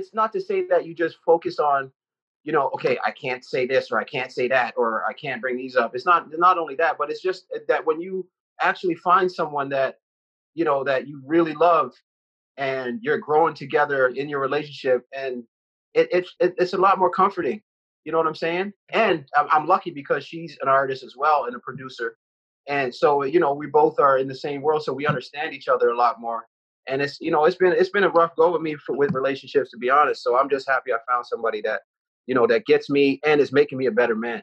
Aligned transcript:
it's 0.00 0.14
not 0.14 0.32
to 0.32 0.40
say 0.40 0.66
that 0.66 0.86
you 0.86 0.94
just 0.94 1.18
focus 1.24 1.58
on 1.58 1.90
you 2.44 2.52
know 2.52 2.70
okay 2.74 2.98
i 3.04 3.10
can't 3.10 3.44
say 3.44 3.66
this 3.66 3.90
or 3.90 4.00
i 4.00 4.04
can't 4.04 4.32
say 4.32 4.48
that 4.48 4.74
or 4.76 5.04
i 5.08 5.12
can't 5.12 5.40
bring 5.40 5.56
these 5.56 5.76
up. 5.76 5.94
It's 5.94 6.06
not 6.06 6.26
not 6.38 6.58
only 6.58 6.74
that 6.76 6.96
but 6.98 7.10
it's 7.10 7.22
just 7.22 7.44
uh, 7.54 7.60
that 7.68 7.84
when 7.84 8.00
you 8.00 8.26
actually 8.60 8.94
find 8.96 9.30
someone 9.30 9.68
that 9.70 9.96
you 10.54 10.64
know 10.64 10.82
that 10.84 11.06
you 11.06 11.22
really 11.26 11.54
love 11.54 11.92
and 12.56 13.00
you're 13.02 13.18
growing 13.18 13.54
together 13.54 14.08
in 14.08 14.28
your 14.28 14.40
relationship 14.40 15.06
and 15.14 15.44
it, 15.94 16.08
it's 16.12 16.34
it, 16.40 16.54
it's 16.58 16.72
a 16.72 16.78
lot 16.78 16.98
more 16.98 17.10
comforting 17.10 17.60
you 18.04 18.12
know 18.12 18.18
what 18.18 18.26
i'm 18.26 18.34
saying? 18.34 18.72
And 18.90 19.26
I'm, 19.36 19.46
I'm 19.52 19.66
lucky 19.66 19.90
because 19.90 20.24
she's 20.24 20.56
an 20.62 20.68
artist 20.68 21.02
as 21.02 21.14
well 21.16 21.44
and 21.44 21.54
a 21.54 21.58
producer. 21.58 22.16
And 22.66 22.94
so 22.94 23.24
you 23.24 23.40
know 23.40 23.52
we 23.52 23.66
both 23.66 23.98
are 24.00 24.18
in 24.18 24.28
the 24.28 24.34
same 24.34 24.62
world 24.62 24.82
so 24.82 24.92
we 24.92 25.06
understand 25.06 25.54
each 25.54 25.68
other 25.68 25.90
a 25.90 25.96
lot 25.96 26.20
more 26.20 26.46
and 26.86 27.02
it's 27.02 27.20
you 27.20 27.30
know 27.30 27.44
it's 27.44 27.56
been 27.56 27.72
it's 27.72 27.90
been 27.90 28.04
a 28.04 28.08
rough 28.08 28.34
go 28.36 28.52
with 28.52 28.62
me 28.62 28.74
for, 28.74 28.96
with 28.96 29.12
relationships 29.12 29.70
to 29.70 29.76
be 29.76 29.90
honest 29.90 30.22
so 30.22 30.38
i'm 30.38 30.48
just 30.48 30.68
happy 30.68 30.92
i 30.92 30.96
found 31.08 31.24
somebody 31.26 31.60
that 31.60 31.82
you 32.26 32.34
know 32.34 32.46
that 32.46 32.64
gets 32.66 32.90
me 32.90 33.20
and 33.24 33.40
is 33.40 33.52
making 33.52 33.78
me 33.78 33.86
a 33.86 33.92
better 33.92 34.14
man 34.14 34.42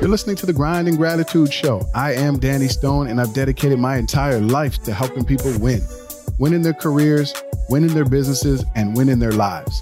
You're 0.00 0.10
listening 0.10 0.34
to 0.34 0.46
the 0.46 0.52
Grind 0.52 0.88
and 0.88 0.96
Gratitude 0.96 1.52
Show. 1.52 1.88
I 1.94 2.12
am 2.14 2.40
Danny 2.40 2.66
Stone, 2.66 3.06
and 3.06 3.20
I've 3.20 3.32
dedicated 3.32 3.78
my 3.78 3.98
entire 3.98 4.40
life 4.40 4.82
to 4.82 4.92
helping 4.92 5.24
people 5.24 5.56
win 5.60 5.80
win 6.40 6.52
in 6.52 6.62
their 6.62 6.72
careers, 6.72 7.32
win 7.68 7.84
in 7.84 7.94
their 7.94 8.04
businesses, 8.04 8.64
and 8.74 8.96
win 8.96 9.08
in 9.08 9.20
their 9.20 9.30
lives. 9.30 9.80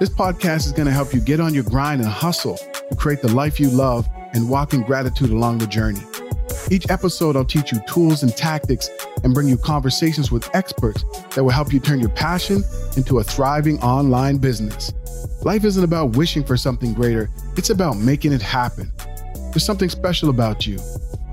This 0.00 0.08
podcast 0.08 0.66
is 0.66 0.72
going 0.72 0.86
to 0.86 0.92
help 0.92 1.14
you 1.14 1.20
get 1.20 1.38
on 1.38 1.54
your 1.54 1.62
grind 1.62 2.00
and 2.00 2.10
hustle 2.10 2.56
to 2.56 2.96
create 2.96 3.22
the 3.22 3.32
life 3.32 3.60
you 3.60 3.70
love 3.70 4.08
and 4.32 4.50
walk 4.50 4.72
in 4.72 4.82
gratitude 4.82 5.30
along 5.30 5.58
the 5.58 5.68
journey. 5.68 6.00
Each 6.70 6.88
episode, 6.90 7.36
I'll 7.36 7.44
teach 7.44 7.72
you 7.72 7.80
tools 7.88 8.22
and 8.22 8.36
tactics 8.36 8.90
and 9.22 9.34
bring 9.34 9.48
you 9.48 9.56
conversations 9.56 10.30
with 10.30 10.48
experts 10.54 11.04
that 11.34 11.42
will 11.42 11.50
help 11.50 11.72
you 11.72 11.80
turn 11.80 12.00
your 12.00 12.10
passion 12.10 12.62
into 12.96 13.18
a 13.18 13.24
thriving 13.24 13.80
online 13.80 14.38
business. 14.38 14.92
Life 15.42 15.64
isn't 15.64 15.84
about 15.84 16.16
wishing 16.16 16.44
for 16.44 16.56
something 16.56 16.94
greater, 16.94 17.30
it's 17.56 17.70
about 17.70 17.96
making 17.96 18.32
it 18.32 18.42
happen. 18.42 18.92
There's 19.50 19.64
something 19.64 19.88
special 19.88 20.30
about 20.30 20.66
you. 20.66 20.78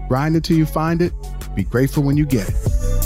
Grind 0.07 0.35
until 0.35 0.57
you 0.57 0.65
find 0.65 1.02
it, 1.02 1.13
be 1.55 1.63
grateful 1.63 2.03
when 2.03 2.17
you 2.17 2.25
get 2.25 2.49
it. 2.49 2.96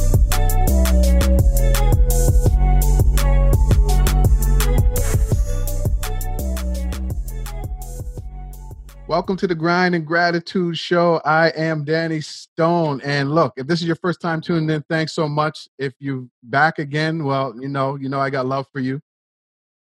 Welcome 9.12 9.36
to 9.40 9.48
the 9.48 9.56
Grind 9.56 9.94
and 9.94 10.08
Gratitude 10.08 10.78
Show. 10.78 11.20
I 11.26 11.50
am 11.50 11.84
Danny 11.84 12.22
Stone. 12.22 13.02
And 13.02 13.36
look, 13.36 13.52
if 13.58 13.68
this 13.68 13.81
is 13.81 13.86
your 13.86 13.98
first 13.98 14.22
time 14.22 14.40
tuning 14.40 14.70
in, 14.70 14.81
thanks 14.84 15.12
so 15.12 15.28
much. 15.28 15.68
If 15.78 15.92
you 16.00 16.30
back 16.44 16.80
again, 16.80 17.26
well, 17.26 17.53
you 17.59 17.68
know, 17.68 17.98
you 17.98 18.08
know 18.08 18.22
I 18.22 18.30
got 18.30 18.45
love 18.45 18.68
for 18.72 18.80
you. 18.80 19.02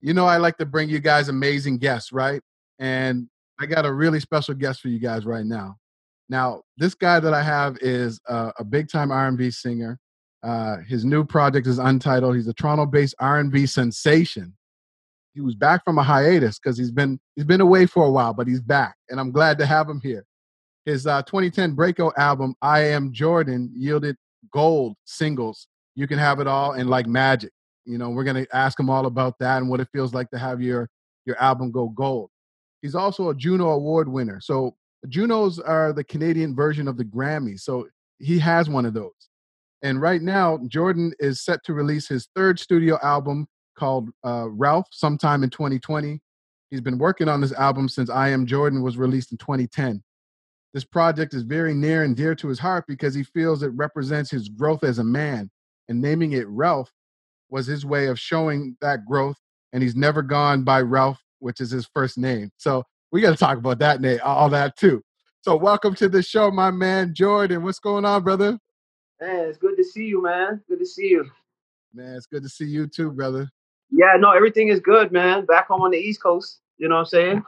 You 0.00 0.14
know 0.14 0.27
I 0.27 0.36
like 0.36 0.56
to 0.58 0.64
bring 0.64 0.88
you 0.88 1.00
guys 1.00 1.28
amazing 1.28 1.78
guests, 1.78 2.12
right? 2.12 2.41
And 2.78 3.28
I 3.58 3.66
got 3.66 3.86
a 3.86 3.92
really 3.92 4.20
special 4.20 4.55
guest 4.55 4.80
for 4.80 4.86
you 4.86 5.00
guys 5.00 5.27
right 5.27 5.44
now. 5.44 5.78
Now, 6.28 6.62
this 6.77 6.94
guy 6.94 7.19
that 7.19 7.34
I 7.34 7.42
have 7.42 7.77
is 7.80 8.20
a, 8.28 8.53
a 8.60 8.64
big-time 8.64 9.10
R&B 9.10 9.50
singer. 9.50 9.98
Uh, 10.44 10.77
his 10.86 11.05
new 11.05 11.25
project 11.25 11.66
is 11.66 11.80
Untitled. 11.80 12.36
He's 12.36 12.47
a 12.47 12.55
Toronto-based 12.55 13.16
R&B 13.19 13.66
sensation 13.66 14.55
he 15.39 15.42
was 15.42 15.55
back 15.55 15.84
from 15.84 15.98
a 15.98 16.03
hiatus 16.03 16.58
because 16.58 16.77
he's 16.77 16.91
been 16.91 17.20
he's 17.36 17.44
been 17.44 17.61
away 17.61 17.86
for 17.86 18.05
a 18.05 18.11
while, 18.11 18.34
but 18.34 18.48
he's 18.48 18.61
back, 18.61 18.97
and 19.08 19.20
I'm 19.20 19.31
glad 19.31 19.56
to 19.58 19.67
have 19.67 19.89
him 19.89 20.00
here. 20.03 20.25
His 20.84 21.06
uh, 21.06 21.22
2010 21.22 21.75
breakout 21.75 22.12
album 22.19 22.56
"I 22.61 22.81
Am 22.81 23.12
Jordan" 23.12 23.70
yielded 23.72 24.16
gold 24.53 24.97
singles. 25.05 25.69
You 25.94 26.09
can 26.09 26.19
have 26.19 26.41
it 26.41 26.48
all 26.48 26.72
and 26.72 26.91
like 26.91 27.06
magic. 27.06 27.53
You 27.84 27.98
know, 27.98 28.11
we're 28.11 28.25
gonna 28.25 28.47
ask 28.53 28.81
him 28.81 28.91
all 28.91 29.06
about 29.06 29.39
that 29.39 29.59
and 29.59 29.70
what 29.70 29.78
it 29.78 29.86
feels 29.92 30.12
like 30.12 30.28
to 30.31 30.39
have 30.39 30.61
your 30.61 30.91
your 31.25 31.41
album 31.41 31.70
go 31.70 31.91
gold. 31.91 32.31
He's 32.83 32.97
also 32.97 33.31
a 33.31 33.34
Juno 33.34 33.69
Award 33.69 34.09
winner. 34.09 34.41
So 34.41 34.75
Junos 35.09 35.60
are 35.60 35.93
the 35.93 36.03
Canadian 36.03 36.56
version 36.56 36.88
of 36.88 36.97
the 36.97 37.05
Grammys. 37.05 37.60
So 37.60 37.87
he 38.19 38.41
has 38.41 38.69
one 38.69 38.87
of 38.87 38.94
those. 38.94 39.12
And 39.82 40.00
right 40.00 40.20
now, 40.20 40.59
Jordan 40.66 41.12
is 41.20 41.44
set 41.44 41.62
to 41.66 41.75
release 41.75 42.09
his 42.09 42.28
third 42.34 42.59
studio 42.59 42.99
album 43.05 43.47
called 43.78 44.11
uh, 44.25 44.49
Ralph 44.50 44.89
sometime 44.91 45.43
in 45.43 45.50
2020. 45.50 46.21
He's 46.71 46.81
been 46.81 46.99
working 46.99 47.28
on 47.28 47.41
this 47.41 47.53
album 47.53 47.89
since 47.89 48.11
I 48.11 48.28
Am 48.28 48.44
Jordan 48.44 48.83
was 48.83 48.99
released 48.99 49.33
in 49.33 49.39
2010. 49.39 50.03
This 50.75 50.84
project 50.84 51.33
is 51.33 51.43
very 51.43 51.72
near 51.72 52.03
and 52.03 52.15
dear 52.15 52.34
to 52.34 52.49
his 52.49 52.59
heart 52.59 52.84
because 52.87 53.15
he 53.15 53.22
feels 53.22 53.62
it 53.62 53.69
represents 53.69 54.31
his 54.31 54.49
growth 54.49 54.84
as 54.84 54.99
a 54.99 55.05
man, 55.05 55.50
and 55.88 56.03
naming 56.03 56.33
it 56.33 56.47
Ralph 56.49 56.93
was 57.49 57.67
his 57.67 57.87
way 57.87 58.09
of 58.09 58.19
showing 58.19 58.77
that 58.81 59.06
growth. 59.06 59.38
And 59.72 59.83
he's 59.83 59.97
never 59.97 60.22
gone 60.22 60.65
by 60.65 60.81
Ralph, 60.81 61.22
which 61.38 61.61
is 61.61 61.71
his 61.71 61.88
first 61.94 62.19
name. 62.19 62.50
So 62.56 62.84
we 63.12 63.21
got 63.21 63.31
to 63.31 63.37
talk 63.37 63.59
about 63.59 63.78
that 63.78 64.00
name, 64.00 64.19
all 64.22 64.50
that 64.50 64.77
too. 64.77 65.03
So 65.43 65.56
welcome 65.56 65.94
to 65.97 66.09
the 66.09 66.22
show, 66.22 66.50
my 66.50 66.71
man 66.71 67.15
Jordan. 67.15 67.62
What's 67.62 67.78
going 67.78 68.05
on, 68.05 68.22
brother? 68.25 68.59
Man, 69.21 69.49
it's 69.49 69.59
good 69.59 69.77
to 69.77 69.84
see 69.84 70.05
you, 70.05 70.22
man. 70.22 70.61
Good 70.69 70.81
to 70.81 70.87
see 70.87 71.09
you. 71.09 71.31
Man, 71.94 72.17
it's 72.17 72.27
good 72.27 72.43
to 72.43 72.49
see 72.49 72.67
you 72.67 72.87
too, 72.87 73.11
brother. 73.11 73.49
Yeah, 73.91 74.16
no, 74.19 74.31
everything 74.31 74.69
is 74.69 74.81
good, 74.81 75.12
man. 75.12 75.44
Back 75.44 75.69
home 75.69 75.82
on 75.82 75.91
the 75.91 75.99
East 75.99 76.22
Coast. 76.22 76.60
You 76.76 76.88
know 76.88 76.97
what 76.97 77.00
I'm 77.00 77.06
saying? 77.06 77.44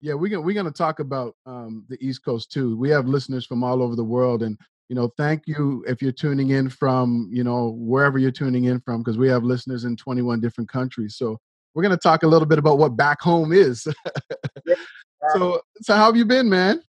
Yeah, 0.00 0.14
we're 0.14 0.30
gonna 0.30 0.42
we're 0.42 0.54
gonna 0.54 0.70
talk 0.70 1.00
about 1.00 1.34
um, 1.44 1.84
the 1.88 1.98
East 2.00 2.24
Coast 2.24 2.52
too. 2.52 2.76
We 2.76 2.88
have 2.90 3.06
listeners 3.06 3.44
from 3.44 3.64
all 3.64 3.82
over 3.82 3.96
the 3.96 4.04
world, 4.04 4.42
and 4.42 4.56
you 4.88 4.94
know, 4.94 5.12
thank 5.16 5.42
you 5.46 5.84
if 5.88 6.00
you're 6.00 6.12
tuning 6.12 6.50
in 6.50 6.68
from 6.68 7.28
you 7.32 7.42
know 7.42 7.74
wherever 7.76 8.18
you're 8.18 8.30
tuning 8.30 8.64
in 8.64 8.80
from, 8.80 8.98
because 8.98 9.18
we 9.18 9.28
have 9.28 9.42
listeners 9.42 9.84
in 9.84 9.96
21 9.96 10.40
different 10.40 10.70
countries. 10.70 11.16
So 11.16 11.38
we're 11.74 11.82
gonna 11.82 11.96
talk 11.96 12.22
a 12.22 12.28
little 12.28 12.46
bit 12.46 12.58
about 12.58 12.78
what 12.78 12.96
back 12.96 13.20
home 13.20 13.52
is. 13.52 13.86
yeah. 14.66 14.74
So, 15.32 15.60
so 15.82 15.94
how 15.94 16.06
have 16.06 16.16
you 16.16 16.24
been, 16.24 16.48
man? 16.48 16.80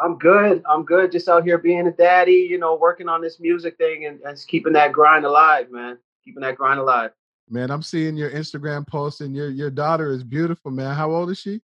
I'm 0.00 0.18
good. 0.18 0.62
I'm 0.68 0.84
good. 0.84 1.12
Just 1.12 1.28
out 1.28 1.44
here 1.44 1.58
being 1.58 1.86
a 1.86 1.92
daddy, 1.92 2.46
you 2.48 2.58
know, 2.58 2.74
working 2.74 3.08
on 3.08 3.20
this 3.20 3.38
music 3.38 3.76
thing 3.76 4.06
and, 4.06 4.20
and 4.22 4.36
keeping 4.48 4.72
that 4.72 4.92
grind 4.92 5.24
alive, 5.24 5.70
man. 5.70 5.98
Keeping 6.24 6.42
that 6.42 6.56
grind 6.56 6.80
alive. 6.80 7.10
Man, 7.48 7.70
I'm 7.70 7.82
seeing 7.82 8.16
your 8.16 8.30
Instagram 8.30 8.86
post 8.86 9.20
and 9.20 9.34
your 9.34 9.50
your 9.50 9.70
daughter 9.70 10.10
is 10.10 10.24
beautiful, 10.24 10.70
man. 10.70 10.94
How 10.94 11.10
old 11.10 11.30
is 11.30 11.38
she? 11.38 11.60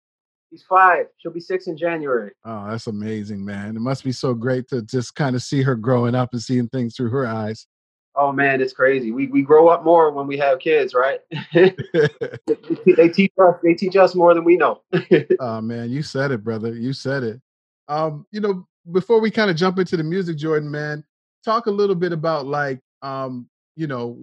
She's 0.50 0.62
five. 0.62 1.06
She'll 1.18 1.32
be 1.32 1.40
six 1.40 1.66
in 1.66 1.76
January. 1.76 2.32
Oh, 2.44 2.70
that's 2.70 2.86
amazing, 2.86 3.44
man. 3.44 3.76
It 3.76 3.80
must 3.80 4.02
be 4.02 4.12
so 4.12 4.32
great 4.34 4.66
to 4.68 4.82
just 4.82 5.14
kind 5.14 5.36
of 5.36 5.42
see 5.42 5.62
her 5.62 5.76
growing 5.76 6.14
up 6.14 6.30
and 6.32 6.42
seeing 6.42 6.68
things 6.68 6.96
through 6.96 7.10
her 7.10 7.26
eyes. 7.26 7.66
Oh 8.14 8.32
man, 8.32 8.60
it's 8.60 8.72
crazy. 8.72 9.12
We 9.12 9.28
we 9.28 9.42
grow 9.42 9.68
up 9.68 9.84
more 9.84 10.10
when 10.10 10.26
we 10.26 10.36
have 10.38 10.58
kids, 10.58 10.94
right? 10.94 11.20
they 11.52 13.08
teach 13.08 13.32
us 13.38 13.54
they 13.62 13.74
teach 13.74 13.94
us 13.96 14.14
more 14.14 14.34
than 14.34 14.44
we 14.44 14.56
know. 14.56 14.82
oh 15.40 15.60
man, 15.60 15.90
you 15.90 16.02
said 16.02 16.32
it, 16.32 16.42
brother. 16.42 16.74
You 16.74 16.92
said 16.92 17.22
it. 17.22 17.40
Um, 17.86 18.26
you 18.32 18.40
know, 18.40 18.66
before 18.90 19.20
we 19.20 19.30
kind 19.30 19.50
of 19.50 19.56
jump 19.56 19.78
into 19.78 19.96
the 19.96 20.02
music, 20.02 20.36
Jordan, 20.36 20.70
man, 20.70 21.04
talk 21.44 21.66
a 21.66 21.70
little 21.70 21.94
bit 21.94 22.12
about 22.12 22.46
like 22.46 22.80
um, 23.02 23.48
you 23.76 23.86
know, 23.86 24.18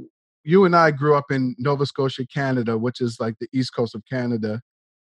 you 0.45 0.66
and 0.66 0.75
I 0.75 0.91
grew 0.91 1.16
up 1.16 1.31
in 1.31 1.56
Nova 1.57 1.85
Scotia, 1.85 2.25
Canada, 2.28 2.78
which 2.78 3.01
is 3.01 3.19
like 3.19 3.35
the 3.39 3.47
east 3.51 3.75
coast 3.75 3.95
of 3.95 4.03
Canada. 4.09 4.61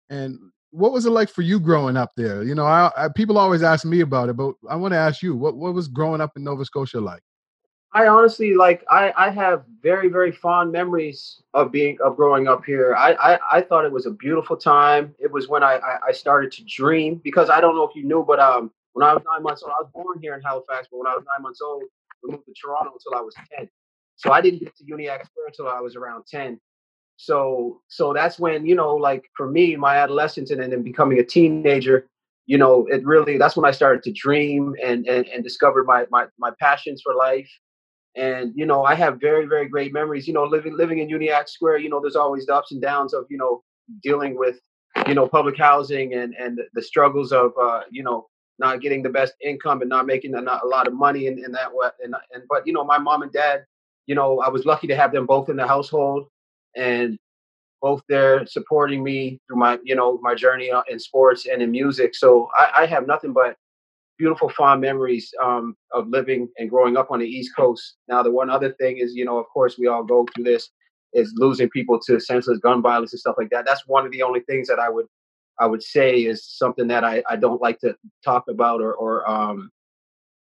And 0.09 0.39
what 0.71 0.93
was 0.93 1.05
it 1.05 1.11
like 1.11 1.29
for 1.29 1.41
you 1.41 1.59
growing 1.59 1.97
up 1.97 2.11
there? 2.15 2.43
You 2.43 2.55
know, 2.55 2.65
I, 2.65 2.91
I, 2.95 3.09
people 3.09 3.37
always 3.37 3.61
ask 3.61 3.85
me 3.85 3.99
about 3.99 4.29
it, 4.29 4.37
but 4.37 4.53
I 4.69 4.75
want 4.75 4.93
to 4.93 4.97
ask 4.97 5.21
you, 5.21 5.35
what 5.35 5.57
what 5.57 5.73
was 5.73 5.87
growing 5.87 6.21
up 6.21 6.31
in 6.37 6.43
Nova 6.43 6.63
Scotia 6.63 7.01
like? 7.01 7.21
I 7.93 8.07
honestly 8.07 8.53
like 8.53 8.83
I 8.89 9.13
I 9.17 9.29
have 9.29 9.63
very 9.81 10.09
very 10.09 10.31
fond 10.31 10.71
memories 10.71 11.41
of 11.53 11.71
being 11.71 11.97
of 12.03 12.15
growing 12.15 12.47
up 12.47 12.63
here. 12.65 12.95
I 12.95 13.13
I, 13.13 13.57
I 13.57 13.61
thought 13.61 13.85
it 13.85 13.91
was 13.91 14.05
a 14.05 14.11
beautiful 14.11 14.55
time. 14.55 15.15
It 15.19 15.31
was 15.31 15.47
when 15.47 15.63
I, 15.63 15.75
I, 15.77 15.97
I 16.07 16.11
started 16.11 16.51
to 16.53 16.63
dream 16.65 17.21
because 17.23 17.49
I 17.49 17.59
don't 17.59 17.75
know 17.75 17.83
if 17.83 17.95
you 17.95 18.03
knew, 18.03 18.23
but 18.23 18.39
um 18.39 18.71
when 18.93 19.07
I 19.07 19.13
was 19.13 19.23
nine 19.31 19.43
months 19.43 19.61
old, 19.63 19.73
I 19.77 19.81
was 19.81 19.91
born 19.93 20.19
here 20.21 20.35
in 20.35 20.41
Halifax, 20.41 20.87
but 20.91 20.97
when 20.97 21.07
I 21.07 21.15
was 21.15 21.23
nine 21.25 21.43
months 21.43 21.61
old, 21.61 21.83
we 22.23 22.31
moved 22.31 22.45
to 22.45 22.53
Toronto 22.61 22.93
until 22.93 23.17
I 23.17 23.21
was 23.21 23.35
ten. 23.51 23.69
So 24.17 24.31
I 24.31 24.41
didn't 24.41 24.59
get 24.59 24.75
to 24.75 24.83
Square 24.83 25.47
until 25.47 25.67
I 25.67 25.79
was 25.79 25.95
around 25.95 26.25
10. 26.27 26.59
So 27.17 27.81
so 27.87 28.13
that's 28.13 28.37
when, 28.39 28.65
you 28.65 28.75
know, 28.75 28.95
like 28.95 29.23
for 29.35 29.49
me, 29.49 29.75
my 29.75 29.97
adolescence 29.97 30.51
and 30.51 30.61
then 30.61 30.83
becoming 30.83 31.19
a 31.19 31.23
teenager, 31.23 32.07
you 32.45 32.57
know, 32.57 32.85
it 32.87 33.05
really 33.05 33.37
that's 33.37 33.55
when 33.55 33.65
I 33.65 33.71
started 33.71 34.03
to 34.03 34.11
dream 34.11 34.75
and 34.83 35.07
and, 35.07 35.27
and 35.27 35.43
discovered 35.43 35.85
my, 35.85 36.05
my 36.11 36.25
my 36.37 36.51
passions 36.59 37.01
for 37.03 37.15
life. 37.15 37.49
And 38.15 38.53
you 38.55 38.65
know, 38.65 38.83
I 38.83 38.95
have 38.95 39.19
very, 39.19 39.45
very 39.45 39.67
great 39.67 39.93
memories. 39.93 40.27
You 40.27 40.33
know, 40.33 40.43
living 40.45 40.75
living 40.75 40.99
in 40.99 41.09
Uniacke 41.09 41.49
Square, 41.49 41.79
you 41.79 41.89
know, 41.89 41.99
there's 41.99 42.15
always 42.15 42.45
the 42.45 42.55
ups 42.55 42.71
and 42.71 42.81
downs 42.81 43.13
of, 43.13 43.25
you 43.29 43.37
know, 43.37 43.63
dealing 44.01 44.37
with, 44.37 44.59
you 45.07 45.13
know, 45.13 45.27
public 45.27 45.57
housing 45.57 46.13
and 46.13 46.33
and 46.35 46.59
the 46.73 46.81
struggles 46.81 47.31
of 47.31 47.51
uh, 47.59 47.81
you 47.91 48.03
know, 48.03 48.27
not 48.59 48.81
getting 48.81 49.03
the 49.03 49.09
best 49.09 49.33
income 49.43 49.81
and 49.81 49.89
not 49.89 50.05
making 50.05 50.35
a, 50.35 50.41
not 50.41 50.63
a 50.63 50.67
lot 50.67 50.87
of 50.87 50.93
money 50.93 51.27
in, 51.27 51.43
in 51.43 51.51
that 51.51 51.73
way. 51.73 51.89
And, 52.03 52.15
and 52.31 52.43
but 52.49 52.65
you 52.65 52.73
know, 52.73 52.83
my 52.83 52.97
mom 52.99 53.23
and 53.23 53.31
dad 53.31 53.65
you 54.07 54.15
know, 54.15 54.39
I 54.39 54.49
was 54.49 54.65
lucky 54.65 54.87
to 54.87 54.95
have 54.95 55.11
them 55.11 55.25
both 55.25 55.49
in 55.49 55.57
the 55.57 55.67
household 55.67 56.27
and 56.75 57.17
both 57.81 58.01
there 58.09 58.45
supporting 58.47 59.03
me 59.03 59.39
through 59.47 59.57
my, 59.57 59.77
you 59.83 59.95
know, 59.95 60.19
my 60.21 60.33
journey 60.33 60.71
uh, 60.71 60.81
in 60.89 60.99
sports 60.99 61.45
and 61.45 61.61
in 61.61 61.69
music. 61.69 62.15
So 62.15 62.49
I, 62.57 62.83
I 62.83 62.85
have 62.87 63.05
nothing 63.05 63.33
but 63.33 63.55
beautiful 64.17 64.49
fond 64.49 64.81
memories 64.81 65.31
um, 65.43 65.75
of 65.93 66.07
living 66.07 66.49
and 66.57 66.69
growing 66.69 66.97
up 66.97 67.11
on 67.11 67.19
the 67.19 67.27
East 67.27 67.55
Coast. 67.55 67.97
Now, 68.07 68.23
the 68.23 68.31
one 68.31 68.49
other 68.49 68.73
thing 68.73 68.97
is, 68.97 69.13
you 69.13 69.25
know, 69.25 69.37
of 69.37 69.45
course, 69.53 69.77
we 69.77 69.87
all 69.87 70.03
go 70.03 70.25
through 70.33 70.45
this 70.45 70.69
is 71.13 71.33
losing 71.35 71.69
people 71.69 71.99
to 72.05 72.19
senseless 72.19 72.59
gun 72.59 72.81
violence 72.81 73.13
and 73.13 73.19
stuff 73.19 73.35
like 73.37 73.49
that. 73.51 73.65
That's 73.65 73.87
one 73.87 74.05
of 74.05 74.11
the 74.11 74.23
only 74.23 74.41
things 74.41 74.67
that 74.67 74.79
I 74.79 74.89
would 74.89 75.05
I 75.59 75.65
would 75.65 75.81
say 75.81 76.19
is 76.19 76.45
something 76.45 76.87
that 76.87 77.03
I, 77.03 77.23
I 77.29 77.35
don't 77.35 77.61
like 77.61 77.79
to 77.79 77.95
talk 78.23 78.43
about 78.47 78.79
or, 78.79 78.93
or 78.93 79.27
um, 79.29 79.71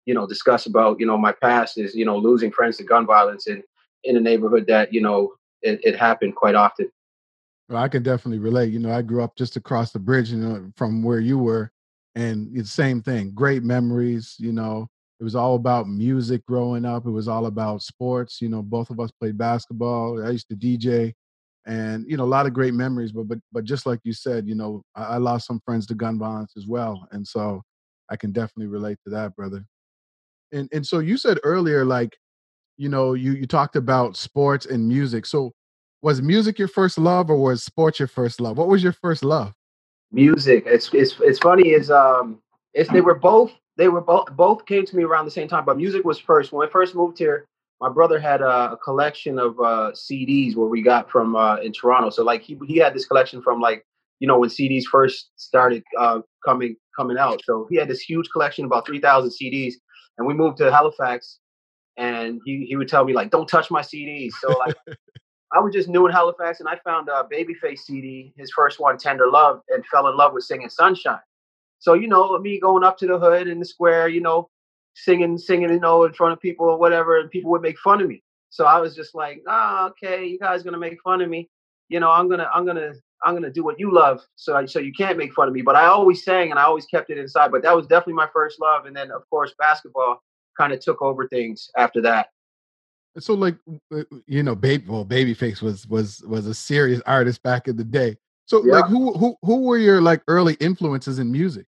you 0.07 0.15
know 0.15 0.27
discuss 0.27 0.67
about 0.67 0.99
you 0.99 1.07
know 1.07 1.19
my 1.19 1.33
past 1.33 1.77
is 1.77 1.95
you 1.95 2.05
know 2.05 2.17
losing 2.17 2.51
friends 2.51 2.79
to 2.79 2.85
gun 2.85 3.05
violence 3.05 3.47
in 3.47 3.63
in 4.05 4.17
a 4.17 4.21
neighborhood 4.21 4.67
that 4.69 4.93
you 4.93 5.01
know 5.01 5.35
it, 5.63 5.81
it 5.83 5.97
happened 5.97 6.35
quite 6.35 6.55
often. 6.55 6.91
Well, 7.69 7.83
I 7.83 7.89
can 7.89 8.03
definitely 8.03 8.39
relate. 8.39 8.73
You 8.73 8.79
know, 8.79 8.93
I 8.93 9.03
grew 9.03 9.23
up 9.23 9.37
just 9.37 9.57
across 9.57 9.91
the 9.91 9.99
bridge, 9.99 10.31
you 10.31 10.39
know, 10.39 10.71
from 10.77 11.03
where 11.03 11.19
you 11.19 11.39
were, 11.39 11.73
and 12.15 12.49
it's 12.57 12.71
the 12.71 12.83
same 12.83 13.03
thing. 13.03 13.33
Great 13.33 13.65
memories. 13.65 14.37
You 14.39 14.53
know, 14.53 14.87
it 15.19 15.25
was 15.25 15.35
all 15.35 15.57
about 15.57 15.89
music 15.89 16.47
growing 16.47 16.85
up. 16.85 17.07
It 17.07 17.11
was 17.11 17.27
all 17.27 17.47
about 17.47 17.83
sports. 17.83 18.41
You 18.41 18.49
know, 18.49 18.63
both 18.63 18.91
of 18.91 19.01
us 19.01 19.11
played 19.11 19.37
basketball. 19.37 20.25
I 20.25 20.31
used 20.31 20.49
to 20.49 20.57
DJ, 20.57 21.13
and 21.67 22.09
you 22.09 22.17
know, 22.17 22.25
a 22.25 22.27
lot 22.27 22.47
of 22.47 22.55
great 22.55 22.75
memories. 22.75 23.11
But 23.11 23.27
but 23.27 23.39
but 23.51 23.65
just 23.65 23.87
like 23.87 23.99
you 24.05 24.13
said, 24.13 24.47
you 24.47 24.55
know, 24.55 24.83
I, 24.95 25.05
I 25.05 25.17
lost 25.17 25.49
some 25.49 25.61
friends 25.65 25.87
to 25.87 25.95
gun 25.95 26.19
violence 26.19 26.53
as 26.57 26.69
well, 26.69 27.09
and 27.11 27.27
so 27.27 27.63
I 28.09 28.17
can 28.17 28.31
definitely 28.31 28.69
relate 28.69 28.99
to 29.05 29.11
that, 29.11 29.35
brother. 29.35 29.67
And 30.57 30.69
and 30.73 30.87
so 30.87 30.99
you 30.99 31.17
said 31.17 31.39
earlier, 31.43 31.85
like, 31.85 32.17
you 32.77 32.89
know, 32.89 33.15
you 33.15 33.33
you 33.33 33.47
talked 33.47 33.77
about 33.77 34.17
sports 34.17 34.67
and 34.67 34.89
music. 34.89 35.27
So 35.27 35.53
was 36.03 36.23
music 36.23 36.59
your 36.59 36.69
first 36.69 36.99
love, 36.99 37.31
or 37.31 37.37
was 37.37 37.63
sports 37.63 37.99
your 37.99 38.09
first 38.09 38.41
love? 38.41 38.57
What 38.59 38.69
was 38.69 38.83
your 38.83 38.93
first 38.93 39.25
love? 39.25 39.55
Music. 40.13 40.65
It's 40.67 40.93
it's 40.93 41.21
it's 41.21 41.39
funny 41.39 41.71
is 41.71 41.91
um 41.91 42.41
it's 42.75 42.91
they 42.91 43.01
were 43.01 43.15
both 43.15 43.53
they 43.77 43.89
were 43.89 44.01
both 44.01 44.31
both 44.33 44.67
came 44.67 44.87
to 44.87 44.97
me 44.97 45.05
around 45.05 45.27
the 45.27 45.31
same 45.31 45.49
time, 45.49 45.65
but 45.65 45.77
music 45.77 46.05
was 46.05 46.19
first. 46.19 46.53
When 46.53 46.67
I 46.67 46.71
first 46.71 46.95
moved 46.95 47.19
here, 47.19 47.47
my 47.81 47.91
brother 47.91 48.19
had 48.19 48.41
a, 48.41 48.73
a 48.73 48.79
collection 48.83 49.39
of 49.39 49.59
uh, 49.61 49.93
CDs 49.95 50.57
where 50.57 50.69
we 50.69 50.83
got 50.83 51.11
from 51.11 51.37
uh, 51.37 51.57
in 51.57 51.73
Toronto. 51.73 52.11
So 52.11 52.25
like 52.25 52.43
he 52.43 52.59
he 52.67 52.79
had 52.79 52.95
this 52.95 53.07
collection 53.07 53.43
from 53.43 53.61
like 53.61 53.85
you 54.21 54.29
know 54.29 54.39
when 54.39 54.49
CDs 54.49 54.85
first 54.85 55.31
started 55.37 55.83
uh, 55.99 56.21
coming 56.45 56.77
coming 56.97 57.19
out. 57.19 57.43
So 57.45 57.67
he 57.69 57.77
had 57.77 57.89
this 57.89 58.01
huge 58.01 58.29
collection, 58.31 58.65
about 58.65 58.87
three 58.87 59.01
thousand 59.01 59.31
CDs, 59.31 59.75
and 60.19 60.27
we 60.27 60.35
moved 60.35 60.59
to 60.59 60.71
Halifax, 60.71 61.39
and 61.97 62.41
he 62.45 62.67
he 62.69 62.77
would 62.77 62.89
tell 62.89 63.05
me 63.05 63.13
like, 63.13 63.31
"Don't 63.31 63.49
touch 63.49 63.71
my 63.71 63.83
CDs." 63.83 64.33
So 64.41 64.49
like. 64.59 64.77
I 65.53 65.61
was 65.61 65.73
just 65.73 65.89
new 65.89 66.07
in 66.07 66.13
Halifax, 66.13 66.59
and 66.59 66.69
I 66.69 66.77
found 66.85 67.09
a 67.09 67.23
Babyface 67.33 67.79
CD, 67.79 68.35
his 68.37 68.51
first 68.51 68.81
one, 68.81 68.99
"Tender 68.99 69.31
Love," 69.31 69.61
and 69.69 69.87
fell 69.87 70.09
in 70.09 70.17
love 70.17 70.33
with 70.33 70.43
singing 70.43 70.69
"Sunshine." 70.69 71.21
So 71.79 71.95
you 71.95 72.09
know, 72.09 72.37
me 72.39 72.59
going 72.59 72.83
up 72.83 72.99
to 72.99 73.07
the 73.07 73.19
hood 73.19 73.47
in 73.47 73.61
the 73.61 73.65
square, 73.65 74.09
you 74.09 74.21
know, 74.21 74.51
singing, 74.95 75.39
singing, 75.39 75.71
you 75.71 75.81
know, 75.81 76.05
in 76.05 76.13
front 76.13 76.33
of 76.33 76.41
people 76.41 76.67
or 76.67 76.79
whatever, 76.79 77.21
and 77.21 77.31
people 77.31 77.51
would 77.53 77.63
make 77.63 77.79
fun 77.79 78.01
of 78.01 78.09
me. 78.09 78.23
So 78.51 78.65
I 78.65 78.81
was 78.81 78.97
just 78.97 79.15
like, 79.15 79.43
ah, 79.49 79.85
oh, 79.85 79.89
okay, 79.91 80.27
you 80.27 80.39
guys 80.39 80.63
gonna 80.63 80.79
make 80.79 81.01
fun 81.03 81.21
of 81.21 81.29
me. 81.29 81.49
You 81.89 82.01
know, 82.01 82.11
I'm 82.11 82.29
gonna, 82.29 82.49
I'm 82.53 82.67
gonna, 82.67 82.95
I'm 83.27 83.35
gonna 83.35 83.51
do 83.51 83.65
what 83.65 83.79
you 83.79 83.93
love. 83.93 84.21
So, 84.37 84.65
so 84.67 84.79
you 84.79 84.93
can't 84.93 85.19
make 85.19 85.35
fun 85.35 85.49
of 85.49 85.55
me. 85.55 85.61
But 85.61 85.75
I 85.75 85.87
always 85.87 86.25
sang 86.25 86.51
and 86.51 86.61
I 86.61 86.63
always 86.63 86.87
kept 86.87 87.11
it 87.11 87.19
inside. 87.19 87.51
But 87.51 87.63
that 87.63 87.75
was 87.77 87.87
definitely 87.89 88.15
my 88.15 88.29
first 88.33 88.61
love. 88.61 88.87
And 88.87 88.97
then, 88.97 89.11
of 89.11 89.29
course, 89.29 89.53
basketball 89.59 90.23
kind 90.57 90.73
of 90.73 90.79
took 90.79 91.03
over 91.03 91.27
things 91.27 91.69
after 91.77 92.01
that. 92.03 92.29
So, 93.19 93.35
like, 93.35 93.57
uh, 93.93 93.99
uh, 93.99 94.05
you 94.27 94.43
know, 94.45 94.55
baby, 94.55 94.85
well, 94.89 95.05
Babyface 95.05 95.61
was 95.61 95.89
was 95.89 96.23
was 96.27 96.47
a 96.47 96.55
serious 96.55 97.03
artist 97.05 97.43
back 97.43 97.67
in 97.67 97.77
the 97.77 97.85
day. 97.85 98.17
So, 98.45 98.65
yeah. 98.65 98.75
like, 98.75 98.85
who 98.87 99.13
who 99.15 99.37
who 99.43 99.63
were 99.63 99.79
your 99.79 100.01
like 100.01 100.23
early 100.29 100.55
influences 100.55 101.19
in 101.19 101.33
music? 101.33 101.67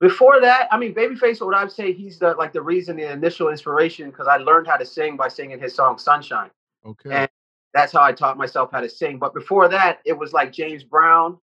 Before 0.00 0.40
that, 0.40 0.66
I 0.72 0.78
mean, 0.78 0.94
Babyface, 0.94 1.40
what 1.44 1.54
I 1.54 1.62
would 1.62 1.72
say, 1.72 1.92
he's 1.92 2.18
the 2.18 2.34
like 2.34 2.52
the 2.52 2.62
reason, 2.62 2.96
the 2.96 3.12
initial 3.12 3.50
inspiration, 3.50 4.10
because 4.10 4.26
I 4.26 4.38
learned 4.38 4.66
how 4.66 4.76
to 4.76 4.84
sing 4.84 5.16
by 5.16 5.28
singing 5.28 5.60
his 5.60 5.76
song 5.76 5.96
"Sunshine." 5.96 6.50
Okay. 6.84 7.10
And 7.12 7.30
that's 7.74 7.92
how 7.92 8.02
I 8.02 8.12
taught 8.12 8.36
myself 8.36 8.70
how 8.72 8.80
to 8.80 8.88
sing. 8.88 9.18
But 9.18 9.34
before 9.34 9.68
that, 9.68 10.00
it 10.04 10.16
was 10.16 10.32
like 10.32 10.52
James 10.52 10.84
Brown. 10.84 11.38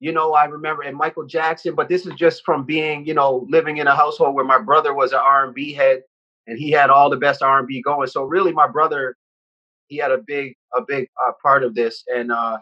You 0.00 0.12
know, 0.12 0.34
I 0.34 0.44
remember 0.46 0.82
and 0.82 0.96
Michael 0.96 1.26
Jackson. 1.26 1.74
But 1.74 1.88
this 1.88 2.06
is 2.06 2.14
just 2.14 2.44
from 2.44 2.64
being, 2.64 3.06
you 3.06 3.14
know, 3.14 3.46
living 3.48 3.78
in 3.78 3.86
a 3.86 3.94
household 3.94 4.34
where 4.34 4.44
my 4.44 4.58
brother 4.58 4.94
was 4.94 5.12
an 5.12 5.20
R 5.22 5.44
and 5.44 5.54
B 5.54 5.72
head, 5.72 6.02
and 6.46 6.58
he 6.58 6.70
had 6.70 6.90
all 6.90 7.08
the 7.08 7.16
best 7.16 7.42
R 7.42 7.58
and 7.58 7.68
B 7.68 7.80
going. 7.80 8.08
So 8.08 8.24
really, 8.24 8.52
my 8.52 8.66
brother, 8.66 9.16
he 9.86 9.96
had 9.96 10.10
a 10.10 10.18
big, 10.18 10.54
a 10.74 10.80
big 10.86 11.08
uh, 11.24 11.32
part 11.42 11.62
of 11.62 11.74
this, 11.74 12.02
and 12.12 12.32
uh, 12.32 12.58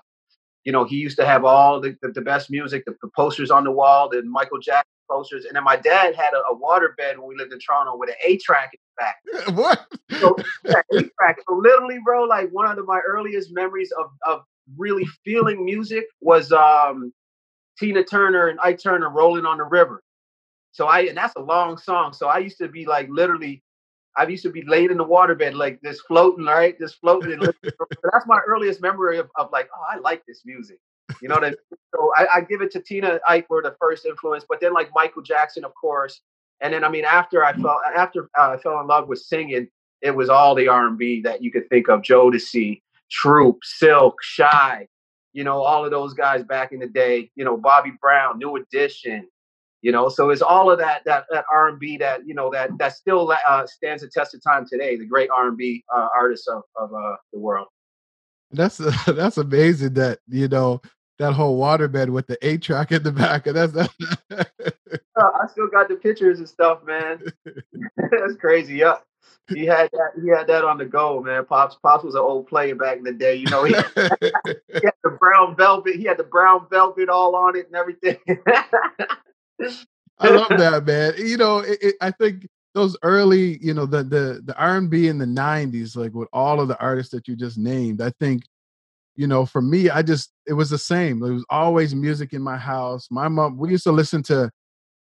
you 0.65 0.73
know, 0.73 0.85
he 0.85 0.97
used 0.97 1.17
to 1.19 1.27
have 1.27 1.45
all 1.45 1.81
the, 1.81 1.97
the, 2.03 2.09
the 2.09 2.21
best 2.21 2.51
music, 2.51 2.85
the, 2.85 2.95
the, 3.03 3.09
posters 3.17 3.51
on 3.51 3.65
the 3.65 3.71
wall, 3.71 4.09
the 4.09 4.23
Michael 4.23 4.59
Jackson 4.59 4.91
posters. 5.11 5.45
And 5.45 5.57
then 5.57 5.65
my 5.65 5.77
dad 5.77 6.15
had 6.15 6.33
a, 6.35 6.53
a 6.53 6.55
water 6.55 6.95
bed 6.97 7.19
when 7.19 7.29
we 7.29 7.37
lived 7.37 7.53
in 7.53 7.59
Toronto 7.59 7.97
with 7.97 8.11
an 8.11 8.17
eight 8.25 8.43
track 8.43 8.71
in 8.73 8.79
the 8.87 9.03
back. 9.03 9.55
What? 9.57 9.87
So, 10.21 10.37
yeah. 10.65 10.83
So 11.49 11.57
literally, 11.57 11.99
bro, 12.05 12.25
like 12.25 12.51
one 12.51 12.79
of 12.79 12.87
my 12.87 13.01
earliest 13.07 13.53
memories 13.53 13.93
of, 13.99 14.11
of 14.27 14.43
really 14.77 15.05
feeling 15.25 15.65
music 15.65 16.05
was 16.21 16.53
um, 16.53 17.13
Tina 17.79 18.05
Turner 18.05 18.49
and 18.49 18.61
Ike 18.61 18.81
Turner 18.83 19.11
rolling 19.11 19.47
on 19.47 19.59
the 19.59 19.65
river. 19.65 20.03
So 20.73 20.87
I, 20.87 21.01
and 21.01 21.17
that's 21.17 21.35
a 21.37 21.41
long 21.41 21.77
song. 21.79 22.13
So 22.13 22.29
I 22.29 22.39
used 22.39 22.59
to 22.59 22.69
be 22.69 22.87
like 22.87 23.09
literally 23.11 23.63
I 24.17 24.27
used 24.27 24.43
to 24.43 24.51
be 24.51 24.63
laid 24.63 24.91
in 24.91 24.99
the 24.99 25.05
waterbed 25.05 25.55
like 25.55 25.81
this 25.81 26.01
floating, 26.01 26.45
right? 26.45 26.79
Just 26.79 27.01
floating. 27.01 27.41
that's 27.63 28.27
my 28.27 28.41
earliest 28.47 28.83
memory 28.83 29.19
of, 29.19 29.31
of 29.37 29.51
like, 29.53 29.69
oh, 29.75 29.83
I 29.89 29.99
like 29.99 30.25
this 30.27 30.43
music. 30.45 30.79
You 31.23 31.29
know 31.29 31.37
what 31.37 31.45
I 31.45 31.49
mean? 31.49 31.57
So 31.95 32.13
I, 32.17 32.27
I, 32.37 32.41
give 32.43 32.61
it 32.63 32.71
to 32.73 32.81
Tina 32.81 33.21
Ike 33.27 33.49
were 33.51 33.63
the 33.63 33.75
first 33.81 34.07
influence, 34.07 34.45
but 34.49 34.61
then 34.61 34.73
like 34.73 34.91
Michael 34.95 35.23
Jackson, 35.23 35.65
of 35.65 35.73
course. 35.75 36.21
And 36.61 36.73
then 36.73 36.85
I 36.85 36.89
mean, 36.89 37.05
after 37.05 37.45
I 37.45 37.53
fell 37.55 37.81
after 37.97 38.29
uh, 38.39 38.51
I 38.51 38.57
fell 38.59 38.81
in 38.81 38.87
love 38.87 39.09
with 39.09 39.19
singing, 39.19 39.69
it 40.03 40.11
was 40.11 40.29
all 40.29 40.55
the 40.55 40.69
R 40.69 40.87
and 40.87 40.99
B 40.99 41.21
that 41.23 41.43
you 41.43 41.51
could 41.51 41.69
think 41.69 41.89
of: 41.89 42.03
Jodeci, 42.03 42.83
Troop, 43.11 43.59
Silk, 43.63 44.17
Shai. 44.23 44.87
You 45.33 45.45
know, 45.45 45.63
all 45.63 45.85
of 45.85 45.91
those 45.91 46.13
guys 46.13 46.43
back 46.45 46.73
in 46.73 46.81
the 46.81 46.89
day. 46.89 47.31
You 47.35 47.45
know, 47.45 47.57
Bobby 47.57 47.93
Brown, 48.01 48.39
New 48.39 48.57
Edition, 48.57 49.27
you 49.83 49.93
know 49.93 50.09
so 50.09 50.31
it's 50.31 50.43
all 50.43 50.71
of 50.71 50.79
that 50.79 51.03
that 51.05 51.25
that 51.31 51.45
r&b 51.51 51.97
that 51.97 52.27
you 52.27 52.35
know 52.35 52.51
that 52.51 52.71
that 52.79 52.93
still 52.95 53.33
uh, 53.49 53.67
stands 53.67 54.03
the 54.03 54.09
test 54.09 54.35
of 54.35 54.43
time 54.43 54.67
today 54.71 54.97
the 54.97 55.07
great 55.07 55.31
r&b 55.31 55.85
uh, 55.95 56.09
artists 56.15 56.47
of, 56.49 56.63
of 56.77 56.93
uh, 56.93 57.17
the 57.33 57.39
world 57.39 57.69
that's 58.53 58.81
uh, 58.81 58.93
that's 59.13 59.39
amazing 59.39 59.95
that 59.95 60.19
you 60.29 60.49
know 60.49 60.81
that 61.21 61.35
whole 61.35 61.61
waterbed 61.61 62.09
with 62.09 62.27
the 62.27 62.39
eight 62.41 62.63
track 62.63 62.93
in 62.93 63.03
the 63.03 63.13
back 63.13 63.47
and 63.47 63.55
that's 63.55 63.73
that. 63.73 63.91
Uh, 64.31 64.43
i 65.43 65.47
still 65.49 65.69
got 65.69 65.87
the 65.89 65.95
pictures 65.95 66.39
and 66.39 66.49
stuff 66.49 66.81
man 66.85 67.23
that's 67.97 68.35
crazy 68.41 68.77
yeah 68.77 68.97
he 69.49 69.67
had 69.67 69.91
that 69.93 70.13
he 70.23 70.29
had 70.29 70.47
that 70.47 70.65
on 70.65 70.79
the 70.79 70.85
go 70.85 71.21
man 71.21 71.45
pops 71.45 71.77
pops 71.77 72.05
was 72.05 72.15
an 72.15 72.21
old 72.23 72.47
player 72.47 72.75
back 72.75 72.97
in 72.97 73.05
the 73.05 73.13
day 73.13 73.35
you 73.35 73.47
know 73.51 73.65
he, 73.65 73.73
he 73.97 74.81
had 74.83 74.95
the 75.05 75.17
brown 75.21 75.55
velvet 75.57 75.95
he 75.95 76.05
had 76.05 76.17
the 76.17 76.25
brown 76.25 76.67
velvet 76.71 77.11
all 77.11 77.37
on 77.37 77.55
it 77.55 77.67
and 77.67 77.77
everything 77.77 78.17
I 80.23 80.29
love 80.29 80.51
that, 80.51 80.85
man. 80.85 81.15
You 81.17 81.39
know, 81.39 81.61
it, 81.61 81.79
it, 81.81 81.95
I 82.03 82.11
think 82.11 82.47
those 82.75 82.95
early, 83.03 83.59
you 83.63 83.73
know, 83.73 83.87
the 83.87 84.03
the 84.03 84.43
the 84.45 84.55
R 84.59 84.77
and 84.77 84.91
B 84.91 85.09
in 85.09 85.17
the 85.17 85.25
'90s, 85.25 85.97
like 85.97 86.13
with 86.13 86.29
all 86.33 86.61
of 86.61 86.69
the 86.69 86.79
artists 86.79 87.13
that 87.13 87.27
you 87.27 87.37
just 87.37 87.57
named, 87.57 88.03
I 88.03 88.11
think, 88.21 88.43
you 89.17 89.27
know, 89.27 89.45
for 89.45 89.61
me, 89.61 89.91
I 89.91 90.03
just 90.03 90.33
it 90.47 90.53
was 90.55 90.71
the 90.71 90.79
same. 90.79 91.23
It 91.23 91.31
was 91.31 91.45
always 91.51 91.95
music 91.95 92.33
in 92.33 92.43
my 92.43 92.57
house. 92.57 93.09
My 93.11 93.29
mom, 93.29 93.57
we 93.59 93.71
used 93.71 93.85
to 93.85 93.93
listen 93.93 94.23
to. 94.25 94.51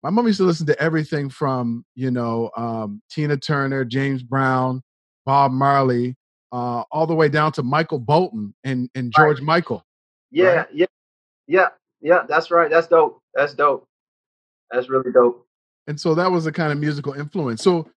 My 0.03 0.09
mom 0.09 0.27
used 0.27 0.39
to 0.39 0.45
listen 0.45 0.65
to 0.67 0.81
everything 0.81 1.29
from 1.29 1.85
you 1.95 2.11
know 2.11 2.49
um, 2.57 3.01
Tina 3.09 3.37
Turner, 3.37 3.85
James 3.85 4.23
Brown, 4.23 4.81
Bob 5.25 5.51
Marley, 5.51 6.15
uh, 6.51 6.83
all 6.91 7.05
the 7.07 7.15
way 7.15 7.29
down 7.29 7.51
to 7.53 7.63
Michael 7.63 7.99
Bolton 7.99 8.53
and 8.63 8.89
and 8.95 9.13
George 9.15 9.37
right. 9.37 9.45
Michael. 9.45 9.85
Yeah, 10.31 10.45
right? 10.47 10.67
yeah, 10.73 10.85
yeah, 11.47 11.67
yeah. 12.01 12.23
That's 12.27 12.51
right. 12.51 12.69
That's 12.69 12.87
dope. 12.87 13.21
That's 13.33 13.53
dope. 13.53 13.87
That's 14.71 14.89
really 14.89 15.11
dope. 15.11 15.45
And 15.87 15.99
so 15.99 16.13
that 16.15 16.31
was 16.31 16.45
a 16.45 16.51
kind 16.51 16.71
of 16.71 16.77
musical 16.77 17.13
influence. 17.13 17.63
So 17.63 17.89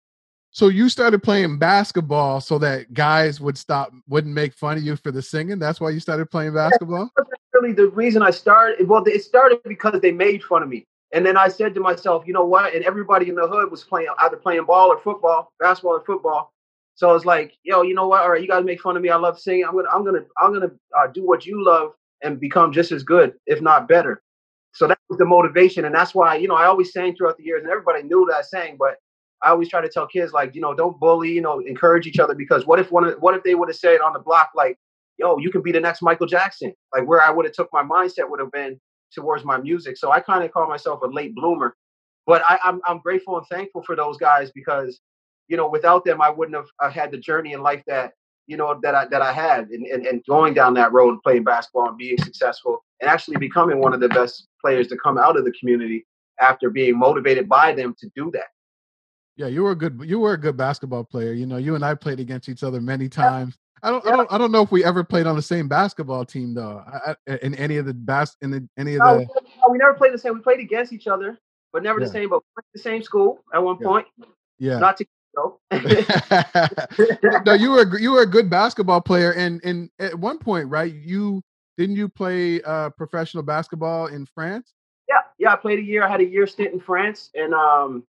so 0.52 0.68
you 0.68 0.90
started 0.90 1.24
playing 1.24 1.58
basketball 1.58 2.42
so 2.42 2.60
that 2.60 2.94
guys 2.94 3.40
would 3.40 3.58
stop 3.58 3.94
wouldn't 4.10 4.34
make 4.34 4.54
fun 4.54 4.78
of 4.78 4.84
you 4.84 4.98
for 4.98 5.10
the 5.10 5.22
singing. 5.22 5.60
That's 5.60 5.80
why 5.80 5.92
you 5.92 6.02
started 6.02 6.30
playing 6.30 6.54
basketball. 6.54 7.10
Yeah, 7.18 7.24
really, 7.54 7.74
the 7.74 7.88
reason 7.88 8.22
I 8.22 8.32
started. 8.32 8.88
Well, 8.88 9.04
it 9.06 9.24
started 9.24 9.62
because 9.64 10.02
they 10.02 10.12
made 10.12 10.44
fun 10.44 10.62
of 10.62 10.68
me, 10.68 10.86
and 11.14 11.26
then 11.26 11.38
I 11.38 11.48
said 11.48 11.74
to 11.76 11.80
myself, 11.80 12.28
you 12.28 12.34
know 12.34 12.44
what? 12.44 12.76
And 12.76 12.84
everybody 12.84 13.30
in 13.30 13.36
the 13.36 13.48
hood 13.48 13.72
was 13.72 13.86
playing 13.86 14.10
either 14.20 14.36
playing 14.36 14.66
ball 14.66 14.90
or 14.90 15.00
football, 15.00 15.54
basketball 15.60 15.94
or 15.94 16.04
football. 16.04 16.54
So 16.96 17.10
I 17.10 17.14
was 17.14 17.26
like, 17.26 17.58
yo, 17.64 17.82
you 17.84 17.94
know 17.94 18.08
what? 18.08 18.22
All 18.22 18.32
right, 18.32 18.42
you 18.42 18.48
guys 18.48 18.66
make 18.66 18.82
fun 18.82 18.98
of 18.98 19.02
me. 19.02 19.10
I 19.10 19.16
love 19.16 19.40
singing. 19.40 19.66
I'm 19.66 19.74
gonna, 19.76 19.90
I'm 19.90 20.04
gonna, 20.04 20.26
I'm 20.38 20.54
gonna 20.54 20.72
uh, 20.98 21.08
do 21.08 21.26
what 21.26 21.46
you 21.46 21.64
love 21.64 21.94
and 22.22 22.40
become 22.42 22.74
just 22.74 22.92
as 22.92 23.04
good, 23.04 23.34
if 23.48 23.62
not 23.62 23.88
better. 23.88 24.22
So 24.74 24.88
that 24.88 25.00
was 25.10 25.18
the 25.18 25.26
motivation, 25.26 25.86
and 25.86 25.96
that's 25.96 26.14
why 26.14 26.36
you 26.36 26.50
know 26.50 26.56
I 26.56 26.66
always 26.66 26.92
sang 26.92 27.16
throughout 27.16 27.38
the 27.38 27.44
years, 27.44 27.64
and 27.64 27.72
everybody 27.72 28.04
knew 28.04 28.26
that 28.30 28.36
I 28.36 28.42
sang. 28.42 28.76
But 28.78 28.98
I 29.44 29.50
always 29.50 29.70
try 29.70 29.82
to 29.82 29.90
tell 29.90 30.08
kids 30.08 30.34
like, 30.34 30.56
you 30.56 30.62
know, 30.62 30.74
don't 30.74 31.00
bully, 31.00 31.32
you 31.32 31.42
know, 31.42 31.60
encourage 31.60 32.08
each 32.08 32.20
other 32.20 32.36
because 32.36 32.66
what 32.66 32.80
if 32.80 32.92
one, 32.92 33.06
of, 33.06 33.16
what 33.22 33.36
if 33.36 33.44
they 33.44 33.56
would 33.56 33.70
have 33.70 33.78
said 33.78 34.02
on 34.02 34.14
the 34.14 34.20
block 34.20 34.52
like, 34.56 34.78
yo, 35.18 35.38
you 35.38 35.52
can 35.52 35.62
be 35.62 35.72
the 35.72 35.80
next 35.80 36.02
Michael 36.02 36.28
Jackson, 36.28 36.74
like 36.96 37.08
where 37.08 37.22
I 37.22 37.30
would 37.32 37.46
have 37.46 37.54
took 37.54 37.70
my 37.74 37.84
mindset 37.84 38.30
would 38.30 38.40
have 38.40 38.52
been 38.52 38.80
towards 39.14 39.44
my 39.44 39.58
music. 39.58 39.98
So 39.98 40.12
I 40.12 40.20
kind 40.20 40.44
of 40.44 40.52
call 40.52 40.68
myself 40.68 41.02
a 41.04 41.08
late 41.08 41.36
bloomer 41.36 41.76
but 42.26 42.44
I, 42.48 42.60
I'm 42.64 42.82
I'm 42.88 43.00
grateful 43.00 43.38
and 43.38 43.48
thankful 43.48 43.84
for 43.84 43.96
those 43.96 44.18
guys 44.18 44.52
because 44.52 45.00
you 45.48 45.58
know 45.58 45.70
without 45.70 46.06
them 46.06 46.22
I 46.22 46.30
wouldn't 46.30 46.66
have 46.82 46.94
had 46.94 47.12
the 47.12 47.18
journey 47.18 47.54
in 47.54 47.62
life 47.62 47.84
that 47.88 48.14
you 48.48 48.58
know 48.58 48.80
that 48.84 48.96
I 48.96 49.06
that 49.08 49.22
I 49.22 49.34
had 49.34 49.70
and, 49.70 49.86
and, 49.86 50.06
and 50.06 50.24
going 50.30 50.54
down 50.54 50.74
that 50.76 50.94
road 50.94 51.10
and 51.10 51.22
playing 51.24 51.44
basketball 51.44 51.90
and 51.90 51.98
being 51.98 52.18
successful 52.18 52.84
and 53.00 53.10
actually 53.10 53.38
becoming 53.38 53.80
one 53.80 53.94
of 53.94 54.00
the 54.00 54.10
best 54.10 54.48
players 54.64 54.88
to 54.88 54.98
come 54.98 55.18
out 55.18 55.38
of 55.38 55.46
the 55.46 55.52
community 55.60 56.06
after 56.40 56.70
being 56.70 56.98
motivated 56.98 57.48
by 57.48 57.74
them 57.74 57.96
to 58.00 58.10
do 58.16 58.32
that. 58.32 58.48
Yeah, 59.38 59.48
you 59.48 59.64
were 59.64 59.72
a 59.72 59.76
good 59.76 60.02
you 60.06 60.20
were 60.20 60.34
a 60.34 60.38
good 60.38 60.58
basketball 60.58 61.04
player. 61.04 61.34
You 61.34 61.46
know, 61.46 61.58
you 61.58 61.76
and 61.76 61.84
I 61.84 61.96
played 61.96 62.20
against 62.20 62.50
each 62.50 62.64
other 62.64 62.82
many 62.82 63.10
times. 63.10 63.58
I 63.84 63.90
don't, 63.90 64.06
yeah. 64.06 64.14
I 64.14 64.16
don't, 64.18 64.34
I 64.34 64.38
don't 64.38 64.52
know 64.52 64.62
if 64.62 64.72
we 64.72 64.84
ever 64.84 65.04
played 65.04 65.26
on 65.26 65.36
the 65.36 65.42
same 65.42 65.68
basketball 65.68 66.24
team 66.26 66.54
though. 66.54 66.84
I, 66.86 67.16
I, 67.28 67.36
in 67.38 67.56
any 67.56 67.78
of 67.78 67.86
the 67.86 67.94
bas 67.94 68.36
in 68.42 68.52
the, 68.52 68.68
any 68.78 68.96
of 68.96 69.00
no, 69.00 69.18
the. 69.20 69.26
No, 69.26 69.72
we 69.72 69.78
never 69.78 69.94
played 69.94 70.14
the 70.14 70.20
same. 70.20 70.36
We 70.36 70.42
played 70.42 70.60
against 70.60 70.94
each 70.94 71.08
other, 71.08 71.40
but 71.74 71.82
never 71.82 72.00
yeah. 72.00 72.06
the 72.06 72.12
same. 72.12 72.30
But 72.30 72.42
we 72.56 72.62
the 72.74 72.80
same 72.80 73.02
school 73.02 73.40
at 73.54 73.64
one 73.64 73.78
yeah. 73.82 73.88
point. 73.88 74.08
Yeah. 74.60 74.78
Not 74.78 74.98
to 74.98 75.06
no. 75.36 75.60
no, 77.46 77.54
you 77.54 77.72
were 77.72 78.00
you 78.00 78.12
were 78.12 78.22
a 78.22 78.30
good 78.30 78.50
basketball 78.50 79.02
player, 79.02 79.34
and 79.34 79.64
and 79.64 79.90
at 80.00 80.14
one 80.14 80.38
point, 80.38 80.68
right? 80.68 80.94
You 80.94 81.42
didn't 81.78 81.96
you 81.96 82.10
play 82.10 82.62
uh, 82.64 82.90
professional 82.92 83.44
basketball 83.44 84.08
in 84.08 84.26
France? 84.26 84.74
Yeah, 85.08 85.22
yeah. 85.40 85.54
I 85.54 85.56
played 85.56 85.80
a 85.80 85.84
year. 85.84 86.04
I 86.04 86.10
had 86.10 86.22
a 86.22 86.26
year 86.26 86.46
stint 86.48 86.74
in 86.74 86.80
France, 86.80 87.30
and 87.34 87.54
um, 87.54 88.04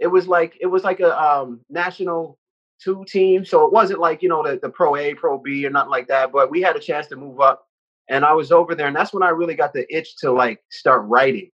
it 0.00 0.06
was 0.06 0.26
like 0.26 0.56
it 0.60 0.66
was 0.66 0.84
like 0.84 1.00
a 1.00 1.18
um 1.20 1.60
national 1.70 2.38
two 2.82 3.04
team, 3.06 3.44
so 3.44 3.64
it 3.64 3.72
wasn't 3.72 4.00
like 4.00 4.22
you 4.22 4.28
know 4.28 4.42
the 4.42 4.58
the 4.60 4.68
Pro 4.68 4.96
A, 4.96 5.14
Pro 5.14 5.38
B, 5.38 5.66
or 5.66 5.70
nothing 5.70 5.90
like 5.90 6.08
that. 6.08 6.32
But 6.32 6.50
we 6.50 6.60
had 6.60 6.76
a 6.76 6.80
chance 6.80 7.06
to 7.08 7.16
move 7.16 7.40
up, 7.40 7.66
and 8.08 8.24
I 8.24 8.32
was 8.32 8.52
over 8.52 8.74
there, 8.74 8.88
and 8.88 8.96
that's 8.96 9.12
when 9.12 9.22
I 9.22 9.30
really 9.30 9.54
got 9.54 9.72
the 9.72 9.86
itch 9.94 10.16
to 10.18 10.32
like 10.32 10.60
start 10.70 11.02
writing 11.06 11.50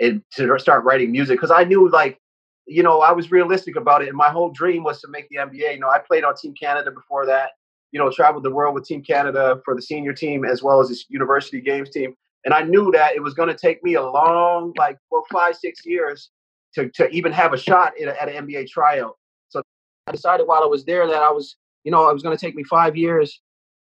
and 0.00 0.22
to 0.36 0.58
start 0.58 0.84
writing 0.84 1.12
music 1.12 1.38
because 1.38 1.52
I 1.52 1.64
knew 1.64 1.88
like 1.90 2.18
you 2.66 2.82
know, 2.82 3.00
I 3.00 3.12
was 3.12 3.30
realistic 3.30 3.76
about 3.76 4.02
it. 4.02 4.08
And 4.08 4.16
my 4.16 4.30
whole 4.30 4.50
dream 4.50 4.84
was 4.84 5.00
to 5.02 5.08
make 5.08 5.28
the 5.28 5.36
NBA. 5.36 5.74
You 5.74 5.80
know, 5.80 5.90
I 5.90 5.98
played 5.98 6.24
on 6.24 6.34
Team 6.34 6.54
Canada 6.54 6.90
before 6.90 7.26
that, 7.26 7.50
you 7.92 8.00
know, 8.00 8.10
traveled 8.10 8.42
the 8.42 8.50
world 8.50 8.74
with 8.74 8.84
Team 8.86 9.02
Canada 9.02 9.60
for 9.64 9.74
the 9.74 9.82
senior 9.82 10.12
team 10.12 10.44
as 10.44 10.62
well 10.62 10.80
as 10.80 10.88
this 10.88 11.04
university 11.08 11.60
games 11.60 11.90
team. 11.90 12.14
And 12.44 12.52
I 12.52 12.62
knew 12.62 12.90
that 12.92 13.14
it 13.14 13.22
was 13.22 13.34
going 13.34 13.48
to 13.48 13.56
take 13.56 13.82
me 13.82 13.94
a 13.94 14.02
long, 14.02 14.72
like, 14.76 14.98
well, 15.10 15.24
five, 15.32 15.56
six 15.56 15.84
years 15.84 16.30
to, 16.74 16.88
to 16.90 17.08
even 17.10 17.32
have 17.32 17.52
a 17.52 17.58
shot 17.58 17.92
at, 18.00 18.08
a, 18.08 18.22
at 18.22 18.28
an 18.28 18.46
NBA 18.46 18.68
tryout. 18.68 19.16
So 19.48 19.62
I 20.06 20.12
decided 20.12 20.46
while 20.46 20.62
I 20.62 20.66
was 20.66 20.84
there 20.84 21.06
that 21.06 21.22
I 21.22 21.30
was, 21.30 21.56
you 21.84 21.90
know, 21.90 22.08
it 22.08 22.12
was 22.12 22.22
going 22.22 22.36
to 22.36 22.40
take 22.40 22.54
me 22.54 22.64
five 22.64 22.96
years 22.96 23.40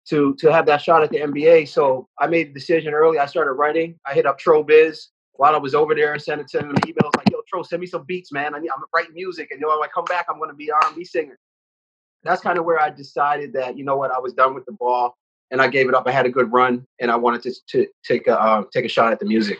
to 0.08 0.34
to 0.36 0.52
have 0.52 0.66
that 0.66 0.80
shot 0.80 1.02
at 1.02 1.10
the 1.10 1.18
NBA. 1.18 1.68
So 1.68 2.08
I 2.18 2.26
made 2.26 2.48
the 2.48 2.54
decision 2.54 2.94
early. 2.94 3.18
I 3.18 3.26
started 3.26 3.52
writing. 3.52 3.98
I 4.06 4.14
hit 4.14 4.26
up 4.26 4.38
Trobiz 4.38 5.08
while 5.32 5.54
I 5.54 5.58
was 5.58 5.74
over 5.74 5.94
there 5.94 6.12
and 6.12 6.22
sending 6.22 6.46
sending 6.48 6.72
them 6.72 6.82
emails 6.82 7.14
like, 7.16 7.28
"Yo, 7.30 7.40
Tro, 7.48 7.62
send 7.62 7.80
me 7.80 7.86
some 7.86 8.04
beats, 8.04 8.32
man. 8.32 8.54
I 8.54 8.60
need, 8.60 8.70
I'm 8.70 8.82
writing 8.94 9.14
music, 9.14 9.50
and 9.50 9.60
you 9.60 9.66
know, 9.66 9.76
when 9.76 9.88
I 9.88 9.90
come 9.92 10.04
back, 10.04 10.26
I'm 10.28 10.38
going 10.38 10.50
to 10.50 10.56
be 10.56 10.68
an 10.68 10.76
R&B 10.82 11.04
singer." 11.04 11.38
That's 12.22 12.40
kind 12.40 12.58
of 12.58 12.64
where 12.64 12.80
I 12.80 12.90
decided 12.90 13.52
that 13.54 13.76
you 13.76 13.84
know 13.84 13.96
what, 13.96 14.10
I 14.10 14.18
was 14.18 14.32
done 14.32 14.54
with 14.54 14.64
the 14.64 14.72
ball, 14.72 15.16
and 15.50 15.60
I 15.60 15.68
gave 15.68 15.88
it 15.88 15.94
up. 15.94 16.06
I 16.06 16.12
had 16.12 16.26
a 16.26 16.30
good 16.30 16.52
run, 16.52 16.86
and 17.00 17.10
I 17.10 17.16
wanted 17.16 17.42
to 17.42 17.54
to 17.70 17.86
take 18.04 18.26
a 18.28 18.40
uh, 18.40 18.64
take 18.72 18.84
a 18.84 18.88
shot 18.88 19.12
at 19.12 19.18
the 19.18 19.26
music. 19.26 19.58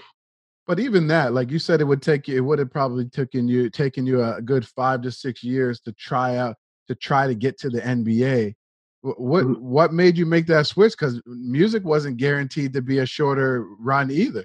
But 0.67 0.81
even 0.81 1.07
that, 1.09 1.33
like 1.33 1.51
you 1.51 1.59
said, 1.59 1.81
it 1.81 1.85
would 1.85 2.03
take 2.03 2.27
you. 2.27 2.37
It 2.37 2.41
would 2.41 2.59
have 2.59 2.73
probably 2.73 3.05
taken 3.05 3.47
you 3.47 3.71
taken 3.71 4.05
you 4.05 4.23
a 4.23 4.43
good 4.43 4.67
five 4.67 5.03
to 5.03 5.13
six 5.13 5.45
years 5.45 5.81
to 5.81 5.93
try 5.93 6.37
out 6.37 6.57
to 6.89 6.95
try 6.95 7.27
to 7.27 7.35
get 7.35 7.59
to 7.59 7.71
the 7.71 7.81
NBA. 7.81 8.55
What 9.03 9.45
mm-hmm. 9.45 9.65
what 9.65 9.93
made 9.93 10.19
you 10.19 10.27
make 10.27 10.47
that 10.47 10.67
switch? 10.67 10.93
Because 10.93 11.23
music 11.27 11.85
wasn't 11.85 12.17
guaranteed 12.17 12.73
to 12.73 12.83
be 12.83 12.99
a 12.99 13.07
shorter 13.07 13.67
run 13.79 14.11
either. 14.11 14.45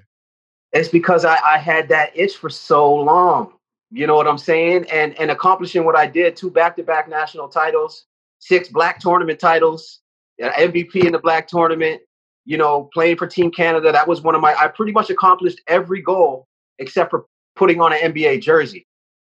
It's 0.72 0.88
because 0.88 1.24
I, 1.24 1.38
I 1.44 1.58
had 1.58 1.88
that 1.88 2.16
itch 2.16 2.36
for 2.36 2.48
so 2.48 2.94
long. 2.94 3.54
You 3.90 4.06
know 4.06 4.14
what 4.14 4.28
I'm 4.28 4.38
saying? 4.38 4.86
And 4.90 5.18
and 5.18 5.30
accomplishing 5.32 5.84
what 5.84 5.96
I 5.96 6.06
did, 6.06 6.36
two 6.36 6.50
back-to-back 6.50 7.08
national 7.08 7.48
titles, 7.48 8.06
six 8.38 8.68
black 8.68 9.00
tournament 9.00 9.40
titles, 9.40 10.00
MVP 10.40 11.04
in 11.04 11.12
the 11.12 11.18
black 11.18 11.48
tournament, 11.48 12.00
you 12.44 12.56
know, 12.56 12.90
playing 12.92 13.16
for 13.16 13.26
Team 13.26 13.50
Canada. 13.50 13.92
That 13.92 14.08
was 14.08 14.22
one 14.22 14.34
of 14.34 14.40
my 14.40 14.54
I 14.54 14.68
pretty 14.68 14.92
much 14.92 15.10
accomplished 15.10 15.60
every 15.66 16.02
goal 16.02 16.46
except 16.78 17.10
for 17.10 17.26
putting 17.56 17.80
on 17.80 17.92
an 17.92 18.12
NBA 18.12 18.42
jersey. 18.42 18.86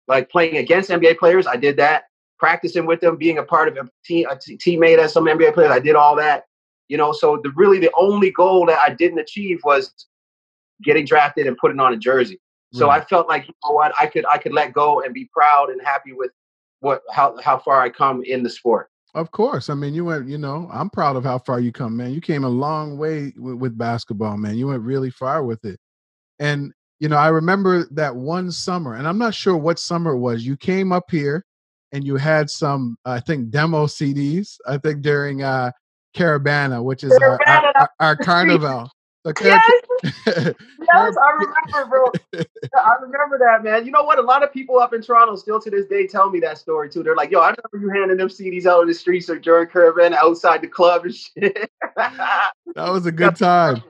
Like 0.09 0.31
playing 0.31 0.57
against 0.57 0.91
NBA 0.91 1.19
players, 1.19 1.47
I 1.47 1.57
did 1.57 1.77
that. 1.79 2.05
Practicing 2.39 2.87
with 2.87 3.01
them, 3.01 3.17
being 3.17 3.39
a 3.39 3.43
part 3.43 3.69
of 3.69 3.77
a, 3.77 3.89
team, 4.05 4.27
a 4.31 4.37
t- 4.37 4.57
teammate 4.57 4.99
as 4.99 5.13
some 5.13 5.27
NBA 5.27 5.55
players, 5.55 5.71
I 5.71 5.79
did 5.79 5.95
all 5.95 6.17
that. 6.17 6.45
You 6.89 6.97
know, 6.97 7.13
so 7.13 7.39
the 7.43 7.51
really 7.55 7.79
the 7.79 7.93
only 7.97 8.31
goal 8.31 8.67
that 8.67 8.79
I 8.79 8.95
didn't 8.95 9.19
achieve 9.19 9.61
was 9.63 9.93
getting 10.83 11.05
drafted 11.05 11.47
and 11.47 11.57
putting 11.57 11.79
on 11.79 11.93
a 11.93 11.97
jersey. 11.97 12.41
So 12.73 12.87
hmm. 12.87 12.93
I 12.93 13.01
felt 13.03 13.29
like 13.29 13.47
you 13.47 13.55
know 13.65 13.73
what 13.75 13.93
I 14.01 14.07
could 14.07 14.25
I 14.33 14.39
could 14.39 14.53
let 14.53 14.73
go 14.73 15.03
and 15.03 15.13
be 15.13 15.29
proud 15.33 15.71
and 15.71 15.81
happy 15.83 16.13
with 16.13 16.31
what 16.81 17.03
how 17.13 17.37
how 17.43 17.59
far 17.59 17.83
I 17.83 17.91
come 17.91 18.23
in 18.25 18.43
the 18.43 18.51
sport. 18.51 18.90
Of 19.15 19.31
course, 19.33 19.71
I 19.71 19.75
mean 19.75 19.95
you 19.95 20.05
went. 20.05 20.29
You 20.29 20.39
know, 20.39 20.69
I'm 20.73 20.89
proud 20.91 21.17
of 21.17 21.25
how 21.25 21.39
far 21.39 21.61
you 21.61 21.73
come, 21.73 21.97
man. 21.97 22.13
You 22.13 22.21
came 22.21 22.45
a 22.45 22.49
long 22.49 22.97
way 22.97 23.33
with, 23.37 23.57
with 23.57 23.79
basketball, 23.79 24.37
man. 24.37 24.57
You 24.57 24.69
went 24.69 24.83
really 24.83 25.11
far 25.11 25.45
with 25.45 25.65
it, 25.65 25.81
and 26.39 26.73
you 27.01 27.09
know 27.09 27.17
I 27.17 27.29
remember 27.29 27.87
that 27.93 28.15
one 28.15 28.53
summer, 28.53 28.95
and 28.95 29.09
I'm 29.09 29.19
not 29.19 29.35
sure 29.35 29.57
what 29.57 29.79
summer 29.79 30.13
it 30.13 30.19
was. 30.19 30.47
You 30.47 30.57
came 30.57 30.93
up 30.93 31.11
here, 31.11 31.45
and 31.93 32.05
you 32.05 32.17
had 32.17 32.51
some, 32.51 32.97
I 33.05 33.19
think, 33.21 33.51
demo 33.51 33.87
CDs. 33.87 34.57
I 34.67 34.79
think 34.79 35.03
during 35.03 35.43
uh 35.43 35.73
Caribana, 36.17 36.83
which 36.83 37.03
is. 37.03 37.13
Our, 37.13 37.41
our, 37.47 37.73
our, 37.77 37.91
our 38.01 38.17
carnival. 39.25 39.61
Okay. 40.07 40.15
Yes, 40.25 40.25
yes, 40.27 41.17
I 41.17 41.31
remember, 41.73 41.89
bro. 41.89 42.45
I 42.75 42.95
remember 43.01 43.39
that, 43.39 43.63
man. 43.63 43.85
You 43.85 43.93
know 43.93 44.03
what? 44.03 44.19
A 44.19 44.23
lot 44.23 44.43
of 44.43 44.53
people 44.53 44.79
up 44.79 44.95
in 44.95 45.03
Toronto 45.03 45.37
still 45.37 45.61
to 45.61 45.71
this 45.71 45.87
day 45.87 46.07
tell 46.07 46.31
me 46.31 46.41
that 46.41 46.59
story 46.59 46.89
too. 46.89 47.03
They're 47.03 47.17
like, 47.17 47.31
"Yo, 47.31 47.41
I 47.41 47.55
remember 47.73 47.87
you 47.87 48.01
handing 48.01 48.17
them 48.17 48.29
CDs 48.29 48.67
out 48.67 48.83
in 48.83 48.89
the 48.89 48.95
streets 48.95 49.29
or 49.29 49.39
during 49.39 49.69
Caribana 49.69 50.15
outside 50.15 50.63
the 50.63 50.69
club 50.69 51.05
and 51.05 51.15
shit." 51.15 51.71
that 51.97 52.53
was 52.77 53.07
a 53.07 53.13
good 53.13 53.37
time. 53.37 53.83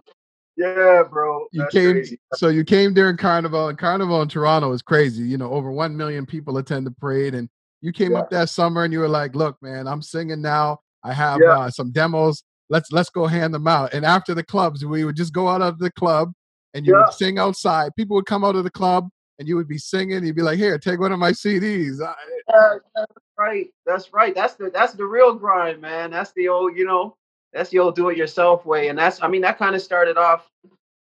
Yeah, 0.57 1.05
bro. 1.09 1.47
You 1.53 1.67
came, 1.71 1.93
crazy. 1.93 2.21
so 2.35 2.49
you 2.49 2.65
came 2.65 2.93
during 2.93 3.17
Carnival, 3.17 3.69
and 3.69 3.79
Carnival 3.79 4.21
in 4.23 4.29
Toronto 4.29 4.73
is 4.73 4.83
crazy. 4.83 5.23
You 5.23 5.39
know, 5.39 5.51
over 5.53 5.71
one 5.71 5.97
million 5.97 6.27
people 6.27 6.59
attend 6.59 6.87
the 6.87 6.91
parade, 6.91 7.35
and 7.35 7.49
you 7.81 7.93
came 7.93 8.13
yeah. 8.13 8.19
up 8.19 8.31
that 8.31 8.51
summer 8.51 8.85
and 8.85 8.93
you 8.93 8.99
were 8.99 9.09
like, 9.09 9.35
"Look, 9.35 9.57
man, 9.63 9.87
I'm 9.87 10.03
singing 10.03 10.43
now. 10.43 10.81
I 11.03 11.15
have 11.15 11.41
yeah. 11.41 11.59
uh, 11.59 11.71
some 11.71 11.93
demos 11.93 12.43
let's 12.71 12.91
let's 12.93 13.11
go 13.11 13.27
hand 13.27 13.53
them 13.53 13.67
out. 13.67 13.93
And 13.93 14.05
after 14.05 14.33
the 14.33 14.45
clubs, 14.45 14.85
we 14.85 15.05
would 15.05 15.17
just 15.17 15.35
go 15.35 15.49
out 15.49 15.61
of 15.61 15.79
the 15.79 15.91
club 15.91 16.33
and 16.73 16.87
you 16.87 16.95
yeah. 16.95 17.05
would 17.05 17.13
sing 17.13 17.39
outside. 17.39 17.95
People 17.97 18.17
would 18.17 18.27
come 18.27 18.45
out 18.45 18.57
of 18.57 18.65
the 18.65 18.71
club 18.71 19.09
and 19.39 19.47
you 19.49 19.57
would 19.57 19.69
be 19.69 19.79
singing. 19.79 20.25
You'd 20.25 20.37
be 20.37 20.43
like, 20.43 20.59
"Here, 20.59 20.79
take 20.79 21.01
one 21.01 21.13
of 21.13 21.19
my 21.19 21.33
CDs." 21.33 21.99
Yeah, 22.49 22.79
that's 22.95 23.13
right. 23.39 23.67
That's 23.85 24.13
right. 24.13 24.35
That's 24.35 24.55
the 24.55 24.71
that's 24.71 24.95
the 24.95 25.05
real 25.05 25.35
grind, 25.35 25.81
man. 25.81 26.11
That's 26.11 26.33
the 26.33 26.49
old, 26.49 26.77
you 26.77 26.87
know, 26.87 27.17
that's 27.53 27.71
the 27.71 27.81
old 27.81 27.97
do-it-yourself 27.97 28.65
way. 28.65 28.89
And 28.89 28.99
that's, 28.99 29.23
I 29.23 29.29
mean, 29.29 29.43
that 29.43 29.59
kind 29.59 29.75
of 29.75 29.83
started 29.83 30.17
off, 30.17 30.49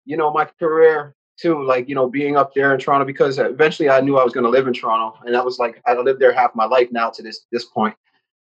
you 0.04 0.16
know, 0.16 0.32
my 0.32 0.44
career 0.58 1.14
too. 1.38 1.64
Like, 1.64 1.88
you 1.88 1.94
know, 1.94 2.08
being 2.08 2.36
up 2.36 2.54
there 2.54 2.72
in 2.72 2.80
Toronto 2.80 3.04
because 3.04 3.38
eventually 3.38 3.90
I 3.90 4.00
knew 4.00 4.18
I 4.18 4.24
was 4.24 4.32
going 4.32 4.44
to 4.44 4.50
live 4.50 4.68
in 4.68 4.74
Toronto, 4.74 5.18
and 5.24 5.34
that 5.34 5.44
was 5.44 5.58
like 5.58 5.82
I 5.86 5.94
lived 5.94 6.20
there 6.20 6.32
half 6.32 6.54
my 6.54 6.66
life 6.66 6.88
now 6.92 7.10
to 7.10 7.22
this 7.22 7.46
this 7.50 7.64
point 7.64 7.96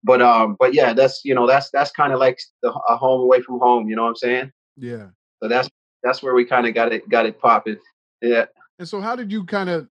but 0.03 0.21
um 0.21 0.55
but 0.59 0.73
yeah 0.73 0.93
that's 0.93 1.21
you 1.23 1.33
know 1.33 1.47
that's 1.47 1.69
that's 1.71 1.91
kind 1.91 2.13
of 2.13 2.19
like 2.19 2.39
the, 2.61 2.69
a 2.89 2.95
home 2.95 3.21
away 3.21 3.41
from 3.41 3.59
home 3.59 3.89
you 3.89 3.95
know 3.95 4.03
what 4.03 4.09
i'm 4.09 4.15
saying? 4.15 4.51
Yeah. 4.77 5.07
So 5.41 5.49
that's 5.49 5.69
that's 6.03 6.21
where 6.23 6.33
we 6.33 6.45
kind 6.45 6.67
of 6.67 6.73
got 6.73 6.91
it 6.91 7.07
got 7.09 7.25
it 7.25 7.39
popping 7.39 7.77
yeah. 8.23 8.45
And 8.79 8.87
so 8.87 9.01
how 9.01 9.15
did 9.15 9.31
you 9.31 9.43
kind 9.43 9.69
of 9.69 9.87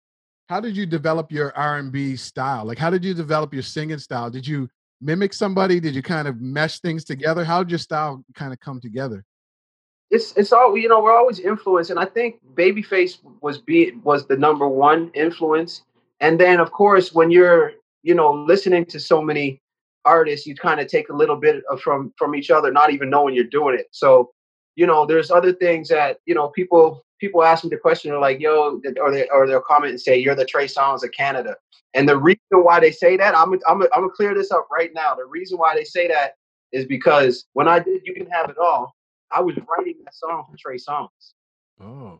how 0.49 0.61
did 0.61 0.77
you 0.77 0.87
develop 0.87 1.31
your 1.31 1.57
r&b 1.57 2.17
style? 2.17 2.65
Like 2.65 2.79
how 2.79 2.91
did 2.91 3.05
you 3.05 3.15
develop 3.15 3.55
your 3.55 3.63
singing 3.63 3.99
style? 3.99 4.31
Did 4.31 4.47
you 4.47 4.69
mimic 5.01 5.33
somebody? 5.33 5.79
Did 5.79 5.95
you 5.95 6.03
kind 6.03 6.27
of 6.27 6.41
mesh 6.41 6.81
things 6.81 7.05
together? 7.05 7.45
How 7.45 7.63
did 7.63 7.71
your 7.71 7.79
style 7.79 8.25
kind 8.35 8.53
of 8.53 8.61
come 8.61 8.81
together? 8.81 9.25
It's 10.11 10.37
it's 10.37 10.53
all 10.53 10.77
you 10.77 10.89
know 10.89 11.03
we're 11.03 11.17
always 11.17 11.41
influenced 11.41 11.91
and 11.91 11.99
i 11.99 12.05
think 12.05 12.39
babyface 12.55 13.19
was 13.41 13.59
be 13.59 13.93
was 14.03 14.27
the 14.27 14.37
number 14.37 14.69
one 14.69 15.11
influence. 15.15 15.83
And 16.21 16.39
then 16.39 16.61
of 16.61 16.73
course 16.73 17.13
when 17.13 17.31
you're 17.31 17.73
you 18.03 18.15
know 18.15 18.33
listening 18.33 18.85
to 18.87 19.01
so 19.01 19.23
many 19.23 19.62
artists, 20.05 20.47
you 20.47 20.55
kind 20.55 20.81
of 20.81 20.89
take 20.89 21.09
a 21.09 21.17
little 21.17 21.37
bit 21.37 21.63
of 21.71 21.81
from 21.81 22.13
from 22.17 22.35
each 22.35 22.51
other, 22.51 22.73
not 22.73 22.93
even 22.93 23.11
knowing 23.11 23.35
you're 23.35 23.45
doing 23.45 23.79
it. 23.79 23.87
So, 23.91 24.31
you 24.77 24.87
know, 24.87 25.07
there's 25.07 25.31
other 25.31 25.53
things 25.53 25.89
that 25.89 26.19
you 26.27 26.35
know 26.35 26.49
people 26.49 27.05
people 27.23 27.45
ask 27.45 27.63
me 27.63 27.71
the 27.71 27.77
question, 27.77 28.11
they're 28.11 28.21
like, 28.21 28.41
"Yo," 28.41 28.81
or 29.01 29.13
they 29.13 29.29
or 29.29 29.47
they'll 29.47 29.61
comment 29.61 29.91
and 29.91 30.01
say, 30.01 30.19
"You're 30.19 30.35
the 30.35 30.45
Trey 30.45 30.67
Songz 30.67 31.05
of 31.05 31.13
Canada." 31.13 31.57
And 31.95 32.09
the 32.09 32.17
reason 32.17 32.41
why 32.51 32.81
they 32.81 32.91
say 32.91 33.17
that, 33.17 33.37
I'm 33.37 33.53
I'm 33.69 33.83
I'm 33.83 33.89
gonna 33.95 34.09
clear 34.11 34.35
this 34.35 34.51
up 34.51 34.69
right 34.71 34.91
now. 34.95 35.15
The 35.15 35.27
reason 35.27 35.59
why 35.59 35.75
they 35.75 35.85
say 35.85 36.09
that 36.09 36.35
is 36.73 36.87
because 36.87 37.47
when 37.53 37.69
I 37.69 37.79
did 37.79 38.03
"You 38.05 38.15
Can 38.15 38.29
Have 38.31 38.51
It 38.51 38.59
All," 38.59 38.95
I 39.31 39.41
was 39.41 39.57
writing 39.69 39.97
that 40.05 40.15
song 40.15 40.45
for 40.51 40.57
Trey 40.59 40.77
Songz. 40.77 41.09
Oh. 41.81 42.19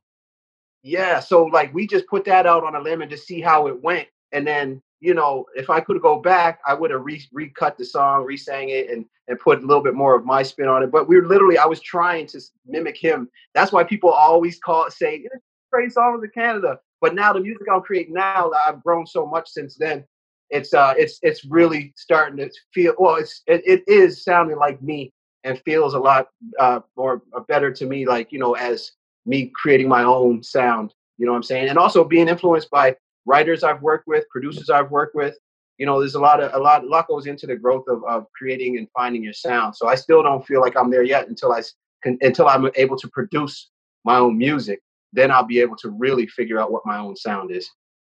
Yeah, 0.83 1.21
so 1.21 1.45
like 1.45 1.73
we 1.75 1.87
just 1.87 2.07
put 2.07 2.25
that 2.25 2.47
out 2.47 2.65
on 2.65 2.75
a 2.75 2.81
limb 2.81 3.03
and 3.03 3.11
just 3.11 3.27
see 3.27 3.41
how 3.41 3.69
it 3.69 3.83
went, 3.83 4.09
and 4.33 4.47
then 4.47 4.83
you 5.03 5.15
know, 5.15 5.45
if 5.57 5.69
I 5.69 5.81
could 5.81 6.01
go 6.01 6.21
back, 6.21 6.61
I 6.65 6.75
would 6.75 6.93
have 6.93 7.05
re- 7.05 7.29
recut 7.33 7.77
the 7.77 7.85
song, 7.85 8.25
re-sang 8.25 8.69
it, 8.69 8.89
and 8.89 9.05
and 9.27 9.39
put 9.39 9.59
a 9.59 9.67
little 9.67 9.83
bit 9.83 9.95
more 9.95 10.15
of 10.15 10.25
my 10.25 10.43
spin 10.45 10.69
on 10.69 10.83
it. 10.83 10.93
But 10.93 11.09
we 11.09 11.17
were 11.17 11.27
literally, 11.27 11.59
I 11.59 11.67
was 11.67 11.81
trying 11.81 12.27
to 12.29 12.41
mimic 12.67 12.97
him. 12.97 13.29
That's 13.55 13.73
why 13.73 13.83
people 13.83 14.11
always 14.11 14.59
call 14.61 14.89
say, 14.91 15.27
Trey 15.73 15.87
Songz 15.87 16.23
in 16.23 16.31
Canada. 16.31 16.79
But 17.01 17.15
now 17.17 17.33
the 17.33 17.41
music 17.41 17.67
I'm 17.73 17.83
creating 17.83 18.15
now, 18.15 18.53
I've 18.67 18.83
grown 18.85 19.07
so 19.07 19.27
much 19.27 19.49
since 19.49 19.75
then. 19.77 20.05
It's 20.51 20.73
uh, 20.73 20.95
it's 20.97 21.19
it's 21.23 21.45
really 21.45 21.93
starting 21.97 22.37
to 22.37 22.51
feel. 22.73 22.95
Well, 22.97 23.17
it's 23.17 23.43
it, 23.49 23.63
it 23.67 23.83
is 23.89 24.23
sounding 24.23 24.57
like 24.57 24.81
me 24.83 25.13
and 25.43 25.61
feels 25.65 25.95
a 25.95 25.99
lot 25.99 26.29
uh, 26.61 26.81
more 26.97 27.23
uh, 27.37 27.41
better 27.41 27.73
to 27.73 27.87
me, 27.87 28.07
like 28.07 28.31
you 28.31 28.39
know, 28.39 28.55
as 28.55 28.93
me 29.27 29.51
creating 29.55 29.89
my 29.89 30.05
own 30.05 30.45
sound. 30.45 30.95
You 31.19 31.27
know 31.27 31.33
what 31.33 31.39
I'm 31.39 31.43
saying? 31.43 31.69
And 31.71 31.79
also 31.79 32.05
being 32.05 32.29
influenced 32.29 32.71
by 32.71 32.95
writers 33.25 33.63
I've 33.65 33.83
worked 33.83 34.07
with, 34.07 34.29
producers 34.29 34.71
I've 34.71 34.91
worked 34.91 35.15
with. 35.15 35.37
You 35.79 35.87
know, 35.87 35.99
there's 35.99 36.15
a 36.15 36.21
lot 36.21 36.43
of 36.43 36.53
a 36.55 36.59
lot 36.59 36.85
a 36.85 36.87
lot 36.87 37.09
goes 37.09 37.27
into 37.27 37.47
the 37.47 37.57
growth 37.57 37.85
of, 37.89 38.05
of 38.05 38.27
creating 38.37 38.79
and 38.79 38.89
finding 38.95 39.23
your 39.23 39.33
sound. 39.33 39.75
So 39.75 39.89
I 39.89 39.95
still 39.95 40.23
don't 40.23 40.47
feel 40.47 40.61
like 40.61 40.77
I'm 40.77 40.91
there 40.91 41.03
yet 41.03 41.29
until 41.29 41.53
I 41.53 41.63
until 42.05 42.49
I'm 42.49 42.71
able 42.77 42.97
to 42.99 43.09
produce 43.09 43.71
my 44.05 44.17
own 44.17 44.37
music. 44.37 44.81
Then 45.13 45.31
I'll 45.31 45.47
be 45.47 45.61
able 45.61 45.77
to 45.77 45.91
really 45.91 46.27
figure 46.27 46.59
out 46.59 46.73
what 46.73 46.87
my 46.87 46.99
own 46.99 47.17
sound 47.17 47.51
is. 47.51 47.69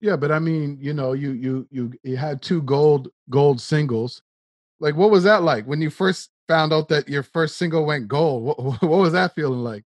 Yeah, 0.01 0.17
but 0.17 0.31
I 0.31 0.39
mean, 0.39 0.77
you 0.81 0.93
know, 0.93 1.13
you 1.13 1.33
you 1.33 1.67
you 1.71 1.93
you 2.03 2.17
had 2.17 2.43
two 2.43 2.63
gold 2.63 3.09
gold 3.31 3.61
singles. 3.61 4.21
Like, 4.81 4.97
what 4.97 5.11
was 5.11 5.25
that 5.25 5.43
like 5.43 5.67
when 5.67 5.81
you 5.81 5.91
first 5.91 6.31
found 6.47 6.73
out 6.73 6.89
that 6.89 7.09
your 7.09 7.23
first 7.23 7.57
single 7.57 7.87
went 7.87 8.09
gold? 8.09 8.43
What 8.43 8.59
what 8.83 9.01
was 9.01 9.13
that 9.13 9.35
feeling 9.35 9.61
like? 9.61 9.85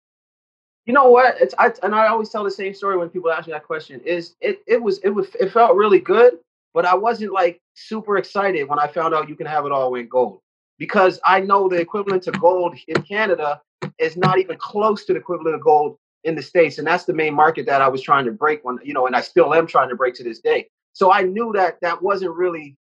You 0.87 0.93
know 0.93 1.11
what? 1.11 1.35
It's 1.41 1.55
I 1.59 1.73
and 1.83 1.95
I 1.95 2.07
always 2.07 2.31
tell 2.31 2.45
the 2.45 2.51
same 2.51 2.73
story 2.73 2.97
when 2.97 3.11
people 3.11 3.31
ask 3.31 3.49
me 3.49 3.53
that 3.53 3.65
question. 3.65 4.01
Is 4.05 4.37
it 4.41 4.61
it 4.69 4.81
was 4.81 4.99
it 4.99 5.11
was 5.11 5.27
it 5.41 5.51
felt 5.51 5.77
really 5.77 5.99
good, 5.99 6.39
but 6.75 6.87
I 6.87 6.95
wasn't 6.95 7.33
like 7.33 7.61
super 7.75 8.19
excited 8.19 8.69
when 8.69 8.79
I 8.79 8.87
found 8.87 9.13
out 9.13 9.29
you 9.29 9.35
can 9.35 9.47
have 9.47 9.67
it 9.67 9.73
all 9.73 9.95
in 9.97 10.09
gold 10.09 10.41
because 10.79 11.19
I 11.25 11.41
know 11.41 11.69
the 11.69 11.77
equivalent 11.77 12.23
to 12.25 12.33
gold 12.33 12.77
in 12.87 13.03
Canada 13.03 13.61
is 13.99 14.17
not 14.17 14.39
even 14.39 14.57
close 14.59 15.05
to 15.07 15.13
the 15.13 15.19
equivalent 15.19 15.57
of 15.57 15.61
gold 15.61 15.99
in 16.23 16.37
the 16.37 16.43
states, 16.43 16.79
and 16.79 16.87
that's 16.87 17.05
the 17.05 17.15
main 17.15 17.35
market 17.35 17.67
that 17.67 17.83
I 17.83 17.89
was 17.89 18.01
trying 18.01 18.25
to 18.27 18.33
break. 18.33 18.65
When 18.65 18.79
you 18.85 18.95
know, 18.95 19.09
and 19.09 19.17
I 19.17 19.23
still 19.23 19.55
am 19.55 19.67
trying 19.67 19.89
to 19.89 19.97
break 19.97 20.15
to 20.17 20.25
this 20.25 20.39
day. 20.39 20.69
So 20.93 21.13
I 21.13 21.23
knew 21.23 21.53
that 21.55 21.79
that 21.83 22.01
wasn't 22.01 22.33
really 22.33 22.77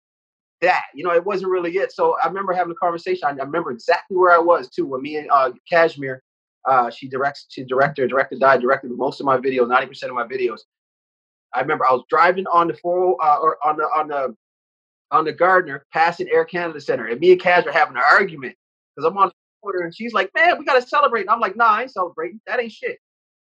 that. 0.61 0.87
You 0.93 1.05
know, 1.05 1.13
it 1.13 1.25
wasn't 1.25 1.53
really 1.53 1.71
it. 1.77 1.93
So 1.93 2.17
I 2.21 2.27
remember 2.27 2.53
having 2.53 2.73
a 2.73 2.77
conversation. 2.77 3.29
I, 3.29 3.31
remember 3.31 3.71
exactly 3.71 4.17
where 4.17 4.33
I 4.33 4.39
was 4.39 4.69
too 4.69 4.87
when 4.87 5.03
me 5.03 5.19
and 5.19 5.31
uh, 5.31 5.53
Cashmere. 5.71 6.21
Uh, 6.65 6.91
she 6.91 7.09
directs, 7.09 7.47
she 7.49 7.65
directed, 7.65 8.09
directed, 8.09 8.41
died, 8.41 8.61
directed 8.61 8.91
most 8.91 9.21
of 9.21 9.27
my 9.27 9.37
videos, 9.37 9.69
ninety 9.69 9.87
percent 9.87 10.11
of 10.11 10.17
my 10.17 10.27
videos. 10.27 10.61
I 11.55 11.61
remember 11.61 11.85
I 11.89 11.93
was 11.93 12.05
driving 12.09 12.47
on 12.47 12.69
the 12.69 12.75
four 12.75 13.23
uh, 13.23 13.39
or 13.39 13.59
on 13.65 13.77
the 13.77 13.85
on 13.85 14.09
the 14.09 14.37
on 15.11 15.25
the 15.25 15.33
Gardiner, 15.33 15.85
passing 15.93 16.29
Air 16.29 16.45
Canada 16.45 16.81
Center, 16.81 17.07
and 17.07 17.21
me 17.21 17.33
and 17.33 17.41
Cash 17.41 17.67
are 17.67 17.73
having 17.73 17.97
an 17.97 18.03
argument 18.03 18.57
because 18.95 19.09
I'm 19.09 19.17
on 19.19 19.29
the 19.29 19.35
and 19.81 19.95
she's 19.95 20.13
like, 20.13 20.31
"Man, 20.35 20.59
we 20.59 20.65
gotta 20.65 20.87
celebrate." 20.87 21.23
And 21.23 21.31
I'm 21.31 21.41
like, 21.41 21.57
"Nah, 21.57 21.67
I 21.67 21.83
ain't 21.83 21.93
celebrating. 21.93 22.41
That 22.47 22.61
ain't 22.61 22.73
shit." 22.73 22.99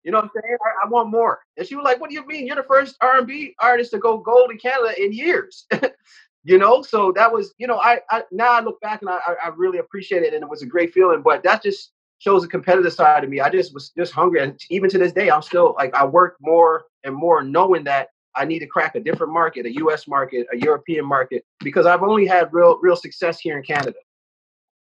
You 0.04 0.12
know 0.12 0.18
what 0.20 0.26
I'm 0.26 0.32
saying? 0.34 0.58
I, 0.62 0.86
I, 0.86 0.90
want 0.90 1.10
more. 1.10 1.40
And 1.58 1.66
she 1.66 1.76
was 1.76 1.86
like, 1.86 2.00
"What 2.00 2.10
do 2.10 2.16
you 2.16 2.26
mean? 2.28 2.46
You're 2.46 2.58
the 2.58 2.64
first 2.64 2.98
R&B 3.02 3.56
artist 3.60 3.92
to 3.92 4.00
go 4.00 4.18
gold 4.18 4.52
in 4.52 4.58
Canada 4.58 4.94
in 5.02 5.14
years." 5.14 5.66
you 6.44 6.58
know, 6.58 6.82
so 6.82 7.12
that 7.14 7.32
was, 7.32 7.54
you 7.58 7.68
know, 7.68 7.80
I, 7.80 8.02
I 8.12 8.24
now 8.32 8.52
I 8.52 8.60
look 8.60 8.80
back 8.82 9.02
and 9.02 9.10
I, 9.10 9.20
I 9.44 9.48
really 9.56 9.80
appreciate 9.80 10.24
it, 10.24 10.34
and 10.34 10.44
it 10.44 10.50
was 10.50 10.62
a 10.62 10.68
great 10.68 10.94
feeling. 10.94 11.22
But 11.22 11.42
that 11.44 11.64
just 11.64 11.94
shows 12.24 12.44
a 12.44 12.48
competitive 12.48 12.94
side 12.94 13.24
of 13.24 13.30
me. 13.30 13.42
I 13.42 13.50
just 13.50 13.74
was 13.74 13.90
just 13.90 14.14
hungry, 14.14 14.42
and 14.42 14.58
even 14.70 14.90
to 14.90 14.98
this 14.98 15.12
day, 15.12 15.30
I'm 15.30 15.42
still 15.42 15.76
like 15.78 15.94
I 15.94 16.06
work 16.06 16.38
more 16.40 16.86
and 17.04 17.14
more 17.14 17.44
knowing 17.44 17.84
that 17.84 18.10
I 18.36 18.46
need 18.46 18.60
to 18.60 18.66
crack 18.66 18.96
a 18.96 19.02
different 19.02 19.34
market, 19.34 19.66
a 19.66 19.74
U.S. 19.76 20.08
market, 20.08 20.48
a 20.54 20.58
European 20.58 21.06
market, 21.06 21.44
because 21.60 21.86
I've 21.86 22.02
only 22.02 22.26
had 22.26 22.54
real 22.54 22.80
real 22.82 22.96
success 22.96 23.40
here 23.40 23.58
in 23.58 23.64
Canada. 23.64 23.98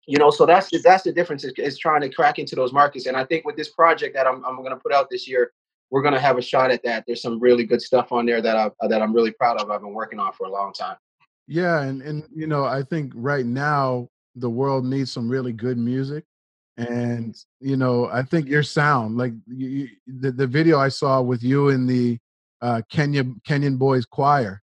You 0.06 0.18
know, 0.18 0.30
so 0.30 0.44
that's 0.44 0.68
the, 0.70 0.78
that's 0.78 1.04
the 1.04 1.12
difference 1.12 1.44
is, 1.44 1.52
is 1.56 1.78
trying 1.78 2.02
to 2.02 2.10
crack 2.10 2.38
into 2.38 2.56
those 2.56 2.72
markets. 2.72 3.06
And 3.06 3.16
I 3.16 3.24
think 3.24 3.44
with 3.46 3.56
this 3.56 3.70
project 3.70 4.14
that 4.16 4.26
I'm 4.26 4.44
I'm 4.44 4.56
going 4.56 4.70
to 4.70 4.76
put 4.76 4.92
out 4.92 5.08
this 5.10 5.26
year, 5.26 5.52
we're 5.90 6.02
going 6.02 6.14
to 6.14 6.20
have 6.20 6.36
a 6.36 6.42
shot 6.42 6.70
at 6.70 6.82
that. 6.84 7.04
There's 7.06 7.22
some 7.22 7.40
really 7.40 7.64
good 7.64 7.80
stuff 7.80 8.12
on 8.12 8.26
there 8.26 8.42
that 8.42 8.56
I 8.56 8.70
that 8.88 9.00
I'm 9.00 9.14
really 9.14 9.32
proud 9.32 9.60
of. 9.60 9.70
I've 9.70 9.80
been 9.80 9.94
working 9.94 10.20
on 10.20 10.32
for 10.32 10.46
a 10.46 10.50
long 10.50 10.74
time. 10.74 10.96
Yeah, 11.46 11.82
and 11.82 12.02
and 12.02 12.24
you 12.34 12.46
know, 12.46 12.64
I 12.64 12.82
think 12.82 13.12
right 13.14 13.46
now 13.46 14.10
the 14.36 14.50
world 14.50 14.84
needs 14.84 15.10
some 15.10 15.28
really 15.28 15.52
good 15.52 15.78
music 15.78 16.24
and 16.88 17.36
you 17.60 17.76
know 17.76 18.08
i 18.12 18.22
think 18.22 18.48
your 18.48 18.62
sound 18.62 19.16
like 19.16 19.32
you, 19.46 19.88
the, 20.06 20.30
the 20.30 20.46
video 20.46 20.78
i 20.78 20.88
saw 20.88 21.20
with 21.20 21.42
you 21.42 21.68
in 21.68 21.86
the 21.86 22.18
uh, 22.62 22.82
Kenya 22.90 23.24
Kenyan 23.46 23.78
Boys 23.78 24.04
Choir. 24.04 24.62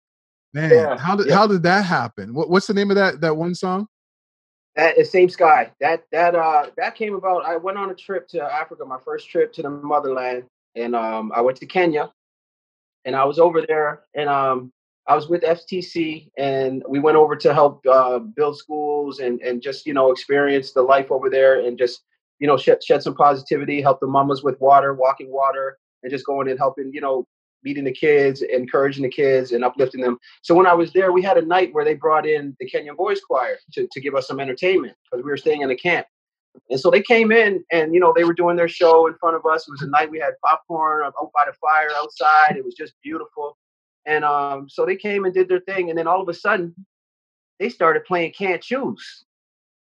Man, 0.52 0.70
yeah, 0.70 0.96
how 0.96 1.16
did 1.16 1.26
yeah. 1.26 1.34
how 1.34 1.46
did 1.46 1.62
that 1.64 1.84
happen? 1.84 2.32
What, 2.32 2.48
what's 2.48 2.66
the 2.66 2.74
name 2.74 2.90
of 2.90 2.96
that 2.96 3.20
that 3.20 3.36
one 3.36 3.54
song? 3.54 3.86
That 4.74 4.98
is 4.98 5.10
same 5.10 5.28
sky. 5.28 5.70
That 5.80 6.04
that 6.12 6.34
uh 6.34 6.70
that 6.76 6.94
came 6.94 7.14
about. 7.14 7.44
I 7.44 7.56
went 7.56 7.78
on 7.78 7.90
a 7.90 7.94
trip 7.94 8.28
to 8.28 8.42
Africa, 8.42 8.84
my 8.84 8.98
first 9.04 9.28
trip 9.28 9.52
to 9.54 9.62
the 9.62 9.70
motherland, 9.70 10.44
and 10.74 10.94
um 10.94 11.32
I 11.34 11.40
went 11.40 11.58
to 11.58 11.66
Kenya, 11.66 12.12
and 13.04 13.14
I 13.14 13.24
was 13.24 13.38
over 13.38 13.64
there, 13.66 14.02
and 14.14 14.28
um 14.28 14.72
I 15.08 15.14
was 15.14 15.28
with 15.28 15.42
FTC, 15.42 16.30
and 16.36 16.82
we 16.88 16.98
went 16.98 17.16
over 17.16 17.36
to 17.36 17.54
help 17.54 17.84
uh, 17.86 18.18
build 18.18 18.58
schools 18.58 19.20
and 19.20 19.40
and 19.40 19.62
just 19.62 19.86
you 19.86 19.94
know 19.94 20.10
experience 20.10 20.72
the 20.72 20.82
life 20.82 21.10
over 21.10 21.30
there, 21.30 21.60
and 21.64 21.78
just 21.78 22.02
you 22.38 22.46
know 22.46 22.56
shed 22.56 22.82
shed 22.82 23.02
some 23.02 23.14
positivity, 23.14 23.80
help 23.80 24.00
the 24.00 24.06
mamas 24.06 24.42
with 24.42 24.60
water, 24.60 24.94
walking 24.94 25.30
water, 25.30 25.78
and 26.02 26.10
just 26.10 26.26
going 26.26 26.48
and 26.48 26.58
helping 26.58 26.90
you 26.92 27.00
know 27.00 27.26
meeting 27.62 27.84
the 27.84 27.92
kids, 27.92 28.42
encouraging 28.42 29.02
the 29.02 29.08
kids, 29.08 29.52
and 29.52 29.64
uplifting 29.64 30.00
them. 30.00 30.18
So 30.42 30.54
when 30.54 30.66
I 30.66 30.74
was 30.74 30.92
there, 30.92 31.12
we 31.12 31.22
had 31.22 31.36
a 31.36 31.44
night 31.44 31.70
where 31.72 31.84
they 31.84 31.94
brought 31.94 32.26
in 32.26 32.56
the 32.60 32.70
Kenyan 32.70 32.96
Boys 32.96 33.20
Choir 33.20 33.58
to, 33.72 33.88
to 33.90 34.00
give 34.00 34.14
us 34.14 34.28
some 34.28 34.38
entertainment 34.38 34.94
because 35.04 35.24
we 35.24 35.30
were 35.30 35.36
staying 35.36 35.62
in 35.62 35.70
a 35.70 35.76
camp. 35.76 36.06
And 36.70 36.78
so 36.78 36.90
they 36.90 37.02
came 37.02 37.32
in 37.32 37.64
and, 37.72 37.92
you 37.92 38.00
know, 38.00 38.12
they 38.16 38.24
were 38.24 38.34
doing 38.34 38.56
their 38.56 38.68
show 38.68 39.08
in 39.08 39.14
front 39.14 39.36
of 39.36 39.44
us. 39.44 39.66
It 39.66 39.72
was 39.72 39.82
a 39.82 39.88
night 39.88 40.10
we 40.10 40.20
had 40.20 40.34
popcorn 40.44 41.04
out 41.04 41.14
by 41.34 41.44
the 41.46 41.52
fire 41.54 41.90
outside. 41.96 42.56
It 42.56 42.64
was 42.64 42.74
just 42.74 42.94
beautiful. 43.02 43.58
And 44.06 44.24
um, 44.24 44.68
so 44.68 44.86
they 44.86 44.96
came 44.96 45.24
and 45.24 45.34
did 45.34 45.48
their 45.48 45.60
thing. 45.60 45.90
And 45.90 45.98
then 45.98 46.06
all 46.06 46.22
of 46.22 46.28
a 46.28 46.34
sudden, 46.34 46.74
they 47.58 47.68
started 47.68 48.04
playing 48.04 48.32
Can't 48.32 48.62
Choose. 48.62 49.24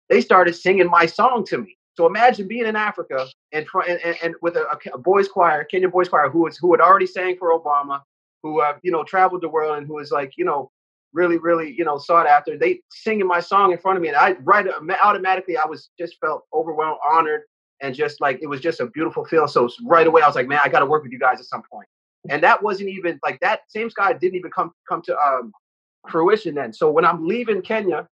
They 0.10 0.22
started 0.22 0.56
singing 0.56 0.90
my 0.90 1.06
song 1.06 1.46
to 1.46 1.60
me. 1.60 1.78
So 1.96 2.06
imagine 2.06 2.48
being 2.48 2.66
in 2.66 2.76
Africa 2.76 3.28
and 3.52 3.66
and, 3.88 4.16
and 4.24 4.36
with 4.42 4.56
a, 4.56 4.66
a, 4.94 4.98
boys 4.98 5.28
choir, 5.28 5.68
Kenyan 5.72 5.92
boys 5.92 6.08
choir, 6.08 6.30
who 6.30 6.40
was 6.40 6.58
who 6.58 6.72
had 6.72 6.82
already 6.82 7.06
sang 7.06 7.36
for 7.38 7.58
Obama, 7.58 8.02
who 8.42 8.62
uh, 8.62 8.78
you 8.84 8.92
know 8.92 9.04
traveled 9.04 9.42
the 9.42 9.50
world 9.50 9.78
and 9.78 9.86
who 9.86 9.96
was 9.96 10.12
like 10.12 10.34
you 10.38 10.46
know 10.46 10.72
really 11.14 11.38
really 11.38 11.76
you 11.78 11.84
know 11.84 11.98
sought 11.98 12.26
after. 12.26 12.58
They 12.58 12.80
singing 12.90 13.28
my 13.28 13.42
song 13.42 13.74
in 13.74 13.78
front 13.78 13.98
of 13.98 14.02
me, 14.02 14.08
and 14.08 14.18
I 14.18 14.32
right 14.44 14.66
automatically 15.04 15.58
I 15.58 15.66
was 15.66 15.90
just 16.00 16.16
felt 16.22 16.46
overwhelmed, 16.54 17.00
honored, 17.06 17.42
and 17.82 17.94
just 17.94 18.22
like 18.22 18.40
it 18.42 18.48
was 18.48 18.62
just 18.62 18.80
a 18.80 18.88
beautiful 18.88 19.26
feel. 19.26 19.48
So 19.48 19.70
right 19.84 20.08
away 20.08 20.22
I 20.22 20.28
was 20.28 20.36
like, 20.36 20.48
man, 20.48 20.62
I 20.64 20.70
got 20.70 20.80
to 20.80 20.86
work 20.86 21.04
with 21.04 21.12
you 21.12 21.20
guys 21.20 21.40
at 21.40 21.46
some 21.46 21.64
point. 21.70 21.88
And 22.30 22.44
that 22.44 22.62
wasn't 22.62 22.90
even 22.90 23.20
like 23.24 23.40
that 23.42 23.62
same 23.68 23.90
sky 23.90 24.14
didn't 24.14 24.36
even 24.36 24.52
come 24.52 24.72
come 24.88 25.02
to 25.04 25.18
um, 25.18 25.52
fruition 26.10 26.56
then. 26.56 26.72
So 26.74 26.90
when 26.92 27.06
I'm 27.06 27.28
leaving 27.28 27.62
Kenya 27.62 28.08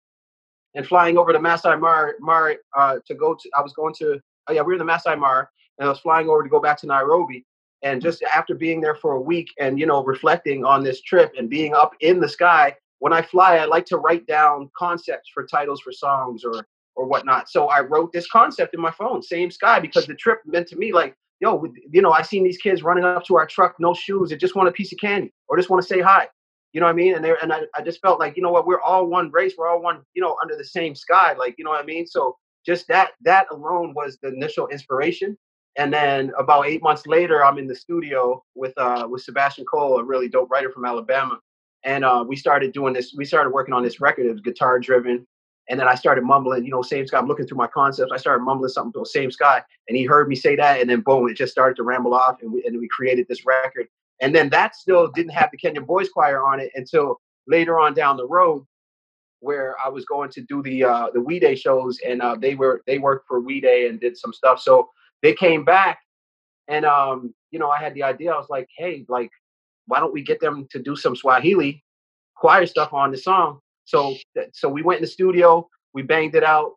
and 0.75 0.87
flying 0.87 1.19
over 1.19 1.33
to 1.33 1.41
Masai 1.41 1.77
Mara, 1.77 2.55
uh, 2.77 2.97
to 3.07 3.15
go 3.15 3.35
to, 3.35 3.51
I 3.57 3.61
was 3.61 3.73
going 3.73 3.95
to, 3.99 4.21
oh 4.49 4.53
yeah, 4.53 4.63
we 4.63 4.67
were 4.67 4.73
in 4.75 4.79
the 4.79 4.85
Masai 4.85 5.17
Mara, 5.17 5.49
and 5.79 5.87
I 5.87 5.89
was 5.89 6.01
flying 6.01 6.29
over 6.29 6.43
to 6.43 6.49
go 6.49 6.61
back 6.61 6.79
to 6.81 6.87
Nairobi. 6.87 7.45
And 7.83 8.01
just 8.01 8.23
after 8.23 8.55
being 8.55 8.81
there 8.81 8.95
for 8.95 9.13
a 9.13 9.21
week 9.21 9.51
and, 9.61 9.79
you 9.79 9.87
know, 9.87 10.03
reflecting 10.03 10.65
on 10.65 10.83
this 10.83 11.03
trip 11.03 11.33
and 11.37 11.51
being 11.51 11.75
up 11.75 11.93
in 12.01 12.19
the 12.19 12.29
sky, 12.29 12.75
when 13.01 13.13
I 13.13 13.21
fly, 13.21 13.59
I 13.59 13.67
like 13.67 13.85
to 13.87 13.99
write 13.99 14.27
down 14.27 14.71
concepts 14.77 15.29
for 15.33 15.45
titles 15.47 15.83
for 15.83 15.93
songs 15.93 16.45
or, 16.45 16.67
or 16.97 17.07
whatnot. 17.07 17.51
So 17.51 17.69
I 17.69 17.81
wrote 17.81 18.11
this 18.13 18.27
concept 18.29 18.73
in 18.73 18.81
my 18.81 18.91
phone, 18.91 19.23
same 19.23 19.51
sky, 19.51 19.81
because 19.81 20.07
the 20.07 20.15
trip 20.15 20.41
meant 20.47 20.67
to 20.69 20.77
me 20.77 20.93
like, 20.93 21.15
yo, 21.45 21.63
you 21.93 22.01
know, 22.01 22.13
I 22.13 22.23
seen 22.23 22.43
these 22.43 22.57
kids 22.57 22.83
running 22.83 23.05
up 23.05 23.25
to 23.27 23.37
our 23.37 23.47
truck, 23.47 23.75
no 23.79 23.93
shoes, 23.93 24.31
and 24.33 24.41
just 24.41 24.57
want 24.57 24.67
a 24.67 24.73
piece 24.73 24.93
of 24.93 24.99
candy 24.99 25.31
or 25.49 25.59
just 25.59 25.69
want 25.69 25.83
to 25.83 25.87
say 25.87 26.01
hi. 26.01 26.27
You 26.73 26.81
know 26.81 26.87
what 26.87 26.93
I 26.93 26.97
mean? 26.97 27.15
And 27.15 27.23
there, 27.23 27.37
and 27.43 27.53
I, 27.53 27.61
I 27.77 27.83
just 27.83 28.01
felt 28.01 28.19
like, 28.19 28.35
you 28.37 28.43
know 28.43 28.51
what, 28.51 28.67
we're 28.67 28.81
all 28.81 29.07
one 29.07 29.31
race. 29.31 29.53
We're 29.59 29.69
all 29.69 29.83
one, 29.83 30.01
you 30.15 30.23
know, 30.23 30.37
under 30.43 30.57
the 30.57 30.65
same 30.65 30.95
sky. 30.95 31.35
Like, 31.35 31.55
you 31.59 31.65
know 31.65 31.71
what 31.71 31.83
I 31.83 31.85
mean? 31.85 32.07
So 32.07 32.37
just 32.65 32.89
that, 32.89 33.11
that 33.25 33.47
alone 33.53 33.93
was 33.95 34.17
the 34.23 34.29
initial 34.29 34.69
inspiration. 34.69 35.37
And 35.77 35.93
then 35.93 36.33
about 36.39 36.67
eight 36.67 36.83
months 36.83 37.07
later, 37.07 37.45
I'm 37.45 37.59
in 37.59 37.67
the 37.67 37.75
studio 37.75 38.43
with 38.55 38.73
uh, 38.79 39.07
with 39.11 39.23
Sebastian 39.23 39.65
Kole, 39.65 40.01
a 40.01 40.05
really 40.05 40.29
dope 40.29 40.51
writer 40.51 40.71
from 40.71 40.85
Alabama, 40.85 41.41
and 41.85 42.05
uh, 42.05 42.25
we 42.27 42.37
started 42.37 42.73
doing 42.73 42.95
this. 42.95 43.13
We 43.17 43.25
started 43.25 43.51
working 43.51 43.75
on 43.75 43.83
this 43.83 44.01
record. 44.01 44.27
It 44.27 44.33
was 44.33 44.41
guitar 44.41 44.79
driven, 44.79 45.27
and 45.69 45.81
then 45.81 45.89
I 45.89 45.95
started 45.95 46.25
mumbling, 46.25 46.65
you 46.65 46.71
know, 46.71 46.83
same 46.83 47.07
sky. 47.07 47.19
I'm 47.19 47.27
looking 47.27 47.47
through 47.47 47.59
my 47.59 47.67
concepts. 47.67 48.13
I 48.13 48.19
started 48.19 48.45
mumbling 48.45 48.69
something 48.69 48.93
to 49.03 49.09
same 49.09 49.31
sky, 49.31 49.63
and 49.89 49.97
he 49.97 50.05
heard 50.05 50.29
me 50.29 50.37
say 50.37 50.57
that, 50.57 50.81
and 50.81 50.89
then 50.89 51.01
boom, 51.01 51.29
it 51.29 51.35
just 51.35 51.53
started 51.53 51.77
to 51.77 51.83
ramble 51.83 52.15
off, 52.15 52.43
and 52.43 52.53
we 52.53 52.65
and 52.65 52.79
we 52.79 52.89
created 52.89 53.27
this 53.29 53.47
record. 53.47 53.89
And 54.21 54.35
then 54.35 54.49
that 54.51 54.77
still 54.77 55.09
didn't 55.09 55.33
have 55.33 55.51
the 55.51 55.59
Kenyan 55.59 55.87
Boys 55.87 56.09
Choir 56.09 56.45
on 56.45 56.61
it 56.61 56.71
until 56.75 57.21
later 57.47 57.79
on 57.81 57.95
down 57.95 58.17
the 58.17 58.27
road, 58.27 58.65
where 59.41 59.75
I 59.85 59.89
was 59.89 60.05
going 60.05 60.31
to 60.31 60.43
do 60.43 60.63
the 60.63 60.85
uh, 60.85 61.09
the 61.13 61.21
We 61.21 61.39
Day 61.41 61.55
shows, 61.55 61.99
and 62.07 62.23
uh, 62.23 62.37
they 62.39 62.55
were 62.55 62.83
they 62.87 62.99
worked 62.99 63.27
for 63.27 63.41
We 63.41 63.61
Day 63.61 63.89
and 63.89 64.01
did 64.01 64.17
some 64.17 64.33
stuff. 64.33 64.61
So 64.61 64.89
they 65.23 65.35
came 65.35 65.65
back, 65.65 65.99
and 66.69 66.85
um, 66.85 67.35
you 67.51 67.59
know, 67.59 67.71
I 67.71 67.79
had 67.79 67.95
the 67.95 68.03
idea. 68.03 68.33
I 68.33 68.37
was 68.39 68.51
like, 68.51 68.69
hey, 68.77 69.05
like, 69.09 69.31
why 69.87 70.01
don't 70.01 70.13
we 70.13 70.23
get 70.23 70.41
them 70.41 70.67
to 70.71 70.83
do 70.83 70.95
some 70.97 71.17
Swahili 71.17 71.83
choir 72.37 72.67
stuff 72.67 72.93
on 72.93 73.11
the 73.11 73.19
song? 73.19 73.61
So 73.85 74.15
so 74.53 74.69
we 74.69 74.83
went 74.83 74.99
in 74.99 75.03
the 75.03 75.11
studio, 75.11 75.69
we 75.93 76.03
banged 76.03 76.35
it 76.35 76.45
out, 76.45 76.73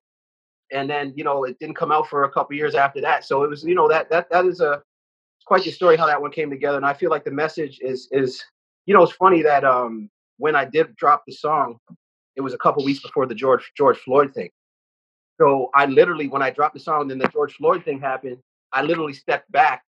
and 0.71 0.89
then 0.89 1.13
you 1.15 1.23
know 1.23 1.43
it 1.45 1.57
didn't 1.59 1.75
come 1.75 1.91
out 1.91 2.07
for 2.07 2.23
a 2.23 2.31
couple 2.31 2.55
years 2.55 2.75
after 2.75 3.01
that. 3.01 3.25
So 3.25 3.43
it 3.43 3.49
was 3.49 3.63
you 3.63 3.75
know 3.75 3.87
that 3.87 4.09
that 4.09 4.29
that 4.29 4.45
is 4.45 4.61
a 4.61 4.81
quite 5.45 5.63
the 5.63 5.71
story 5.71 5.95
how 5.95 6.05
that 6.05 6.21
one 6.21 6.31
came 6.31 6.49
together. 6.49 6.77
And 6.77 6.85
I 6.85 6.93
feel 6.93 7.09
like 7.09 7.23
the 7.23 7.31
message 7.31 7.79
is 7.81 8.07
is 8.11 8.43
you 8.85 8.93
know 8.93 9.03
it's 9.03 9.13
funny 9.13 9.41
that 9.41 9.63
um 9.63 10.09
when 10.37 10.55
I 10.55 10.65
did 10.65 10.95
drop 10.95 11.23
the 11.25 11.33
song, 11.33 11.77
it 12.35 12.41
was 12.41 12.53
a 12.53 12.57
couple 12.57 12.83
weeks 12.83 13.01
before 13.01 13.25
the 13.25 13.35
George 13.35 13.71
George 13.77 13.97
Floyd 13.97 14.33
thing. 14.33 14.49
So 15.39 15.69
I 15.73 15.85
literally 15.85 16.27
when 16.27 16.41
I 16.41 16.49
dropped 16.49 16.73
the 16.73 16.79
song, 16.79 17.07
then 17.07 17.17
the 17.17 17.27
George 17.29 17.53
Floyd 17.53 17.83
thing 17.85 17.99
happened. 17.99 18.37
I 18.73 18.81
literally 18.81 19.13
stepped 19.13 19.51
back. 19.51 19.83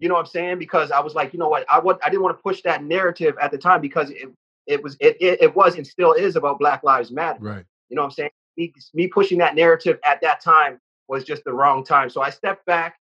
You 0.00 0.08
know 0.08 0.14
what 0.14 0.20
I'm 0.20 0.26
saying? 0.26 0.58
Because 0.58 0.92
I 0.92 1.00
was 1.00 1.14
like, 1.14 1.32
you 1.32 1.38
know 1.38 1.48
what, 1.48 1.64
I 1.70 1.78
would 1.78 1.96
I 2.04 2.10
didn't 2.10 2.22
want 2.22 2.36
to 2.36 2.42
push 2.42 2.62
that 2.62 2.84
narrative 2.84 3.34
at 3.40 3.50
the 3.50 3.58
time 3.58 3.80
because 3.80 4.10
it 4.10 4.28
it 4.68 4.82
was 4.82 4.96
it, 5.00 5.16
it, 5.20 5.42
it 5.42 5.56
was 5.56 5.74
and 5.76 5.86
still 5.86 6.12
is 6.12 6.36
about 6.36 6.58
Black 6.58 6.84
Lives 6.84 7.10
Matter. 7.10 7.40
Right. 7.40 7.64
You 7.88 7.96
know 7.96 8.02
what 8.02 8.08
I'm 8.08 8.12
saying? 8.12 8.30
Me, 8.56 8.72
me 8.94 9.08
pushing 9.08 9.38
that 9.38 9.54
narrative 9.54 9.98
at 10.04 10.20
that 10.20 10.42
time 10.42 10.78
was 11.08 11.24
just 11.24 11.42
the 11.44 11.52
wrong 11.52 11.84
time. 11.84 12.10
So 12.10 12.20
I 12.20 12.30
stepped 12.30 12.66
back 12.66 12.96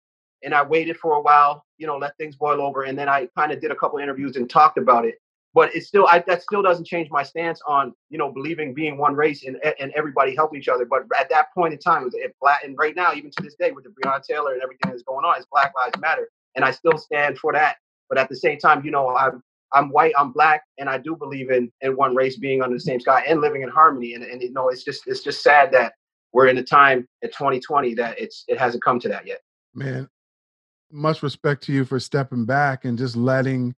and 0.43 0.53
I 0.53 0.61
waited 0.61 0.97
for 0.97 1.13
a 1.13 1.21
while, 1.21 1.65
you 1.77 1.87
know, 1.87 1.97
let 1.97 2.17
things 2.17 2.35
boil 2.35 2.61
over, 2.61 2.83
and 2.83 2.97
then 2.97 3.07
I 3.07 3.27
kind 3.37 3.51
of 3.51 3.61
did 3.61 3.71
a 3.71 3.75
couple 3.75 3.99
interviews 3.99 4.35
and 4.35 4.49
talked 4.49 4.77
about 4.77 5.05
it. 5.05 5.15
But 5.53 5.73
it 5.75 5.85
still, 5.85 6.07
I, 6.07 6.19
that 6.27 6.41
still 6.41 6.63
doesn't 6.63 6.85
change 6.85 7.09
my 7.11 7.21
stance 7.21 7.61
on, 7.67 7.93
you 8.09 8.17
know, 8.17 8.31
believing 8.31 8.73
being 8.73 8.97
one 8.97 9.15
race 9.15 9.45
and 9.45 9.57
and 9.79 9.91
everybody 9.95 10.35
helping 10.35 10.59
each 10.59 10.67
other. 10.67 10.83
But 10.85 11.03
at 11.17 11.29
that 11.29 11.53
point 11.53 11.73
in 11.73 11.79
time, 11.79 12.09
it 12.11 12.35
black, 12.41 12.63
and 12.63 12.75
right 12.77 12.95
now, 12.95 13.13
even 13.13 13.31
to 13.31 13.43
this 13.43 13.55
day, 13.55 13.71
with 13.71 13.85
the 13.85 13.91
Breonna 13.91 14.21
Taylor 14.23 14.53
and 14.53 14.61
everything 14.61 14.91
that's 14.91 15.03
going 15.03 15.23
on, 15.23 15.37
it's 15.37 15.45
Black 15.51 15.71
Lives 15.77 15.99
Matter, 15.99 16.27
and 16.55 16.65
I 16.65 16.71
still 16.71 16.97
stand 16.97 17.37
for 17.37 17.53
that. 17.53 17.77
But 18.09 18.17
at 18.17 18.29
the 18.29 18.35
same 18.35 18.57
time, 18.57 18.83
you 18.83 18.91
know, 18.91 19.15
I'm 19.15 19.43
I'm 19.73 19.89
white, 19.89 20.13
I'm 20.17 20.31
black, 20.31 20.63
and 20.77 20.89
I 20.89 20.97
do 20.97 21.15
believe 21.15 21.49
in 21.51 21.71
in 21.81 21.95
one 21.95 22.15
race 22.15 22.37
being 22.37 22.61
under 22.61 22.75
the 22.75 22.81
same 22.81 22.99
sky 22.99 23.23
and 23.27 23.41
living 23.41 23.61
in 23.61 23.69
harmony. 23.69 24.13
And 24.13 24.23
and 24.23 24.41
you 24.41 24.51
know, 24.51 24.69
it's 24.69 24.83
just 24.83 25.03
it's 25.07 25.23
just 25.23 25.43
sad 25.43 25.71
that 25.73 25.93
we're 26.31 26.47
in 26.47 26.57
a 26.57 26.63
time 26.63 27.07
at 27.23 27.31
2020 27.31 27.93
that 27.95 28.19
it's 28.19 28.43
it 28.47 28.59
hasn't 28.59 28.83
come 28.83 28.99
to 29.01 29.09
that 29.09 29.25
yet. 29.27 29.39
Man, 29.73 30.07
much 30.91 31.23
respect 31.23 31.63
to 31.63 31.73
you 31.73 31.85
for 31.85 31.99
stepping 31.99 32.45
back 32.45 32.85
and 32.85 32.97
just 32.97 33.15
letting, 33.15 33.75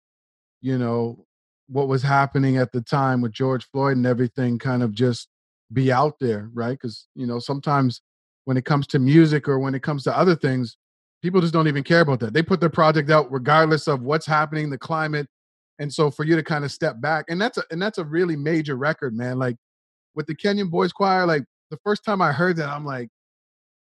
you 0.61 0.79
know, 0.79 1.25
what 1.69 1.89
was 1.89 2.03
happening 2.03 2.57
at 2.57 2.73
the 2.73 2.81
time 2.81 3.21
with 3.21 3.33
George 3.33 3.67
Floyd 3.71 3.97
and 3.97 4.07
everything 4.07 4.59
kind 4.59 4.83
of 4.83 4.93
just 4.93 5.29
be 5.73 5.93
out 5.93 6.19
there, 6.21 6.51
right? 6.53 6.73
Because, 6.73 7.07
you 7.15 7.27
know, 7.27 7.39
sometimes 7.39 8.03
when 8.45 8.57
it 8.57 8.65
comes 8.65 8.87
to 8.89 8.99
music 8.99 9.49
or 9.49 9.59
when 9.59 9.75
it 9.75 9.83
comes 9.83 10.05
to 10.05 10.17
other 10.17 10.35
things, 10.35 10.77
people 11.23 11.41
just 11.41 11.55
don't 11.55 11.69
even 11.69 11.83
care 11.83 12.01
about 12.01 12.21
that. 12.21 12.35
They 12.35 12.43
put 12.43 12.61
their 12.61 12.69
project 12.69 13.11
out 13.11 13.33
regardless 13.33 13.89
of 13.89 14.03
what's 14.03 14.27
happening, 14.27 14.69
the 14.69 14.79
climate. 14.79 15.27
And 15.79 15.93
so 15.93 16.11
for 16.11 16.25
you 16.25 16.37
to 16.37 16.43
kind 16.43 16.65
of 16.65 16.71
step 16.73 17.01
back, 17.01 17.25
and 17.29 17.41
that's 17.41 17.59
a 17.59 17.65
and 17.71 17.81
that's 17.83 17.99
a 17.99 18.05
really 18.05 18.37
major 18.37 18.77
record, 18.77 19.15
man. 19.15 19.39
Like 19.39 19.57
with 20.15 20.27
the 20.27 20.35
Kenyan 20.35 20.71
Boys 20.71 20.93
Choir, 20.93 21.27
like 21.27 21.45
the 21.71 21.79
first 21.83 22.05
time 22.05 22.23
I 22.23 22.33
heard 22.33 22.57
that, 22.59 22.69
I'm 22.69 22.85
like, 22.85 23.09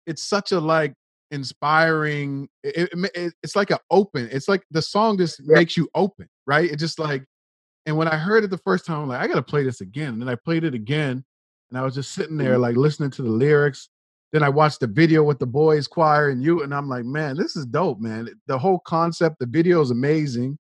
it's 0.06 0.22
such 0.22 0.52
a 0.52 0.60
like 0.60 0.94
inspiring. 1.30 2.48
It, 2.62 2.88
it, 2.92 3.10
it, 3.14 3.34
it's 3.42 3.56
like 3.56 3.70
an 3.70 3.78
open. 3.90 4.28
It's 4.32 4.48
like 4.48 4.62
the 4.70 4.82
song 4.82 5.18
just 5.18 5.42
makes 5.44 5.76
you 5.76 5.88
open, 5.94 6.28
right? 6.46 6.70
It 6.70 6.76
just 6.78 6.98
like, 6.98 7.24
and 7.86 7.96
when 7.96 8.08
I 8.08 8.16
heard 8.16 8.44
it 8.44 8.50
the 8.50 8.58
first 8.58 8.86
time, 8.86 9.00
I'm 9.02 9.08
like, 9.08 9.20
I 9.20 9.26
gotta 9.26 9.42
play 9.42 9.62
this 9.62 9.82
again. 9.82 10.14
And 10.14 10.22
then 10.22 10.28
I 10.28 10.36
played 10.36 10.64
it 10.64 10.74
again, 10.74 11.22
and 11.70 11.78
I 11.78 11.82
was 11.82 11.94
just 11.94 12.12
sitting 12.12 12.38
there 12.38 12.52
Mm-hmm. 12.54 12.62
like 12.62 12.76
listening 12.76 13.10
to 13.12 13.22
the 13.22 13.30
lyrics. 13.30 13.90
Then 14.32 14.42
I 14.42 14.48
watched 14.48 14.80
the 14.80 14.88
video 14.88 15.22
with 15.22 15.38
the 15.38 15.46
boys 15.46 15.86
choir 15.86 16.30
and 16.30 16.42
you, 16.42 16.64
and 16.64 16.74
I'm 16.74 16.88
like, 16.88 17.04
man, 17.04 17.36
this 17.36 17.54
is 17.54 17.66
dope, 17.66 18.00
man. 18.00 18.28
The 18.48 18.58
whole 18.58 18.80
concept, 18.80 19.36
the 19.38 19.46
video 19.46 19.80
is 19.80 19.92
amazing. 19.92 20.58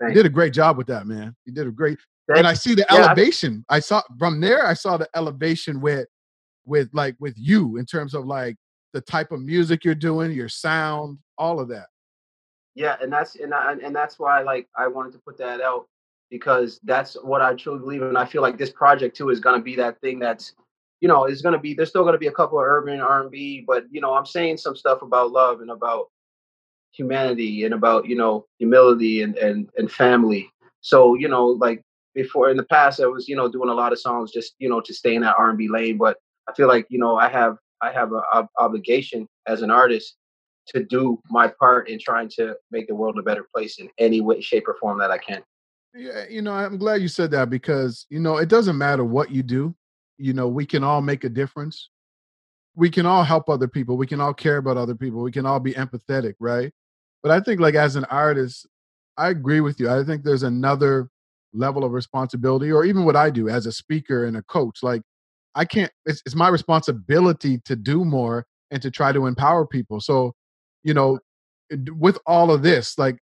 Thanks. 0.00 0.16
You 0.16 0.22
did 0.22 0.26
a 0.26 0.32
great 0.32 0.52
job 0.52 0.76
with 0.76 0.86
that, 0.88 1.06
man. 1.06 1.34
You 1.44 1.52
did 1.52 1.66
a 1.66 1.70
great. 1.70 1.98
Thank 2.28 2.38
and 2.38 2.46
I 2.46 2.54
see 2.54 2.74
the 2.74 2.86
Yeah, 2.90 3.06
elevation. 3.06 3.64
I 3.68 3.80
saw 3.80 4.02
from 4.18 4.40
there. 4.40 4.66
I 4.66 4.74
saw 4.74 4.96
the 4.96 5.08
elevation 5.14 5.80
with, 5.80 6.06
with 6.66 6.90
like 6.92 7.16
with 7.18 7.34
you 7.36 7.78
in 7.78 7.86
terms 7.86 8.14
of 8.14 8.26
like 8.26 8.56
the 8.92 9.00
type 9.00 9.32
of 9.32 9.40
music 9.40 9.84
you're 9.84 9.94
doing, 9.94 10.32
your 10.32 10.48
sound, 10.48 11.18
all 11.36 11.58
of 11.58 11.68
that. 11.68 11.86
Yeah, 12.74 12.96
and 13.02 13.12
that's 13.12 13.36
and 13.36 13.52
I, 13.52 13.74
and 13.82 13.94
that's 13.94 14.18
why 14.18 14.42
like 14.42 14.68
I 14.76 14.86
wanted 14.86 15.12
to 15.12 15.18
put 15.18 15.38
that 15.38 15.60
out 15.60 15.88
because 16.30 16.78
that's 16.84 17.14
what 17.22 17.40
I 17.40 17.54
truly 17.54 17.80
believe 17.80 18.02
in. 18.02 18.08
And 18.08 18.18
I 18.18 18.26
feel 18.26 18.42
like 18.42 18.58
this 18.58 18.70
project 18.70 19.16
too 19.16 19.30
is 19.30 19.40
gonna 19.40 19.62
be 19.62 19.74
that 19.76 20.00
thing 20.00 20.18
that's 20.18 20.54
you 21.00 21.08
know 21.08 21.24
is 21.24 21.42
gonna 21.42 21.58
be 21.58 21.74
there's 21.74 21.88
still 21.88 22.04
gonna 22.04 22.18
be 22.18 22.28
a 22.28 22.32
couple 22.32 22.58
of 22.58 22.64
urban 22.64 23.00
R 23.00 23.22
and 23.22 23.30
B, 23.30 23.64
but 23.66 23.86
you 23.90 24.00
know 24.00 24.14
I'm 24.14 24.26
saying 24.26 24.58
some 24.58 24.76
stuff 24.76 25.02
about 25.02 25.32
love 25.32 25.60
and 25.60 25.70
about 25.70 26.08
humanity 26.92 27.64
and 27.64 27.74
about 27.74 28.06
you 28.06 28.16
know 28.16 28.46
humility 28.58 29.22
and 29.22 29.36
and 29.36 29.68
and 29.76 29.90
family. 29.90 30.50
So 30.80 31.14
you 31.14 31.28
know 31.28 31.46
like 31.46 31.82
before 32.14 32.50
in 32.50 32.56
the 32.56 32.64
past 32.64 33.00
I 33.00 33.06
was 33.06 33.28
you 33.28 33.36
know 33.36 33.48
doing 33.48 33.68
a 33.68 33.74
lot 33.74 33.92
of 33.92 34.00
songs 34.00 34.32
just 34.32 34.54
you 34.58 34.68
know 34.68 34.80
to 34.80 34.94
stay 34.94 35.14
in 35.14 35.22
that 35.22 35.36
R 35.38 35.50
and 35.50 35.58
B 35.58 35.68
lane, 35.68 35.98
but 35.98 36.18
I 36.48 36.54
feel 36.54 36.68
like 36.68 36.86
you 36.88 36.98
know 36.98 37.16
I 37.16 37.28
have 37.28 37.56
I 37.82 37.92
have 37.92 38.12
an 38.12 38.22
ob- 38.34 38.48
obligation 38.58 39.28
as 39.46 39.62
an 39.62 39.70
artist 39.70 40.16
to 40.68 40.84
do 40.84 41.20
my 41.30 41.50
part 41.58 41.88
in 41.88 41.98
trying 41.98 42.28
to 42.28 42.54
make 42.70 42.88
the 42.88 42.94
world 42.94 43.18
a 43.18 43.22
better 43.22 43.46
place 43.54 43.78
in 43.78 43.88
any 43.98 44.20
way, 44.20 44.40
shape, 44.40 44.68
or 44.68 44.76
form 44.80 44.98
that 44.98 45.10
I 45.10 45.18
can. 45.18 45.42
Yeah, 45.94 46.24
you 46.28 46.42
know, 46.42 46.52
I'm 46.52 46.76
glad 46.76 47.00
you 47.00 47.08
said 47.08 47.30
that 47.30 47.50
because 47.50 48.06
you 48.10 48.20
know 48.20 48.36
it 48.36 48.48
doesn't 48.48 48.76
matter 48.76 49.04
what 49.04 49.30
you 49.30 49.42
do. 49.42 49.74
You 50.18 50.32
know, 50.32 50.48
we 50.48 50.66
can 50.66 50.84
all 50.84 51.00
make 51.00 51.24
a 51.24 51.28
difference. 51.28 51.90
We 52.78 52.90
can 52.90 53.06
all 53.06 53.24
help 53.24 53.48
other 53.48 53.66
people. 53.66 53.96
We 53.96 54.06
can 54.06 54.20
all 54.20 54.32
care 54.32 54.58
about 54.58 54.76
other 54.76 54.94
people. 54.94 55.20
We 55.20 55.32
can 55.32 55.46
all 55.46 55.58
be 55.58 55.72
empathetic, 55.74 56.34
right? 56.38 56.72
But 57.22 57.32
I 57.32 57.40
think, 57.40 57.60
like 57.60 57.74
as 57.74 57.96
an 57.96 58.04
artist, 58.04 58.66
I 59.16 59.30
agree 59.30 59.60
with 59.60 59.80
you. 59.80 59.90
I 59.90 60.04
think 60.04 60.22
there's 60.22 60.44
another 60.44 61.08
level 61.52 61.84
of 61.84 61.92
responsibility, 61.92 62.70
or 62.70 62.84
even 62.84 63.04
what 63.04 63.16
I 63.16 63.30
do 63.30 63.48
as 63.48 63.66
a 63.66 63.72
speaker 63.72 64.24
and 64.26 64.36
a 64.36 64.42
coach. 64.42 64.78
Like, 64.82 65.02
I 65.56 65.64
can't. 65.64 65.90
It's, 66.06 66.22
it's 66.24 66.36
my 66.36 66.48
responsibility 66.48 67.60
to 67.64 67.74
do 67.74 68.04
more 68.04 68.46
and 68.70 68.80
to 68.82 68.92
try 68.92 69.10
to 69.10 69.26
empower 69.26 69.66
people. 69.66 70.00
So, 70.00 70.34
you 70.84 70.94
know, 70.94 71.18
with 71.98 72.18
all 72.26 72.52
of 72.52 72.62
this, 72.62 72.96
like 72.96 73.18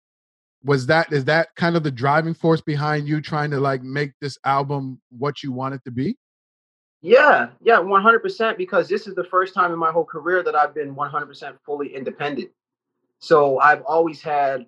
was 0.64 0.86
that 0.86 1.12
is 1.12 1.26
that 1.26 1.48
kind 1.56 1.76
of 1.76 1.82
the 1.82 1.90
driving 1.90 2.34
force 2.34 2.60
behind 2.60 3.06
you 3.06 3.20
trying 3.20 3.50
to 3.50 3.60
like 3.60 3.82
make 3.82 4.12
this 4.20 4.38
album 4.44 5.00
what 5.10 5.42
you 5.42 5.52
want 5.52 5.74
it 5.74 5.84
to 5.84 5.90
be 5.90 6.16
Yeah, 7.04 7.48
yeah, 7.60 7.76
100%. 7.76 8.56
Because 8.56 8.88
this 8.88 9.06
is 9.06 9.14
the 9.14 9.24
first 9.24 9.52
time 9.52 9.72
in 9.72 9.78
my 9.78 9.92
whole 9.92 10.06
career 10.06 10.42
that 10.42 10.56
I've 10.56 10.74
been 10.74 10.94
100% 10.94 11.56
fully 11.64 11.94
independent. 11.94 12.50
So 13.18 13.58
I've 13.60 13.82
always 13.82 14.22
had 14.22 14.64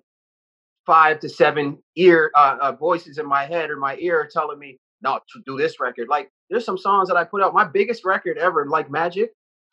five 0.85 1.19
to 1.21 1.29
seven 1.29 1.79
ear 1.95 2.31
uh, 2.35 2.57
uh, 2.61 2.71
voices 2.73 3.17
in 3.17 3.25
my 3.25 3.45
head 3.45 3.71
or 3.71 3.77
my 3.77 3.97
ear 3.97 4.29
telling 4.31 4.59
me 4.59 4.77
not 5.01 5.23
to 5.33 5.41
do 5.47 5.57
this 5.57 5.79
record. 5.79 6.09
Like 6.09 6.29
there's 6.49 6.63
some 6.63 6.77
songs 6.77 7.09
that 7.09 7.17
I 7.17 7.23
put 7.23 7.41
out. 7.41 7.55
My 7.55 7.65
biggest 7.65 8.05
record 8.05 8.37
ever, 8.37 8.67
like 8.67 8.89
Magic, 8.91 9.31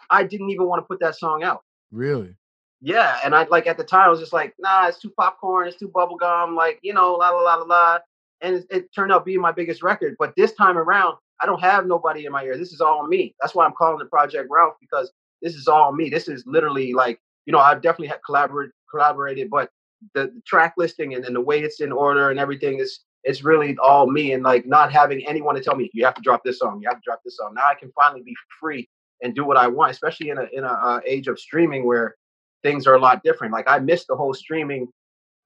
I 0.08 0.24
didn't 0.24 0.48
even 0.48 0.66
want 0.66 0.82
to 0.82 0.86
put 0.86 1.00
that 1.00 1.16
song 1.16 1.42
out. 1.42 1.62
really 1.92 2.34
Yeah, 2.80 3.18
and 3.22 3.34
I 3.34 3.44
like 3.44 3.66
at 3.66 3.76
the 3.76 3.84
time 3.84 4.06
I 4.06 4.08
was 4.08 4.20
just 4.20 4.32
like, 4.32 4.54
nah, 4.58 4.88
it's 4.88 4.98
too 4.98 5.10
popcorn, 5.10 5.68
it's 5.68 5.76
too 5.76 5.88
bubblegum, 5.88 6.56
like 6.56 6.78
you 6.82 6.94
know, 6.94 7.12
la 7.12 7.28
la 7.28 7.42
la 7.42 7.54
la 7.56 7.64
la. 7.64 7.98
And 8.40 8.56
it, 8.56 8.66
it 8.70 8.94
turned 8.94 9.12
out 9.12 9.24
being 9.24 9.40
my 9.40 9.52
biggest 9.52 9.82
record. 9.82 10.16
But 10.18 10.34
this 10.36 10.52
time 10.52 10.76
around, 10.76 11.16
I 11.40 11.46
don't 11.46 11.60
have 11.60 11.86
nobody 11.86 12.26
in 12.26 12.32
my 12.32 12.44
ear. 12.44 12.56
This 12.56 12.72
is 12.72 12.80
all 12.80 13.06
me. 13.06 13.34
That's 13.40 13.54
why 13.54 13.64
I'm 13.64 13.72
calling 13.72 14.00
it 14.00 14.10
Project 14.10 14.48
Ralph 14.50 14.74
because 14.80 15.12
this 15.42 15.54
is 15.54 15.68
all 15.68 15.92
me. 15.92 16.08
This 16.08 16.28
is 16.28 16.44
literally 16.46 16.92
like, 16.92 17.20
you 17.46 17.52
know, 17.52 17.58
I've 17.58 17.82
definitely 17.82 18.08
had 18.08 18.20
collaborated 18.24 18.72
collaborated, 18.90 19.50
but 19.50 19.70
the, 20.14 20.26
the 20.26 20.42
track 20.46 20.74
listing 20.76 21.14
and, 21.14 21.24
and 21.24 21.34
the 21.34 21.40
way 21.40 21.60
it's 21.60 21.80
in 21.80 21.92
order 21.92 22.30
and 22.30 22.38
everything 22.38 22.78
is 22.78 23.00
it's 23.24 23.42
really 23.42 23.76
all 23.82 24.10
me 24.10 24.32
and 24.32 24.42
like 24.42 24.66
not 24.66 24.92
having 24.92 25.26
anyone 25.26 25.54
to 25.54 25.60
tell 25.60 25.74
me 25.74 25.90
you 25.94 26.04
have 26.04 26.14
to 26.14 26.22
drop 26.22 26.42
this 26.44 26.58
song, 26.58 26.80
you 26.80 26.88
have 26.88 26.98
to 26.98 27.04
drop 27.04 27.20
this 27.24 27.38
song. 27.38 27.54
Now 27.54 27.64
I 27.66 27.74
can 27.74 27.90
finally 27.92 28.22
be 28.22 28.36
free 28.60 28.88
and 29.22 29.34
do 29.34 29.44
what 29.44 29.56
I 29.56 29.66
want, 29.66 29.90
especially 29.90 30.30
in 30.30 30.38
a 30.38 30.46
in 30.52 30.64
a 30.64 30.68
uh, 30.68 31.00
age 31.06 31.26
of 31.28 31.38
streaming 31.38 31.86
where 31.86 32.14
things 32.62 32.86
are 32.86 32.94
a 32.94 33.00
lot 33.00 33.22
different. 33.22 33.52
Like 33.52 33.68
I 33.68 33.78
missed 33.78 34.06
the 34.08 34.16
whole 34.16 34.34
streaming 34.34 34.88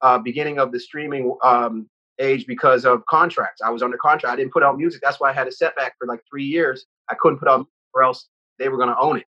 uh, 0.01 0.17
beginning 0.17 0.59
of 0.59 0.71
the 0.71 0.79
streaming 0.79 1.35
um, 1.43 1.87
age 2.19 2.45
because 2.45 2.85
of 2.85 3.05
contracts. 3.07 3.61
I 3.61 3.69
was 3.69 3.81
under 3.81 3.97
contract. 3.97 4.33
I 4.33 4.35
didn't 4.35 4.53
put 4.53 4.63
out 4.63 4.77
music. 4.77 5.01
That's 5.03 5.19
why 5.19 5.29
I 5.29 5.33
had 5.33 5.47
a 5.47 5.51
setback 5.51 5.95
for 5.97 6.07
like 6.07 6.21
three 6.29 6.43
years. 6.43 6.85
I 7.09 7.15
couldn't 7.15 7.39
put 7.39 7.47
out, 7.47 7.65
or 7.93 8.03
else 8.03 8.27
they 8.57 8.69
were 8.69 8.77
going 8.77 8.89
to 8.89 8.99
own 8.99 9.17
it. 9.17 9.25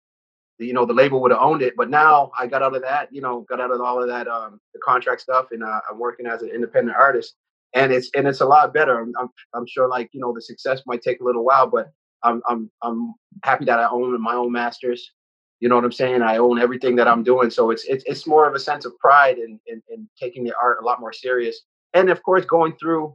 You 0.59 0.73
know, 0.73 0.87
the 0.87 0.95
label 0.95 1.21
would 1.21 1.33
have 1.33 1.41
owned 1.41 1.61
it. 1.61 1.75
But 1.77 1.91
now 1.91 2.31
I 2.39 2.47
got 2.47 2.63
out 2.63 2.75
of 2.75 2.83
that. 2.83 3.13
You 3.13 3.21
know, 3.21 3.41
got 3.49 3.61
out 3.61 3.71
of 3.71 3.81
all 3.81 4.01
of 4.01 4.09
that 4.09 4.27
um, 4.29 4.61
the 4.73 4.81
contract 4.81 5.21
stuff, 5.21 5.47
and 5.51 5.63
uh, 5.63 5.81
I'm 5.91 5.99
working 5.99 6.27
as 6.27 6.43
an 6.43 6.49
independent 6.49 6.97
artist. 6.97 7.35
And 7.75 7.93
it's 7.93 8.11
and 8.15 8.27
it's 8.27 8.41
a 8.41 8.47
lot 8.47 8.73
better. 8.73 9.01
I'm, 9.01 9.13
I'm 9.21 9.29
I'm 9.53 9.67
sure 9.67 9.89
like 9.89 10.09
you 10.13 10.21
know 10.21 10.33
the 10.33 10.41
success 10.41 10.83
might 10.87 11.03
take 11.03 11.21
a 11.21 11.25
little 11.25 11.45
while, 11.45 11.67
but 11.67 11.91
I'm 12.23 12.43
I'm 12.49 12.71
I'm 12.83 13.15
happy 13.43 13.67
that 13.67 13.79
I 13.79 13.89
own 13.89 14.21
my 14.23 14.35
own 14.35 14.53
masters. 14.53 15.13
You 15.61 15.69
know 15.69 15.75
what 15.75 15.85
I'm 15.85 15.93
saying? 15.93 16.23
I 16.23 16.37
own 16.37 16.59
everything 16.59 16.97
that 16.97 17.09
I'm 17.09 17.23
doing, 17.23 17.51
so 17.51 17.71
it's 17.71 17.85
it's 17.85 18.05
it's 18.07 18.27
more 18.27 18.49
of 18.49 18.55
a 18.55 18.61
sense 18.61 18.85
of 18.85 18.99
pride 18.99 19.39
and, 19.39 19.59
and, 19.69 19.83
in 19.91 20.09
taking 20.19 20.45
the 20.45 20.53
art 20.61 20.79
a 20.81 20.85
lot 20.85 21.01
more 21.01 21.13
serious, 21.13 21.63
and 21.97 22.11
of 22.11 22.23
course 22.23 22.45
going 22.45 22.75
through, 22.79 23.15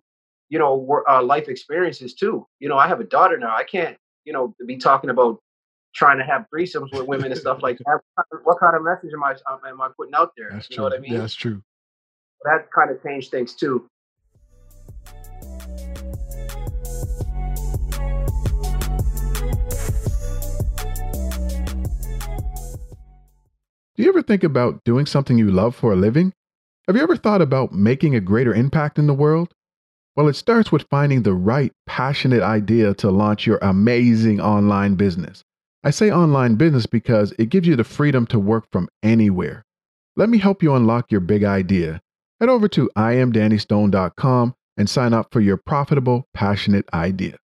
you 0.49 0.59
know, 0.59 1.03
uh, 1.09 1.21
life 1.21 1.47
experiences 1.47 2.13
too. 2.15 2.45
You 2.59 2.67
know, 2.69 2.77
I 2.77 2.87
have 2.87 2.99
a 2.99 3.03
daughter 3.03 3.37
now. 3.37 3.55
I 3.55 3.63
can't, 3.63 3.95
you 4.25 4.33
know, 4.33 4.53
be 4.65 4.77
talking 4.77 5.09
about 5.09 5.39
trying 5.93 6.17
to 6.17 6.23
have 6.23 6.45
threesomes 6.53 6.91
with 6.93 7.05
women 7.07 7.31
and 7.31 7.39
stuff 7.39 7.59
like 7.61 7.77
that. 7.79 7.99
What 8.43 8.59
kind 8.59 8.75
of 8.75 8.83
message 8.83 9.11
am 9.13 9.23
I 9.23 9.31
um, 9.51 9.59
am 9.67 9.81
I 9.81 9.89
putting 9.97 10.13
out 10.15 10.31
there? 10.37 10.49
that's 10.51 10.69
you 10.69 10.75
true 10.75 10.83
know 10.83 10.89
what 10.89 10.97
I 10.97 11.01
mean? 11.01 11.13
yeah 11.13 11.19
that's 11.19 11.35
true 11.35 11.61
That 12.45 12.67
kind 12.73 12.89
of 12.91 13.01
changed 13.03 13.29
things 13.29 13.53
too. 13.55 13.87
do 23.95 24.03
you 24.03 24.09
ever 24.09 24.21
think 24.21 24.43
about 24.43 24.83
doing 24.83 25.05
something 25.05 25.37
you 25.37 25.51
love 25.51 25.75
for 25.75 25.93
a 25.93 25.95
living 25.95 26.33
Have 26.87 26.95
you 26.95 27.03
ever 27.03 27.15
thought 27.15 27.41
about 27.41 27.73
making 27.73 28.15
a 28.15 28.19
greater 28.19 28.53
impact 28.53 28.97
in 28.97 29.05
the 29.05 29.13
world? 29.13 29.53
Well, 30.15 30.27
it 30.27 30.35
starts 30.35 30.71
with 30.71 30.87
finding 30.89 31.21
the 31.21 31.33
right 31.33 31.71
passionate 31.85 32.41
idea 32.41 32.93
to 32.95 33.11
launch 33.11 33.45
your 33.45 33.59
amazing 33.61 34.41
online 34.41 34.95
business. 34.95 35.43
I 35.83 35.91
say 35.91 36.11
online 36.11 36.55
business 36.55 36.85
because 36.87 37.33
it 37.37 37.49
gives 37.49 37.67
you 37.67 37.75
the 37.75 37.83
freedom 37.83 38.25
to 38.27 38.39
work 38.39 38.65
from 38.71 38.89
anywhere. 39.03 39.63
Let 40.15 40.29
me 40.29 40.39
help 40.39 40.61
you 40.63 40.75
unlock 40.75 41.11
your 41.11 41.21
big 41.21 41.43
idea. 41.43 42.01
Head 42.39 42.49
over 42.49 42.67
to 42.69 42.89
iamdannystone.com 42.97 44.55
and 44.75 44.89
sign 44.89 45.13
up 45.13 45.31
for 45.31 45.39
your 45.39 45.57
profitable, 45.57 46.27
passionate 46.33 46.85
idea. 46.93 47.37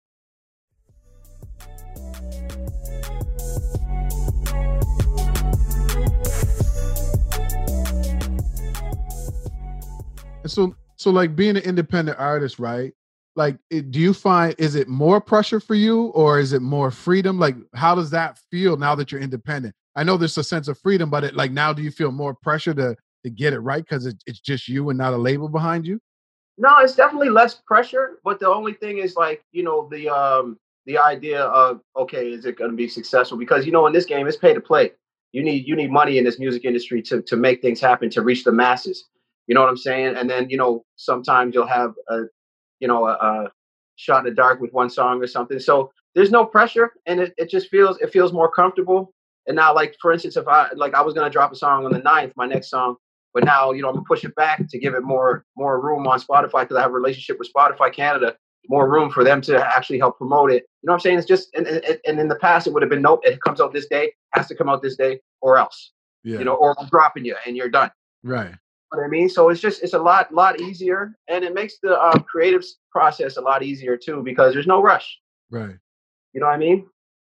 So 10.49 10.75
so 10.95 11.11
like 11.11 11.35
being 11.35 11.57
an 11.57 11.63
independent 11.63 12.19
artist, 12.19 12.59
right? 12.59 12.93
Like, 13.35 13.57
it, 13.69 13.91
do 13.91 13.99
you 13.99 14.13
find 14.13 14.55
is 14.57 14.73
it 14.73 14.87
more 14.87 15.21
pressure 15.21 15.59
for 15.59 15.75
you, 15.75 16.05
or 16.07 16.39
is 16.39 16.53
it 16.53 16.61
more 16.63 16.89
freedom? 16.89 17.37
Like, 17.39 17.55
how 17.75 17.93
does 17.93 18.09
that 18.09 18.39
feel 18.49 18.77
now 18.77 18.95
that 18.95 19.11
you're 19.11 19.21
independent? 19.21 19.75
I 19.95 20.03
know 20.03 20.17
there's 20.17 20.37
a 20.37 20.43
sense 20.43 20.67
of 20.67 20.79
freedom, 20.79 21.11
but 21.11 21.23
it 21.23 21.35
like 21.35 21.51
now, 21.51 21.71
do 21.71 21.83
you 21.83 21.91
feel 21.91 22.11
more 22.11 22.33
pressure 22.33 22.73
to 22.73 22.95
to 23.23 23.29
get 23.29 23.53
it 23.53 23.59
right 23.59 23.83
because 23.83 24.07
it, 24.07 24.15
it's 24.25 24.39
just 24.39 24.67
you 24.67 24.89
and 24.89 24.97
not 24.97 25.13
a 25.13 25.17
label 25.17 25.49
behind 25.49 25.85
you? 25.85 25.99
No, 26.57 26.79
it's 26.79 26.95
definitely 26.95 27.29
less 27.29 27.61
pressure. 27.67 28.19
But 28.23 28.39
the 28.39 28.47
only 28.47 28.73
thing 28.73 28.97
is 28.97 29.15
like 29.15 29.43
you 29.51 29.63
know 29.63 29.87
the 29.91 30.09
um 30.09 30.57
the 30.87 30.97
idea 30.97 31.43
of 31.43 31.81
okay, 31.95 32.31
is 32.31 32.45
it 32.45 32.57
going 32.57 32.71
to 32.71 32.77
be 32.77 32.87
successful? 32.87 33.37
Because 33.37 33.67
you 33.67 33.71
know 33.71 33.85
in 33.85 33.93
this 33.93 34.05
game 34.05 34.27
it's 34.27 34.37
pay 34.37 34.55
to 34.55 34.61
play. 34.61 34.93
You 35.31 35.43
need 35.43 35.67
you 35.67 35.75
need 35.75 35.91
money 35.91 36.17
in 36.17 36.23
this 36.23 36.39
music 36.39 36.65
industry 36.65 37.03
to 37.03 37.21
to 37.21 37.35
make 37.35 37.61
things 37.61 37.79
happen 37.79 38.09
to 38.09 38.23
reach 38.23 38.43
the 38.43 38.51
masses. 38.51 39.05
You 39.47 39.55
know 39.55 39.61
what 39.61 39.69
I'm 39.69 39.77
saying? 39.77 40.15
And 40.17 40.29
then 40.29 40.49
you 40.49 40.57
know 40.57 40.83
sometimes 40.95 41.55
you'll 41.55 41.67
have 41.67 41.93
a 42.09 42.23
you 42.79 42.87
know 42.87 43.07
a, 43.07 43.13
a 43.13 43.51
shot 43.95 44.19
in 44.19 44.25
the 44.25 44.35
dark 44.35 44.59
with 44.59 44.71
one 44.73 44.89
song 44.89 45.21
or 45.21 45.27
something. 45.27 45.59
So 45.59 45.91
there's 46.15 46.31
no 46.31 46.45
pressure, 46.45 46.91
and 47.05 47.19
it, 47.19 47.33
it 47.37 47.49
just 47.49 47.69
feels 47.69 47.97
it 47.99 48.11
feels 48.11 48.33
more 48.33 48.51
comfortable. 48.51 49.13
And 49.47 49.55
now, 49.55 49.73
like 49.73 49.95
for 50.01 50.11
instance, 50.11 50.35
if 50.35 50.47
I 50.47 50.69
like 50.75 50.93
I 50.93 51.01
was 51.01 51.13
gonna 51.13 51.29
drop 51.29 51.51
a 51.51 51.55
song 51.55 51.85
on 51.85 51.91
the 51.91 52.01
9th, 52.01 52.33
my 52.35 52.45
next 52.45 52.69
song, 52.69 52.95
but 53.33 53.45
now 53.45 53.71
you 53.71 53.81
know 53.81 53.87
I'm 53.87 53.95
gonna 53.95 54.05
push 54.05 54.25
it 54.25 54.35
back 54.35 54.67
to 54.67 54.79
give 54.79 54.93
it 54.93 55.03
more 55.03 55.45
more 55.55 55.79
room 55.81 56.07
on 56.07 56.19
Spotify 56.19 56.61
because 56.61 56.75
I 56.75 56.81
have 56.81 56.91
a 56.91 56.93
relationship 56.93 57.39
with 57.39 57.49
Spotify 57.53 57.93
Canada, 57.93 58.35
more 58.67 58.89
room 58.89 59.09
for 59.09 59.23
them 59.23 59.39
to 59.41 59.65
actually 59.65 59.99
help 59.99 60.17
promote 60.17 60.51
it. 60.51 60.65
You 60.81 60.87
know 60.87 60.93
what 60.93 60.95
I'm 60.95 60.99
saying? 61.01 61.19
It's 61.19 61.27
just 61.27 61.55
and, 61.55 61.65
and, 61.67 61.99
and 62.05 62.19
in 62.19 62.27
the 62.27 62.35
past 62.35 62.67
it 62.67 62.73
would 62.73 62.83
have 62.83 62.89
been 62.89 63.01
nope, 63.01 63.21
it 63.23 63.41
comes 63.41 63.61
out 63.61 63.73
this 63.73 63.87
day, 63.87 64.11
has 64.33 64.47
to 64.47 64.55
come 64.55 64.67
out 64.67 64.81
this 64.81 64.97
day, 64.97 65.21
or 65.41 65.57
else. 65.57 65.93
Yeah. 66.25 66.39
You 66.39 66.45
know, 66.45 66.55
or 66.55 66.77
I'm 66.77 66.89
dropping 66.89 67.23
you 67.23 67.37
and 67.45 67.55
you're 67.55 67.69
done. 67.69 67.91
Right 68.23 68.53
what 68.89 69.03
I 69.03 69.07
mean? 69.07 69.29
So 69.29 69.49
it's 69.49 69.61
just 69.61 69.83
it's 69.83 69.93
a 69.93 69.99
lot 69.99 70.33
lot 70.33 70.61
easier, 70.61 71.17
and 71.27 71.43
it 71.43 71.53
makes 71.53 71.79
the 71.81 71.99
um, 72.01 72.21
creative 72.21 72.63
process 72.91 73.37
a 73.37 73.41
lot 73.41 73.63
easier 73.63 73.97
too 73.97 74.21
because 74.23 74.53
there's 74.53 74.67
no 74.67 74.81
rush. 74.81 75.17
Right. 75.49 75.75
You 76.33 76.39
know 76.39 76.47
what 76.47 76.53
I 76.53 76.57
mean? 76.57 76.87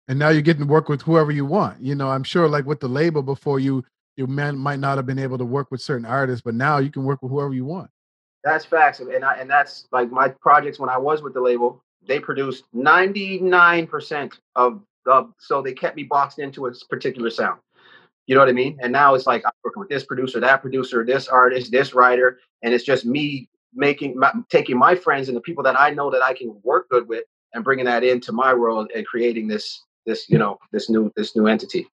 And 0.08 0.20
now 0.20 0.30
you're 0.30 0.42
getting 0.42 0.66
to 0.66 0.68
work 0.68 0.90
with 0.90 1.02
whoever 1.02 1.32
you 1.32 1.46
want. 1.46 1.82
You 1.82 1.96
know, 1.96 2.10
I'm 2.10 2.24
sure 2.24 2.48
like 2.48 2.66
with 2.66 2.80
the 2.80 2.88
label 2.88 3.22
before 3.22 3.60
you 3.60 3.84
you 4.16 4.28
man 4.28 4.58
might 4.58 4.80
not 4.80 4.98
have 4.98 5.06
been 5.06 5.20
able 5.20 5.38
to 5.38 5.46
work 5.46 5.70
with 5.72 5.82
certain 5.82 6.06
artists, 6.06 6.42
but 6.44 6.56
now 6.56 6.78
you 6.78 6.90
can 6.90 7.04
work 7.04 7.22
with 7.22 7.32
whoever 7.32 7.54
you 7.54 7.66
want. 7.66 7.90
That's 8.44 8.66
facts, 8.66 9.00
and 9.00 9.24
I, 9.24 9.36
and 9.36 9.50
that's 9.50 9.88
like 9.92 10.12
my 10.12 10.28
projects 10.28 10.78
when 10.78 10.90
I 10.90 10.98
was 10.98 11.22
with 11.22 11.34
the 11.34 11.42
label. 11.42 11.82
They 12.06 12.20
produced 12.20 12.66
99% 12.76 14.34
of, 14.58 14.82
of 15.08 15.34
so 15.40 15.62
they 15.62 15.72
kept 15.72 15.96
me 15.96 16.04
boxed 16.04 16.40
into 16.40 16.66
a 16.66 16.72
particular 16.90 17.30
sound. 17.30 17.62
You 18.26 18.36
know 18.36 18.42
what 18.42 18.50
I 18.50 18.54
mean? 18.54 18.78
And 18.82 18.92
now 18.92 19.16
it's 19.16 19.28
like 19.28 19.44
I'm 19.46 19.52
working 19.64 19.82
with 19.82 19.90
this 19.90 20.06
producer, 20.06 20.40
that 20.40 20.62
producer, 20.62 21.06
this 21.06 21.28
artist, 21.28 21.72
this 21.72 21.94
writer, 21.94 22.40
and 22.62 22.74
it's 22.74 22.86
just 22.86 23.06
me 23.06 23.50
making 23.74 24.18
my, 24.18 24.32
taking 24.50 24.78
my 24.78 24.96
friends 24.96 25.28
and 25.28 25.36
the 25.36 25.42
people 25.42 25.64
that 25.64 25.80
I 25.80 25.90
know 25.90 26.10
that 26.12 26.22
I 26.22 26.34
can 26.34 26.56
work 26.64 26.90
good 26.90 27.08
with 27.08 27.26
and 27.54 27.64
bringing 27.64 27.86
that 27.86 28.04
into 28.04 28.32
my 28.32 28.54
world 28.54 28.92
and 28.96 29.06
creating 29.06 29.48
this 29.48 29.84
this 30.06 30.30
you 30.30 30.38
know 30.38 30.58
this 30.72 30.90
new 30.90 31.12
this 31.16 31.36
new 31.36 31.48
entity. 31.48 31.88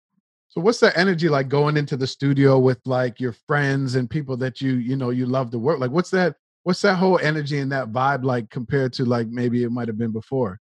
So 0.50 0.62
what's 0.62 0.80
that 0.80 0.98
energy 0.98 1.30
like 1.30 1.48
going 1.48 1.78
into 1.78 1.96
the 1.96 2.08
studio 2.08 2.58
with 2.58 2.80
like 2.86 3.20
your 3.20 3.34
friends 3.34 3.96
and 3.96 4.10
people 4.10 4.36
that 4.38 4.62
you 4.62 4.74
you 4.74 4.96
know 4.96 5.10
you 5.10 5.26
love 5.26 5.52
to 5.52 5.60
work 5.60 5.80
like 5.80 5.92
what's 5.92 6.10
that 6.12 6.36
what's 6.64 6.82
that 6.82 6.96
whole 6.96 7.20
energy 7.20 7.60
and 7.60 7.72
that 7.72 7.92
vibe 7.92 8.24
like 8.24 8.50
compared 8.50 8.94
to 8.94 9.06
like 9.06 9.28
maybe 9.28 9.64
it 9.64 9.72
might 9.72 9.88
have 9.88 9.98
been 9.98 10.12
before? 10.12 10.60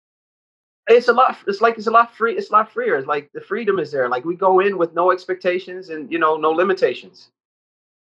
It's 0.88 1.08
a 1.08 1.12
lot 1.12 1.36
it's 1.46 1.60
like 1.60 1.76
it's 1.76 1.86
a 1.86 1.90
lot 1.90 2.14
free 2.14 2.36
it's 2.36 2.50
a 2.50 2.52
lot 2.52 2.70
freer 2.72 2.96
it's 2.96 3.06
like 3.06 3.30
the 3.34 3.40
freedom 3.40 3.78
is 3.78 3.90
there 3.90 4.08
like 4.08 4.24
we 4.24 4.36
go 4.36 4.60
in 4.60 4.78
with 4.78 4.94
no 4.94 5.10
expectations 5.10 5.88
and 5.88 6.10
you 6.10 6.18
know 6.18 6.36
no 6.36 6.50
limitations. 6.50 7.30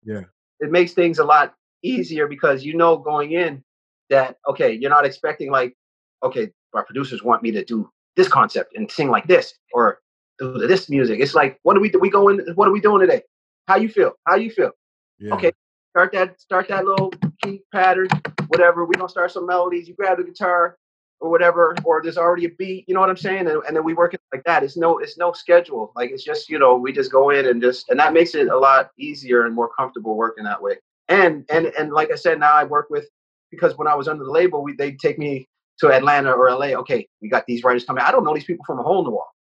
Yeah. 0.05 0.23
It 0.61 0.71
makes 0.71 0.93
things 0.93 1.19
a 1.19 1.25
lot 1.25 1.55
easier 1.83 2.27
because 2.27 2.65
you 2.65 2.75
know 2.75 2.97
going 2.97 3.33
in 3.33 3.63
that 4.11 4.37
okay 4.47 4.73
you're 4.73 4.91
not 4.91 5.05
expecting 5.05 5.51
like 5.51 5.75
okay 6.23 6.51
our 6.75 6.85
producers 6.85 7.23
want 7.23 7.43
me 7.43 7.51
to 7.53 7.65
do 7.65 7.91
this 8.15 8.29
concept 8.29 8.77
and 8.77 8.91
sing 8.91 9.11
like 9.11 9.27
this 9.27 9.55
or 9.73 10.01
do 10.39 10.67
this 10.67 10.91
music. 10.91 11.21
It's 11.21 11.35
like 11.35 11.59
what 11.63 11.75
do 11.75 11.81
we 11.81 11.89
do 11.89 11.99
we 11.99 12.11
go 12.11 12.29
in 12.29 12.41
what 12.55 12.69
are 12.69 12.73
we 12.73 12.81
doing 12.81 13.01
today? 13.01 13.23
How 13.69 13.77
you 13.77 13.89
feel? 13.89 14.13
How 14.27 14.37
you 14.37 14.51
feel? 14.51 14.73
Yeah. 15.19 15.35
okay 15.35 15.53
start 15.91 16.13
that 16.13 16.39
start 16.39 16.69
that 16.69 16.85
little 16.85 17.11
key 17.43 17.63
pattern 17.73 18.09
whatever 18.49 18.85
we're 18.85 18.93
gonna 18.93 19.09
start 19.09 19.33
some 19.33 19.47
melodies 19.47 19.89
you 19.89 19.95
grab 19.95 20.19
the 20.19 20.25
guitar 20.25 20.77
or 21.21 21.31
whatever, 21.31 21.75
or 21.85 22.03
there's 22.03 22.19
already 22.19 22.45
a 22.45 22.51
beat, 22.51 22.85
you 22.87 22.95
know 22.95 23.01
what 23.01 23.09
I'm 23.09 23.17
saying? 23.17 23.47
And, 23.49 23.63
and 23.67 23.77
then 23.77 23.85
we 23.85 23.95
work 23.95 24.15
it 24.15 24.21
like 24.33 24.45
that. 24.45 24.63
It's 24.63 24.77
no, 24.77 24.99
it's 24.99 25.17
no 25.17 25.33
schedule. 25.33 25.93
Like 25.97 26.11
it's 26.11 26.25
just, 26.25 26.49
you 26.49 26.59
know, 26.59 26.77
we 26.77 26.93
just 26.93 27.11
go 27.11 27.31
in 27.31 27.47
and 27.47 27.61
just, 27.61 27.89
and 27.89 27.99
that 27.99 28.13
makes 28.13 28.35
it 28.35 28.49
a 28.49 28.59
lot 28.59 28.91
easier 28.99 29.47
and 29.47 29.55
more 29.55 29.71
comfortable 29.77 30.17
working 30.17 30.45
that 30.45 30.61
way. 30.61 30.77
And, 31.09 31.45
and, 31.51 31.67
and 31.79 31.93
like 31.93 32.11
I 32.11 32.17
said, 32.17 32.39
now 32.39 32.53
I 32.53 32.65
work 32.65 32.89
with, 32.91 33.09
because 33.51 33.79
when 33.79 33.89
I 33.89 33.95
was 33.95 34.09
under 34.09 34.25
the 34.25 34.31
label, 34.31 34.63
we, 34.63 34.75
they'd 34.75 34.99
take 34.99 35.19
me 35.19 35.49
to 35.81 35.93
Atlanta 35.93 36.33
or 36.33 36.51
LA. 36.51 36.79
Okay, 36.81 37.09
we 37.23 37.29
got 37.29 37.47
these 37.47 37.65
writers 37.65 37.85
coming. 37.85 38.03
I 38.03 38.11
don't 38.11 38.25
know 38.25 38.35
these 38.35 38.45
people 38.45 38.65
from 38.67 38.79
a 38.79 38.83
hole 38.83 38.99
in 38.99 39.05
the 39.05 39.11
wall, 39.11 39.33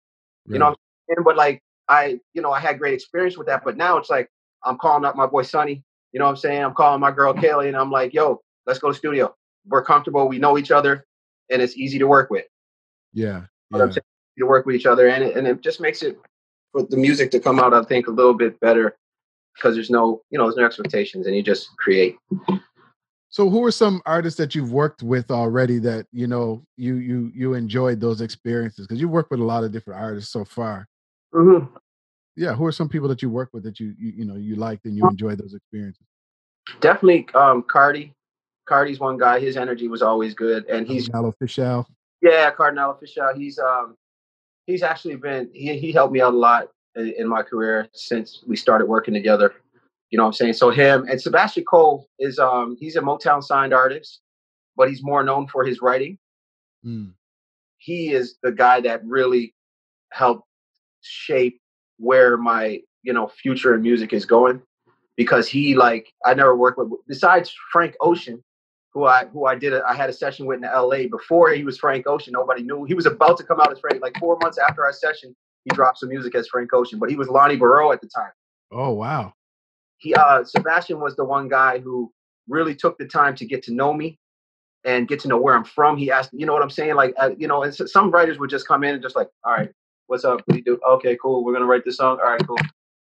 you 0.47 0.59
know, 0.59 0.75
but 1.23 1.35
like, 1.35 1.61
I, 1.87 2.19
you 2.33 2.41
know, 2.41 2.51
I 2.51 2.59
had 2.59 2.79
great 2.79 2.93
experience 2.93 3.37
with 3.37 3.47
that, 3.47 3.63
but 3.63 3.77
now 3.77 3.97
it's 3.97 4.09
like, 4.09 4.29
I'm 4.63 4.77
calling 4.77 5.05
up 5.05 5.15
my 5.15 5.25
boy 5.27 5.43
Sonny, 5.43 5.83
you 6.11 6.19
know 6.19 6.25
what 6.25 6.31
I'm 6.31 6.37
saying? 6.37 6.63
I'm 6.63 6.73
calling 6.73 7.01
my 7.01 7.11
girl 7.11 7.33
Kaylee 7.33 7.67
and 7.67 7.77
I'm 7.77 7.91
like, 7.91 8.13
yo, 8.13 8.41
let's 8.65 8.79
go 8.79 8.89
to 8.89 8.97
studio. 8.97 9.35
We're 9.67 9.83
comfortable. 9.83 10.27
We 10.27 10.39
know 10.39 10.57
each 10.57 10.71
other 10.71 11.05
and 11.49 11.61
it's 11.61 11.77
easy 11.77 11.99
to 11.99 12.07
work 12.07 12.29
with. 12.29 12.45
Yeah. 13.13 13.43
yeah. 13.71 13.87
to 13.87 14.45
work 14.45 14.65
with 14.65 14.75
each 14.75 14.85
other, 14.85 15.07
and 15.07 15.23
it, 15.23 15.37
and 15.37 15.47
it 15.47 15.61
just 15.61 15.79
makes 15.79 16.03
it 16.03 16.19
for 16.71 16.83
the 16.83 16.97
music 16.97 17.31
to 17.31 17.39
come 17.39 17.59
out. 17.59 17.73
I 17.73 17.83
think 17.83 18.07
a 18.07 18.11
little 18.11 18.33
bit 18.33 18.59
better 18.59 18.97
because 19.55 19.75
there's 19.75 19.89
no 19.89 20.21
you 20.29 20.37
know 20.37 20.45
there's 20.45 20.57
no 20.57 20.65
expectations, 20.65 21.27
and 21.27 21.35
you 21.35 21.43
just 21.43 21.75
create. 21.77 22.17
So, 23.29 23.49
who 23.49 23.65
are 23.65 23.71
some 23.71 24.01
artists 24.05 24.37
that 24.37 24.55
you've 24.55 24.71
worked 24.71 25.03
with 25.03 25.29
already 25.29 25.77
that 25.79 26.07
you 26.11 26.27
know 26.27 26.63
you 26.77 26.95
you 26.95 27.31
you 27.35 27.53
enjoyed 27.53 27.99
those 27.99 28.21
experiences? 28.21 28.87
Because 28.87 29.01
you 29.01 29.09
worked 29.09 29.31
with 29.31 29.39
a 29.39 29.43
lot 29.43 29.63
of 29.63 29.71
different 29.71 29.99
artists 29.99 30.31
so 30.31 30.45
far. 30.45 30.87
Mm-hmm. 31.33 31.65
Yeah, 32.37 32.53
who 32.53 32.65
are 32.65 32.71
some 32.71 32.89
people 32.89 33.09
that 33.09 33.21
you 33.21 33.29
work 33.29 33.49
with 33.53 33.63
that 33.63 33.79
you 33.79 33.93
you, 33.97 34.13
you 34.17 34.25
know 34.25 34.35
you 34.35 34.55
liked 34.55 34.85
and 34.85 34.95
you 34.95 35.07
enjoyed 35.07 35.37
those 35.37 35.53
experiences? 35.53 36.05
Definitely, 36.79 37.27
um, 37.33 37.63
Cardi. 37.63 38.13
Cardi's 38.67 38.99
one 38.99 39.17
guy. 39.17 39.39
His 39.39 39.57
energy 39.57 39.87
was 39.87 40.01
always 40.01 40.33
good, 40.33 40.65
and 40.65 40.87
he's 40.87 41.07
Kardinal 41.07 41.33
Offishall. 41.33 41.85
Yeah, 42.21 42.51
Kardinal 42.51 42.93
Offishall. 42.93 43.35
He's 43.35 43.59
um 43.59 43.95
he's 44.65 44.83
actually 44.83 45.15
been 45.15 45.49
he 45.53 45.77
he 45.77 45.91
helped 45.91 46.13
me 46.13 46.21
out 46.21 46.33
a 46.33 46.37
lot 46.37 46.69
in, 46.95 47.13
in, 47.17 47.27
my 47.27 47.43
career 47.43 47.87
since 47.93 48.43
we 48.47 48.55
started 48.55 48.85
working 48.85 49.13
together. 49.13 49.53
You 50.09 50.17
know 50.17 50.23
what 50.23 50.29
I'm 50.29 50.33
saying? 50.33 50.53
So 50.53 50.69
him 50.69 51.05
and 51.09 51.21
Sebastian 51.21 51.65
Kole 51.65 52.05
is 52.19 52.39
um 52.39 52.77
he's 52.79 52.95
a 52.95 53.01
Motown 53.01 53.43
signed 53.43 53.73
artist, 53.73 54.21
but 54.75 54.89
he's 54.89 55.03
more 55.03 55.23
known 55.23 55.47
for 55.47 55.63
his 55.63 55.81
writing. 55.81 56.17
Mm. 56.85 57.13
He 57.77 58.11
is 58.11 58.37
the 58.41 58.51
guy 58.51 58.81
that 58.81 59.05
really 59.05 59.53
helped 60.11 60.47
shape 61.01 61.59
where 61.97 62.37
my 62.37 62.81
you 63.03 63.13
know 63.13 63.27
future 63.27 63.75
in 63.75 63.81
music 63.81 64.13
is 64.13 64.25
going 64.25 64.61
because 65.17 65.47
he 65.47 65.75
like 65.75 66.11
I 66.25 66.33
never 66.33 66.55
worked 66.55 66.77
with 66.77 66.89
besides 67.07 67.53
Frank 67.71 67.95
Ocean 68.01 68.43
who 68.95 69.05
I 69.05 69.25
who 69.25 69.45
I 69.45 69.55
did 69.55 69.73
a, 69.73 69.83
I 69.85 69.93
had 69.93 70.09
a 70.09 70.13
session 70.13 70.47
with 70.47 70.57
in 70.59 70.63
L.A. 70.63 71.07
before 71.07 71.51
he 71.51 71.63
was 71.63 71.77
Frank 71.77 72.07
Ocean. 72.07 72.31
Nobody 72.31 72.63
knew 72.63 72.85
he 72.85 72.93
was 72.93 73.05
about 73.05 73.37
to 73.37 73.43
come 73.43 73.59
out 73.59 73.71
as 73.71 73.79
Frank. 73.79 74.01
Like 74.01 74.17
four 74.17 74.37
months 74.41 74.57
after 74.57 74.83
our 74.83 74.93
session, 74.93 75.35
he 75.65 75.75
dropped 75.75 75.99
some 75.99 76.09
music 76.09 76.33
as 76.33 76.47
Frank 76.47 76.73
Ocean, 76.73 76.97
but 76.97 77.09
he 77.09 77.17
was 77.17 77.27
Lonny 77.27 77.57
Breaux 77.57 77.91
at 77.91 78.01
the 78.01 78.07
time. 78.07 78.31
Oh 78.71 78.93
wow! 78.93 79.33
He 79.97 80.15
uh, 80.15 80.45
Sebastian 80.45 81.01
was 81.01 81.17
the 81.17 81.25
one 81.25 81.49
guy 81.49 81.79
who 81.79 82.11
really 82.47 82.73
took 82.73 82.97
the 82.97 83.05
time 83.05 83.35
to 83.35 83.45
get 83.45 83.61
to 83.63 83.73
know 83.73 83.93
me 83.93 84.17
and 84.85 85.09
get 85.09 85.19
to 85.19 85.27
know 85.27 85.37
where 85.37 85.55
I'm 85.55 85.65
from. 85.65 85.97
He 85.97 86.09
asked, 86.09 86.29
you 86.31 86.45
know 86.45 86.53
what 86.53 86.61
I'm 86.61 86.69
saying? 86.69 86.95
Like, 86.95 87.13
uh, 87.17 87.31
you 87.37 87.47
know, 87.47 87.63
and 87.63 87.75
so, 87.75 87.85
some 87.85 88.11
writers 88.11 88.39
would 88.39 88.49
just 88.49 88.67
come 88.67 88.83
in 88.83 88.93
and 88.93 89.03
just 89.03 89.15
like, 89.15 89.27
all 89.43 89.53
right, 89.53 89.71
what's 90.07 90.23
up? 90.23 90.41
What 90.45 90.53
do 90.53 90.55
you 90.55 90.63
do? 90.63 90.79
Okay, 90.87 91.17
cool. 91.21 91.43
We're 91.43 91.53
gonna 91.53 91.65
write 91.65 91.83
this 91.83 91.97
song. 91.97 92.19
All 92.23 92.31
right, 92.31 92.47
cool. 92.47 92.59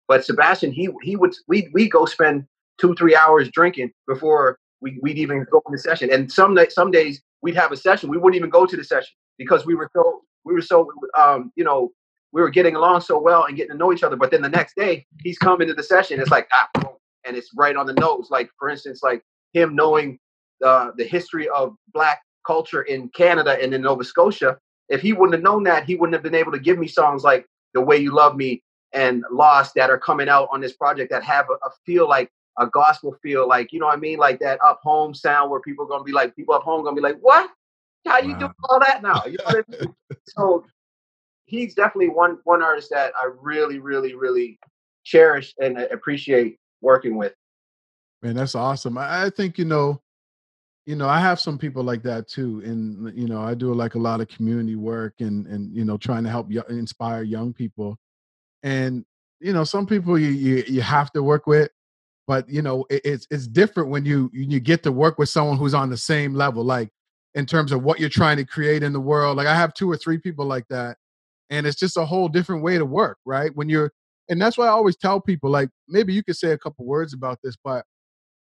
But 0.06 0.24
Sebastian, 0.24 0.70
he 0.70 0.88
he 1.02 1.16
would 1.16 1.34
we 1.48 1.68
we 1.72 1.88
go 1.88 2.04
spend 2.04 2.46
two 2.78 2.94
three 2.94 3.16
hours 3.16 3.50
drinking 3.50 3.90
before 4.06 4.58
we, 4.80 4.98
would 5.02 5.18
even 5.18 5.46
go 5.50 5.62
in 5.66 5.72
the 5.72 5.78
session. 5.78 6.10
And 6.12 6.30
some 6.30 6.58
some 6.70 6.90
days 6.90 7.22
we'd 7.42 7.56
have 7.56 7.72
a 7.72 7.76
session, 7.76 8.10
we 8.10 8.18
wouldn't 8.18 8.36
even 8.36 8.50
go 8.50 8.66
to 8.66 8.76
the 8.76 8.84
session 8.84 9.14
because 9.38 9.64
we 9.66 9.74
were 9.74 9.90
so 9.94 10.22
we 10.44 10.54
were 10.54 10.62
so 10.62 10.90
um, 11.18 11.52
you 11.56 11.64
know 11.64 11.92
we 12.32 12.40
were 12.40 12.50
getting 12.50 12.76
along 12.76 13.00
so 13.00 13.20
well 13.20 13.44
and 13.44 13.56
getting 13.56 13.72
to 13.72 13.76
know 13.76 13.92
each 13.92 14.02
other. 14.02 14.16
But 14.16 14.30
then 14.30 14.42
the 14.42 14.48
next 14.48 14.76
day 14.76 15.06
he's 15.22 15.38
coming 15.38 15.68
to 15.68 15.74
the 15.74 15.82
session. 15.82 16.20
It's 16.20 16.30
like 16.30 16.48
ah, 16.52 16.68
and 17.24 17.36
it's 17.36 17.50
right 17.56 17.76
on 17.76 17.86
the 17.86 17.94
nose. 17.94 18.28
Like 18.30 18.50
for 18.58 18.68
instance, 18.68 19.02
like 19.02 19.22
him 19.52 19.74
knowing 19.74 20.18
uh, 20.64 20.90
the 20.96 21.04
history 21.04 21.48
of 21.48 21.74
black 21.92 22.22
culture 22.46 22.82
in 22.82 23.08
Canada 23.10 23.58
and 23.60 23.74
in 23.74 23.82
Nova 23.82 24.04
Scotia. 24.04 24.58
If 24.88 25.00
he 25.00 25.12
wouldn't 25.12 25.34
have 25.34 25.42
known 25.42 25.62
that, 25.64 25.84
he 25.84 25.94
wouldn't 25.96 26.14
have 26.14 26.22
been 26.22 26.34
able 26.34 26.52
to 26.52 26.58
give 26.58 26.78
me 26.78 26.88
songs 26.88 27.22
like 27.22 27.46
"The 27.74 27.80
Way 27.80 27.98
You 27.98 28.12
Love 28.14 28.36
Me" 28.36 28.62
and 28.92 29.24
"Lost" 29.30 29.74
that 29.76 29.90
are 29.90 29.98
coming 29.98 30.28
out 30.28 30.48
on 30.52 30.60
this 30.60 30.72
project 30.72 31.10
that 31.10 31.22
have 31.22 31.46
a, 31.50 31.54
a 31.66 31.70
feel 31.86 32.08
like 32.08 32.30
a 32.58 32.66
gospel 32.66 33.16
feel, 33.22 33.48
like 33.48 33.72
you 33.72 33.80
know 33.80 33.86
what 33.86 33.96
I 33.96 34.00
mean, 34.00 34.18
like 34.18 34.38
that 34.40 34.58
up 34.64 34.80
home 34.82 35.14
sound 35.14 35.50
where 35.50 35.60
people 35.60 35.84
are 35.84 35.88
gonna 35.88 36.04
be 36.04 36.12
like, 36.12 36.36
people 36.36 36.54
up 36.54 36.62
home 36.62 36.84
gonna 36.84 36.96
be 36.96 37.02
like, 37.02 37.18
"What? 37.20 37.50
How 38.06 38.18
you 38.18 38.32
wow. 38.32 38.38
doing 38.38 38.54
all 38.68 38.80
that 38.80 39.02
now?" 39.02 39.24
You 39.26 39.38
know 39.38 39.58
I 39.58 39.62
mean? 39.68 39.94
so 40.28 40.64
he's 41.46 41.74
definitely 41.74 42.10
one 42.10 42.38
one 42.44 42.62
artist 42.62 42.90
that 42.90 43.12
I 43.20 43.28
really, 43.40 43.78
really, 43.78 44.14
really 44.14 44.58
cherish 45.04 45.54
and 45.60 45.78
appreciate 45.78 46.58
working 46.80 47.16
with. 47.16 47.34
Man, 48.22 48.36
that's 48.36 48.54
awesome. 48.54 48.98
I 48.98 49.30
think 49.30 49.58
you 49.58 49.64
know, 49.64 50.00
you 50.86 50.96
know, 50.96 51.08
I 51.08 51.20
have 51.20 51.40
some 51.40 51.58
people 51.58 51.82
like 51.82 52.02
that 52.02 52.28
too, 52.28 52.62
and 52.64 53.16
you 53.18 53.26
know, 53.26 53.40
I 53.40 53.54
do 53.54 53.72
like 53.74 53.94
a 53.94 53.98
lot 53.98 54.20
of 54.20 54.28
community 54.28 54.76
work 54.76 55.14
and 55.20 55.46
and 55.46 55.74
you 55.74 55.84
know, 55.84 55.96
trying 55.96 56.24
to 56.24 56.30
help 56.30 56.48
y- 56.50 56.62
inspire 56.68 57.22
young 57.22 57.52
people. 57.52 57.98
And 58.62 59.04
you 59.40 59.52
know, 59.52 59.64
some 59.64 59.86
people 59.86 60.18
you 60.18 60.28
you 60.28 60.64
you 60.68 60.82
have 60.82 61.10
to 61.12 61.22
work 61.22 61.46
with, 61.46 61.70
but 62.30 62.48
you 62.48 62.62
know, 62.62 62.86
it, 62.90 63.00
it's 63.04 63.26
it's 63.28 63.48
different 63.48 63.88
when 63.90 64.04
you 64.04 64.30
you 64.32 64.60
get 64.60 64.84
to 64.84 64.92
work 64.92 65.18
with 65.18 65.28
someone 65.28 65.56
who's 65.58 65.74
on 65.74 65.90
the 65.90 65.96
same 65.96 66.32
level, 66.32 66.62
like 66.62 66.88
in 67.34 67.44
terms 67.44 67.72
of 67.72 67.82
what 67.82 67.98
you're 67.98 68.08
trying 68.08 68.36
to 68.36 68.44
create 68.44 68.84
in 68.84 68.92
the 68.92 69.00
world. 69.00 69.36
Like 69.36 69.48
I 69.48 69.54
have 69.56 69.74
two 69.74 69.90
or 69.90 69.96
three 69.96 70.16
people 70.16 70.46
like 70.46 70.64
that, 70.70 70.96
and 71.50 71.66
it's 71.66 71.76
just 71.76 71.96
a 71.96 72.04
whole 72.04 72.28
different 72.28 72.62
way 72.62 72.78
to 72.78 72.84
work, 72.84 73.18
right? 73.26 73.50
When 73.56 73.68
you're 73.68 73.90
and 74.28 74.40
that's 74.40 74.56
why 74.56 74.66
I 74.66 74.70
always 74.70 74.96
tell 74.96 75.20
people, 75.20 75.50
like, 75.50 75.70
maybe 75.88 76.14
you 76.14 76.22
could 76.22 76.36
say 76.36 76.52
a 76.52 76.58
couple 76.58 76.84
words 76.84 77.12
about 77.14 77.40
this, 77.42 77.56
but 77.64 77.84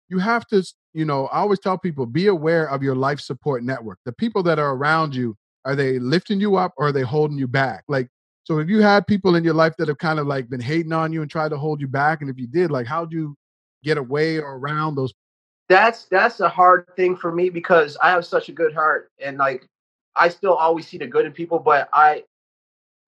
you 0.09 0.21
have 0.21 0.47
to, 0.51 0.63
you 0.93 1.05
know, 1.05 1.27
I 1.27 1.39
always 1.39 1.59
tell 1.59 1.77
people 1.77 2.07
be 2.07 2.29
aware 2.29 2.71
of 2.71 2.85
your 2.85 2.95
life 2.95 3.19
support 3.19 3.65
network. 3.65 3.99
The 4.05 4.13
people 4.13 4.45
that 4.45 4.61
are 4.61 4.73
around 4.77 5.17
you, 5.17 5.35
are 5.65 5.75
they 5.75 5.99
lifting 5.99 6.41
you 6.41 6.55
up 6.55 6.75
or 6.77 6.89
are 6.89 6.93
they 6.93 7.03
holding 7.03 7.39
you 7.39 7.49
back? 7.49 7.83
Like, 7.89 8.07
so 8.45 8.61
if 8.61 8.69
you 8.69 8.83
had 8.83 9.09
people 9.09 9.35
in 9.35 9.43
your 9.43 9.55
life 9.55 9.75
that 9.79 9.89
have 9.89 9.99
kind 9.99 10.21
of 10.21 10.29
like 10.29 10.49
been 10.49 10.61
hating 10.61 10.93
on 10.93 11.13
you 11.13 11.23
and 11.23 11.31
tried 11.31 11.49
to 11.49 11.59
hold 11.59 11.81
you 11.81 11.89
back, 11.89 12.21
and 12.21 12.31
if 12.31 12.39
you 12.39 12.47
did, 12.47 12.71
like, 12.71 12.87
how 12.87 13.05
do 13.05 13.17
you 13.17 13.37
get 13.85 13.99
away 13.99 14.39
or 14.39 14.57
around 14.57 14.97
those? 14.97 15.13
That's 15.69 16.05
that's 16.07 16.41
a 16.41 16.49
hard 16.49 16.87
thing 16.97 17.17
for 17.17 17.33
me 17.33 17.49
because 17.49 17.97
I 18.03 18.11
have 18.11 18.27
such 18.27 18.49
a 18.49 18.53
good 18.53 18.75
heart 18.75 19.11
and 19.23 19.39
like 19.39 19.67
I 20.17 20.29
still 20.29 20.55
always 20.55 20.87
see 20.87 20.99
the 20.99 21.07
good 21.07 21.27
in 21.27 21.33
people, 21.33 21.59
but 21.59 21.89
I 21.93 22.25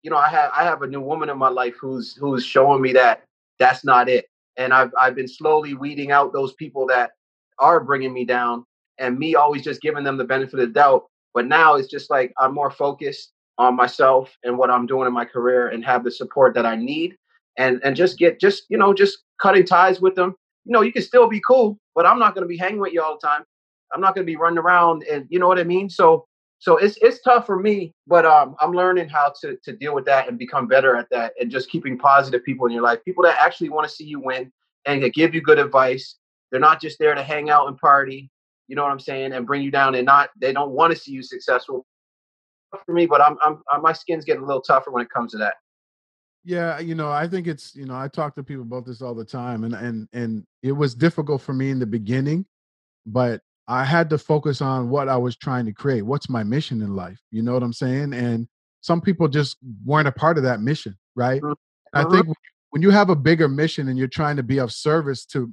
you 0.03 0.11
know, 0.11 0.17
I 0.17 0.29
have 0.29 0.51
I 0.55 0.65
have 0.65 0.83
a 0.83 0.87
new 0.87 1.01
woman 1.01 1.31
in 1.31 1.39
my 1.39 1.49
life 1.49 1.75
who's 1.81 2.17
who's 2.17 2.45
showing 2.45 2.83
me 2.83 2.93
that 2.95 3.23
that's 3.59 3.85
not 3.85 4.09
it. 4.09 4.27
And 4.57 4.73
I've 4.73 4.93
I've 4.99 5.15
been 5.15 5.29
slowly 5.29 5.75
weeding 5.75 6.11
out 6.11 6.33
those 6.33 6.53
people 6.55 6.87
that 6.89 7.13
are 7.59 7.81
bringing 7.81 8.13
me 8.13 8.25
down, 8.25 8.65
and 8.99 9.19
me 9.19 9.35
always 9.35 9.63
just 9.63 9.81
giving 9.81 10.05
them 10.05 10.17
the 10.17 10.25
benefit 10.25 10.55
of 10.55 10.61
the 10.61 10.67
doubt. 10.67 11.05
But 11.35 11.47
now 11.47 11.75
it's 11.77 11.89
just 11.89 12.11
like 12.11 12.33
I'm 12.39 12.53
more 12.53 12.71
focused 12.71 13.33
on 13.59 13.77
myself 13.77 14.37
and 14.45 14.59
what 14.59 14.71
I'm 14.71 14.87
doing 14.87 15.07
in 15.07 15.13
my 15.13 15.25
career, 15.25 15.69
and 15.69 15.85
have 15.85 16.05
the 16.05 16.11
support 16.11 16.55
that 16.55 16.67
I 16.67 16.77
need, 16.77 17.17
and 17.57 17.81
and 17.85 17.95
just 17.95 18.19
get 18.19 18.41
just 18.41 18.65
you 18.69 18.77
know 18.77 18.93
just 18.93 19.19
cutting 19.41 19.65
ties 19.65 20.01
with 20.01 20.17
them. 20.17 20.35
You 20.65 20.73
know, 20.73 20.83
you 20.83 20.93
can 20.93 21.03
still 21.03 21.29
be 21.29 21.41
cool, 21.47 21.79
but 21.95 22.07
I'm 22.07 22.19
not 22.19 22.35
going 22.35 22.43
to 22.43 22.49
be 22.49 22.57
hanging 22.57 22.81
with 22.81 22.93
you 22.93 23.03
all 23.03 23.19
the 23.21 23.27
time. 23.27 23.45
I'm 23.93 24.01
not 24.01 24.15
going 24.15 24.27
to 24.27 24.31
be 24.31 24.37
running 24.37 24.59
around, 24.59 25.05
and 25.11 25.27
you 25.29 25.39
know 25.39 25.49
what 25.49 25.59
I 25.59 25.65
mean. 25.65 25.91
So 25.91 26.27
so 26.63 26.77
it's 26.77 26.97
it's 27.03 27.21
tough 27.23 27.45
for 27.45 27.59
me, 27.59 27.93
but 28.07 28.25
um, 28.25 28.55
I'm 28.61 28.71
learning 28.73 29.09
how 29.09 29.33
to 29.41 29.57
to 29.65 29.73
deal 29.73 29.95
with 29.95 30.05
that 30.05 30.29
and 30.29 30.39
become 30.39 30.69
better 30.69 30.95
at 30.95 31.11
that, 31.11 31.33
and 31.41 31.51
just 31.51 31.69
keeping 31.69 31.99
positive 31.99 32.45
people 32.45 32.67
in 32.67 32.73
your 32.73 32.83
life, 32.83 33.01
people 33.05 33.25
that 33.25 33.37
actually 33.41 33.69
want 33.69 33.89
to 33.89 33.93
see 33.93 34.05
you 34.05 34.21
win 34.21 34.53
and 34.87 35.03
that 35.03 35.13
give 35.13 35.35
you 35.35 35.43
good 35.43 35.59
advice. 35.59 36.17
They're 36.51 36.61
not 36.61 36.81
just 36.81 37.01
there 37.01 37.17
to 37.17 37.23
hang 37.23 37.51
out 37.51 37.67
and 37.67 37.77
party, 37.77 38.31
you 38.69 38.77
know 38.77 38.83
what 38.85 38.93
I'm 38.93 39.01
saying, 39.01 39.33
and 39.33 39.45
bring 39.45 39.63
you 39.63 39.73
down. 39.73 39.97
And 39.97 40.07
not 40.07 40.31
they 40.41 40.53
don't 40.53 40.71
want 40.71 40.93
to 40.93 40.99
see 40.99 41.11
you 41.11 41.23
successful. 41.23 41.85
For 42.87 42.95
me, 42.95 43.07
but 43.07 43.21
I'm, 43.21 43.37
I'm, 43.43 43.61
I'm 43.71 43.83
my 43.83 43.93
skin's 43.93 44.25
getting 44.25 44.45
a 44.45 44.47
little 44.47 44.63
tougher 44.63 44.93
when 44.93 45.03
it 45.03 45.11
comes 45.11 45.33
to 45.33 45.39
that. 45.39 45.55
Yeah, 46.45 46.81
you 46.81 46.95
know, 46.95 47.11
I 47.11 47.29
think 47.29 47.47
it's 47.47 47.75
you 47.77 47.87
know 47.87 47.95
I 47.95 48.09
talk 48.09 48.35
to 48.35 48.43
people 48.43 48.65
about 48.65 48.85
this 48.85 49.01
all 49.01 49.15
the 49.15 49.25
time, 49.25 49.65
and 49.65 49.75
and 49.75 50.09
and 50.13 50.45
it 50.63 50.73
was 50.73 50.95
difficult 50.95 51.41
for 51.41 51.53
me 51.53 51.71
in 51.71 51.79
the 51.79 51.87
beginning, 51.87 52.47
but 53.07 53.41
I 53.69 53.85
had 53.85 54.11
to 54.11 54.19
focus 54.19 54.61
on 54.61 54.91
what 54.91 55.09
I 55.09 55.17
was 55.17 55.37
trying 55.37 55.67
to 55.67 55.73
create. 55.73 56.03
What's 56.03 56.29
my 56.29 56.43
mission 56.43 56.83
in 56.83 56.97
life? 56.97 57.21
You 57.31 57.43
know 57.43 57.53
what 57.53 57.63
I'm 57.63 57.73
saying? 57.73 58.13
And 58.13 58.49
some 58.81 59.01
people 59.01 59.29
just 59.29 59.57
weren't 59.85 60.09
a 60.09 60.13
part 60.13 60.37
of 60.37 60.43
that 60.43 60.61
mission, 60.61 60.99
right? 61.15 61.41
Mm-hmm. 61.41 61.53
I 61.95 62.05
think 62.11 62.27
when 62.71 62.83
you 62.83 62.91
have 62.91 63.11
a 63.11 63.17
bigger 63.17 63.49
mission 63.49 63.89
and 63.89 63.99
you're 63.99 64.09
trying 64.09 64.37
to 64.37 64.43
be 64.43 64.59
of 64.59 64.73
service 64.73 65.25
to 65.27 65.53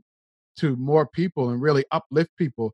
to 0.57 0.75
more 0.75 1.07
people 1.07 1.51
and 1.51 1.61
really 1.61 1.85
uplift 1.91 2.31
people, 2.37 2.73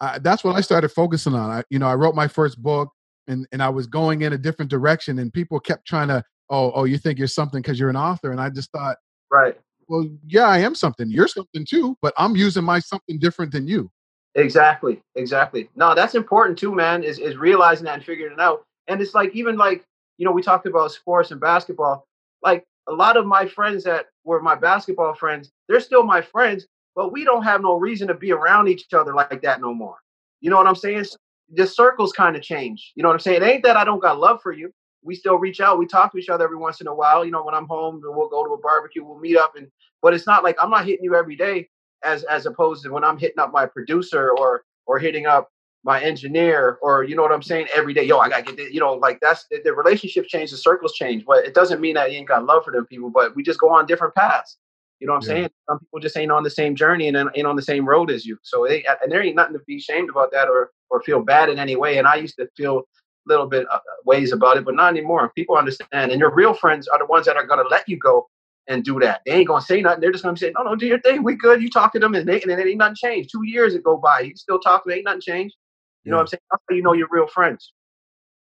uh, 0.00 0.18
that's 0.18 0.42
what 0.42 0.56
I 0.56 0.62
started 0.62 0.88
focusing 0.88 1.34
on. 1.34 1.50
I, 1.50 1.62
you 1.68 1.78
know, 1.78 1.86
I 1.86 1.94
wrote 1.94 2.14
my 2.14 2.26
first 2.26 2.62
book 2.62 2.88
and 3.26 3.46
and 3.52 3.62
I 3.62 3.68
was 3.68 3.86
going 3.86 4.22
in 4.22 4.32
a 4.32 4.38
different 4.38 4.70
direction, 4.70 5.18
and 5.18 5.32
people 5.32 5.60
kept 5.60 5.86
trying 5.86 6.08
to, 6.08 6.24
oh, 6.50 6.72
oh, 6.72 6.84
you 6.84 6.98
think 6.98 7.18
you're 7.18 7.28
something 7.28 7.62
because 7.62 7.78
you're 7.78 7.90
an 7.90 7.96
author, 7.96 8.32
and 8.32 8.40
I 8.40 8.50
just 8.50 8.70
thought, 8.72 8.98
right. 9.30 9.58
Well, 9.88 10.08
yeah, 10.26 10.46
I 10.46 10.58
am 10.58 10.74
something. 10.76 11.10
You're 11.10 11.26
something 11.26 11.66
too, 11.68 11.96
but 12.00 12.14
I'm 12.16 12.36
using 12.36 12.62
my 12.62 12.78
something 12.78 13.18
different 13.18 13.50
than 13.50 13.66
you. 13.66 13.90
Exactly, 14.36 15.02
exactly. 15.16 15.68
No, 15.74 15.94
that's 15.94 16.14
important 16.14 16.58
too, 16.58 16.74
man. 16.74 17.02
Is 17.02 17.18
is 17.18 17.36
realizing 17.36 17.86
that 17.86 17.94
and 17.94 18.04
figuring 18.04 18.32
it 18.32 18.40
out. 18.40 18.64
And 18.86 19.00
it's 19.00 19.14
like 19.14 19.34
even 19.34 19.56
like 19.56 19.84
you 20.18 20.24
know 20.24 20.32
we 20.32 20.42
talked 20.42 20.66
about 20.66 20.92
sports 20.92 21.32
and 21.32 21.40
basketball. 21.40 22.06
Like 22.42 22.64
a 22.88 22.92
lot 22.92 23.16
of 23.16 23.26
my 23.26 23.46
friends 23.46 23.82
that 23.84 24.06
were 24.24 24.40
my 24.40 24.54
basketball 24.54 25.14
friends, 25.14 25.50
they're 25.68 25.80
still 25.80 26.04
my 26.04 26.20
friends, 26.20 26.66
but 26.94 27.12
we 27.12 27.24
don't 27.24 27.42
have 27.42 27.60
no 27.60 27.74
reason 27.74 28.06
to 28.08 28.14
be 28.14 28.32
around 28.32 28.68
each 28.68 28.86
other 28.92 29.14
like 29.14 29.42
that 29.42 29.60
no 29.60 29.74
more. 29.74 29.96
You 30.40 30.50
know 30.50 30.56
what 30.56 30.66
I'm 30.66 30.76
saying? 30.76 31.06
The 31.52 31.66
circles 31.66 32.12
kind 32.12 32.36
of 32.36 32.42
change. 32.42 32.92
You 32.94 33.02
know 33.02 33.08
what 33.08 33.14
I'm 33.14 33.20
saying? 33.20 33.42
It 33.42 33.46
ain't 33.46 33.64
that 33.64 33.76
I 33.76 33.84
don't 33.84 34.00
got 34.00 34.20
love 34.20 34.40
for 34.40 34.52
you. 34.52 34.72
We 35.02 35.14
still 35.14 35.36
reach 35.36 35.60
out. 35.60 35.78
We 35.78 35.86
talk 35.86 36.12
to 36.12 36.18
each 36.18 36.28
other 36.28 36.44
every 36.44 36.56
once 36.56 36.80
in 36.80 36.86
a 36.86 36.94
while. 36.94 37.24
You 37.24 37.30
know, 37.30 37.42
when 37.44 37.54
I'm 37.54 37.66
home, 37.66 38.00
we'll 38.02 38.28
go 38.28 38.44
to 38.44 38.52
a 38.52 38.58
barbecue. 38.58 39.04
We'll 39.04 39.18
meet 39.18 39.36
up, 39.36 39.56
and 39.56 39.68
but 40.02 40.14
it's 40.14 40.26
not 40.26 40.44
like 40.44 40.56
I'm 40.60 40.70
not 40.70 40.86
hitting 40.86 41.04
you 41.04 41.14
every 41.14 41.36
day 41.36 41.68
as 42.04 42.24
as 42.24 42.46
opposed 42.46 42.84
to 42.84 42.90
when 42.90 43.04
I'm 43.04 43.18
hitting 43.18 43.38
up 43.38 43.52
my 43.52 43.66
producer 43.66 44.32
or 44.38 44.64
or 44.86 44.98
hitting 44.98 45.26
up 45.26 45.50
my 45.82 46.02
engineer 46.02 46.78
or 46.82 47.04
you 47.04 47.16
know 47.16 47.22
what 47.22 47.32
I'm 47.32 47.42
saying 47.42 47.68
every 47.74 47.94
day. 47.94 48.04
Yo, 48.04 48.18
I 48.18 48.28
gotta 48.28 48.42
get 48.42 48.56
this. 48.56 48.72
You 48.72 48.80
know, 48.80 48.94
like 48.94 49.18
that's 49.20 49.46
the, 49.50 49.60
the 49.64 49.72
relationships 49.72 50.28
change, 50.28 50.50
the 50.50 50.56
circles 50.56 50.94
change, 50.94 51.24
but 51.24 51.44
it 51.44 51.54
doesn't 51.54 51.80
mean 51.80 51.94
that 51.94 52.12
you 52.12 52.18
ain't 52.18 52.28
got 52.28 52.44
love 52.44 52.64
for 52.64 52.72
them 52.72 52.86
people. 52.86 53.10
But 53.10 53.34
we 53.34 53.42
just 53.42 53.60
go 53.60 53.70
on 53.70 53.86
different 53.86 54.14
paths. 54.14 54.58
You 54.98 55.06
know 55.06 55.14
what 55.14 55.24
I'm 55.24 55.30
yeah. 55.30 55.34
saying? 55.42 55.50
Some 55.68 55.78
people 55.78 56.00
just 56.00 56.16
ain't 56.18 56.30
on 56.30 56.42
the 56.42 56.50
same 56.50 56.76
journey 56.76 57.08
and 57.08 57.16
ain't 57.16 57.46
on 57.46 57.56
the 57.56 57.62
same 57.62 57.88
road 57.88 58.10
as 58.10 58.26
you. 58.26 58.38
So 58.42 58.66
they 58.68 58.84
and 59.02 59.10
there 59.10 59.22
ain't 59.22 59.36
nothing 59.36 59.54
to 59.54 59.60
be 59.66 59.78
ashamed 59.78 60.10
about 60.10 60.30
that 60.32 60.48
or 60.48 60.70
or 60.90 61.02
feel 61.02 61.22
bad 61.22 61.48
in 61.48 61.58
any 61.58 61.76
way. 61.76 61.98
And 61.98 62.06
I 62.06 62.16
used 62.16 62.36
to 62.36 62.48
feel 62.56 62.82
little 63.30 63.46
bit 63.46 63.66
uh, 63.72 63.78
ways 64.04 64.32
about 64.32 64.56
it, 64.56 64.64
but 64.64 64.74
not 64.74 64.90
anymore. 64.90 65.32
People 65.34 65.56
understand, 65.56 66.10
and 66.10 66.20
your 66.20 66.34
real 66.34 66.54
friends 66.54 66.88
are 66.88 66.98
the 66.98 67.06
ones 67.06 67.26
that 67.26 67.36
are 67.36 67.46
gonna 67.46 67.68
let 67.70 67.88
you 67.88 67.98
go 67.98 68.28
and 68.68 68.84
do 68.84 68.98
that. 69.00 69.20
They 69.24 69.32
ain't 69.32 69.48
gonna 69.48 69.62
say 69.62 69.80
nothing. 69.80 70.00
They're 70.00 70.12
just 70.12 70.24
gonna 70.24 70.36
say, 70.36 70.52
"No, 70.56 70.62
no, 70.62 70.76
do 70.76 70.86
your 70.86 71.00
thing. 71.00 71.22
We 71.22 71.34
good." 71.34 71.62
You 71.62 71.70
talk 71.70 71.92
to 71.92 71.98
them, 71.98 72.14
and, 72.14 72.28
they, 72.28 72.40
and 72.42 72.50
it 72.50 72.66
ain't 72.66 72.78
nothing 72.78 72.96
changed. 72.96 73.30
Two 73.32 73.44
years 73.44 73.76
go 73.78 73.96
by, 73.96 74.20
you 74.20 74.36
still 74.36 74.58
talk 74.58 74.84
to 74.84 74.88
them. 74.88 74.96
Ain't 74.96 75.04
nothing 75.04 75.20
changed. 75.20 75.56
You 76.04 76.10
yeah. 76.10 76.12
know 76.12 76.16
what 76.18 76.22
I'm 76.22 76.26
saying? 76.28 76.40
That's 76.50 76.62
how 76.68 76.76
you 76.76 76.82
know 76.82 76.92
you're 76.92 77.08
real 77.10 77.26
friends. 77.26 77.72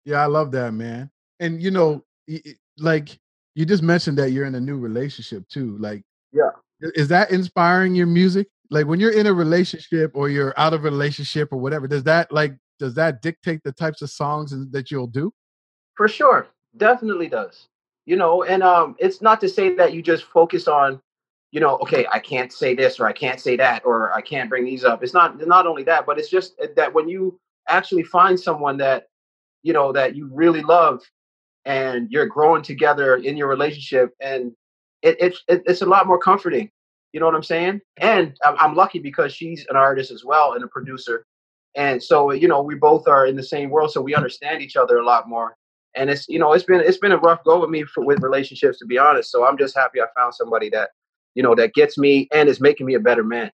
Yeah, 0.04 0.22
I 0.22 0.26
love 0.26 0.52
that, 0.52 0.72
man. 0.72 1.10
And 1.40 1.62
you 1.62 1.70
know, 1.70 2.04
like 2.78 3.18
you 3.54 3.64
just 3.64 3.82
mentioned 3.82 4.18
that 4.18 4.30
you're 4.30 4.46
in 4.46 4.54
a 4.54 4.60
new 4.60 4.78
relationship 4.78 5.48
too. 5.48 5.76
Like, 5.78 6.02
yeah, 6.32 6.50
is 6.80 7.08
that 7.08 7.30
inspiring 7.30 7.94
your 7.94 8.06
music? 8.06 8.48
Like 8.70 8.86
when 8.86 9.00
you're 9.00 9.12
in 9.12 9.26
a 9.26 9.32
relationship 9.32 10.12
or 10.14 10.28
you're 10.28 10.54
out 10.56 10.74
of 10.74 10.84
a 10.84 10.90
relationship 10.90 11.52
or 11.52 11.58
whatever, 11.58 11.86
does 11.86 12.04
that 12.04 12.32
like 12.32 12.56
does 12.78 12.94
that 12.94 13.22
dictate 13.22 13.60
the 13.64 13.72
types 13.72 14.02
of 14.02 14.10
songs 14.10 14.54
that 14.70 14.90
you'll 14.90 15.06
do? 15.06 15.32
For 15.96 16.08
sure, 16.08 16.48
definitely 16.76 17.28
does. 17.28 17.68
You 18.06 18.16
know 18.16 18.44
and 18.44 18.62
um 18.62 18.94
it's 18.98 19.20
not 19.20 19.40
to 19.40 19.48
say 19.48 19.74
that 19.74 19.92
you 19.92 20.00
just 20.00 20.24
focus 20.24 20.68
on 20.68 21.00
you 21.50 21.60
know 21.60 21.76
okay 21.78 22.06
i 22.12 22.20
can't 22.20 22.52
say 22.52 22.72
this 22.72 23.00
or 23.00 23.06
i 23.06 23.12
can't 23.12 23.40
say 23.40 23.56
that 23.56 23.84
or 23.84 24.12
i 24.12 24.20
can't 24.20 24.48
bring 24.48 24.64
these 24.64 24.84
up. 24.84 25.02
It's 25.02 25.12
not 25.12 25.44
not 25.44 25.66
only 25.66 25.82
that 25.84 26.06
but 26.06 26.18
it's 26.18 26.30
just 26.30 26.54
that 26.76 26.94
when 26.94 27.08
you 27.08 27.38
actually 27.68 28.04
find 28.04 28.38
someone 28.38 28.76
that 28.76 29.08
you 29.64 29.72
know 29.72 29.92
that 29.92 30.14
you 30.14 30.30
really 30.32 30.62
love 30.62 31.02
and 31.64 32.08
you're 32.10 32.26
growing 32.26 32.62
together 32.62 33.16
in 33.16 33.36
your 33.36 33.48
relationship 33.48 34.14
and 34.20 34.52
it, 35.02 35.20
it, 35.20 35.36
it 35.48 35.62
it's 35.66 35.82
a 35.82 35.86
lot 35.86 36.06
more 36.06 36.18
comforting. 36.18 36.70
You 37.12 37.20
know 37.20 37.26
what 37.26 37.34
i'm 37.34 37.42
saying? 37.42 37.80
And 37.96 38.36
I'm, 38.44 38.56
I'm 38.58 38.74
lucky 38.74 39.00
because 39.00 39.32
she's 39.32 39.66
an 39.68 39.76
artist 39.76 40.10
as 40.10 40.24
well 40.24 40.52
and 40.52 40.62
a 40.62 40.68
producer 40.68 41.24
and 41.76 42.02
so 42.02 42.32
you 42.32 42.48
know 42.48 42.62
we 42.62 42.74
both 42.74 43.06
are 43.06 43.26
in 43.26 43.36
the 43.36 43.42
same 43.42 43.70
world 43.70 43.92
so 43.92 44.00
we 44.00 44.14
understand 44.14 44.62
each 44.62 44.76
other 44.76 44.98
a 44.98 45.04
lot 45.04 45.28
more. 45.28 45.56
And 45.94 46.10
it's 46.10 46.28
you 46.28 46.38
know 46.38 46.52
it's 46.52 46.64
been 46.64 46.80
it's 46.80 46.98
been 46.98 47.12
a 47.12 47.18
rough 47.18 47.44
go 47.44 47.60
with 47.60 47.70
me 47.70 47.84
for, 47.84 48.04
with 48.04 48.22
relationships 48.22 48.78
to 48.80 48.86
be 48.86 48.98
honest. 48.98 49.30
So 49.30 49.46
i'm 49.46 49.56
just 49.56 49.76
happy 49.76 50.00
i 50.00 50.06
found 50.16 50.34
somebody 50.34 50.68
that 50.70 50.90
you 51.34 51.42
know 51.42 51.54
that 51.54 51.74
gets 51.74 51.96
me 51.96 52.28
and 52.32 52.48
is 52.48 52.60
making 52.60 52.86
me 52.86 52.94
a 52.94 53.00
better 53.00 53.24
man. 53.24 53.50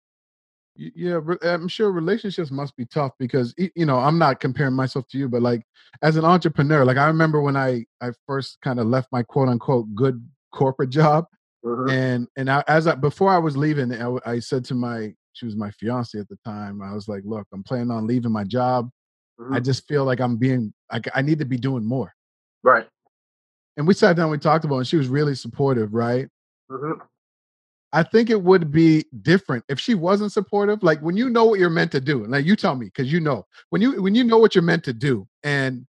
Yeah 0.75 1.21
i'm 1.43 1.69
sure 1.69 1.91
relationships 1.91 2.51
must 2.51 2.77
be 2.77 2.85
tough 2.85 3.13
because 3.19 3.55
you 3.57 3.87
know 3.87 3.99
i'm 3.99 4.19
not 4.19 4.41
comparing 4.41 4.75
myself 4.75 5.09
to 5.09 5.17
you 5.17 5.27
but 5.27 5.41
like 5.41 5.63
as 6.03 6.17
an 6.17 6.27
entrepreneur 6.27 6.85
like 6.85 6.99
i 6.99 7.07
remember 7.07 7.41
when 7.41 7.57
i 7.57 7.83
i 8.03 8.11
first 8.27 8.59
kind 8.61 8.79
of 8.79 8.87
left 8.87 9.09
my 9.11 9.23
quote 9.23 9.49
unquote 9.49 9.87
good 9.95 10.23
corporate 10.53 10.91
job 10.91 11.25
Mm-hmm. 11.67 11.91
And 11.91 12.29
and 12.37 12.51
I, 12.51 12.63
as 12.69 12.87
I 12.87 12.95
before 12.95 13.33
I 13.33 13.39
was 13.39 13.57
leaving, 13.57 13.93
I, 13.93 14.17
I, 14.25 14.39
said 14.39 14.65
to 14.67 14.75
my 14.75 15.15
she 15.37 15.45
was 15.45 15.57
my 15.57 15.71
fiance 15.71 16.19
at 16.19 16.29
the 16.29 16.39
time. 16.45 16.81
I 16.81 16.95
was 16.95 17.09
like, 17.09 17.23
look, 17.25 17.47
I'm 17.53 17.63
planning 17.63 17.91
on 17.91 18.07
leaving 18.07 18.33
my 18.33 18.45
job. 18.45 18.91
Mm-hmm. 19.39 19.55
I 19.55 19.61
just 19.61 19.87
feel 19.87 20.05
like 20.05 20.21
I'm 20.21 20.37
being 20.37 20.73
like 20.91 21.09
I 21.15 21.23
need 21.23 21.39
to 21.41 21.45
be 21.45 21.59
doing 21.59 21.85
more. 21.85 22.15
Right. 22.63 22.87
And 23.77 23.87
we 23.87 23.93
sat 23.93 24.17
down, 24.17 24.31
we 24.31 24.39
talked 24.39 24.65
about, 24.65 24.77
it, 24.77 24.79
and 24.79 24.89
she 24.89 24.97
was 24.97 25.09
really 25.09 25.35
supportive. 25.35 25.93
Right. 25.93 26.29
Mm-hmm. 26.71 27.03
I 27.93 28.03
think 28.03 28.31
it 28.31 28.43
would 28.43 28.73
be 28.73 29.05
different 29.23 29.65
if 29.69 29.79
she 29.79 29.95
wasn't 29.95 30.33
supportive. 30.33 30.83
Like 30.83 31.01
when 31.01 31.17
you 31.17 31.29
know 31.29 31.45
what 31.45 31.61
you're 31.61 31.71
meant 31.71 31.93
to 31.93 32.01
do, 32.01 32.25
and 32.25 32.33
like 32.33 32.47
you 32.47 32.57
tell 32.57 32.75
me 32.75 32.87
because 32.87 33.13
you 33.13 33.21
know 33.21 33.47
when 33.71 33.83
you 33.83 34.03
when 34.03 34.15
you 34.15 34.25
know 34.25 34.39
what 34.39 34.55
you're 34.55 34.63
meant 34.63 34.85
to 34.85 34.93
do, 34.95 35.29
and 35.45 35.87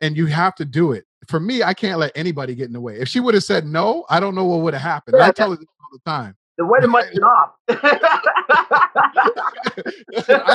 and 0.00 0.16
you 0.16 0.26
have 0.26 0.56
to 0.56 0.64
do 0.64 0.92
it. 0.92 1.04
For 1.28 1.38
me, 1.38 1.62
I 1.62 1.72
can't 1.72 2.00
let 2.00 2.10
anybody 2.16 2.56
get 2.56 2.66
in 2.66 2.72
the 2.72 2.80
way. 2.80 2.98
If 2.98 3.06
she 3.06 3.20
would 3.20 3.34
have 3.34 3.44
said 3.44 3.64
no, 3.64 4.04
I 4.10 4.18
don't 4.18 4.34
know 4.34 4.44
what 4.44 4.60
would 4.62 4.74
have 4.74 4.82
happened. 4.82 5.16
Yeah, 5.18 5.28
I 5.28 5.30
tell 5.30 5.50
her 5.50 5.56
this 5.56 5.66
all 5.80 5.88
the 5.92 6.10
time. 6.10 6.36
The 6.62 6.66
wedding 6.66 6.90
might 6.90 7.10
be 7.10 7.18
off. 7.18 7.54
I 7.68 7.74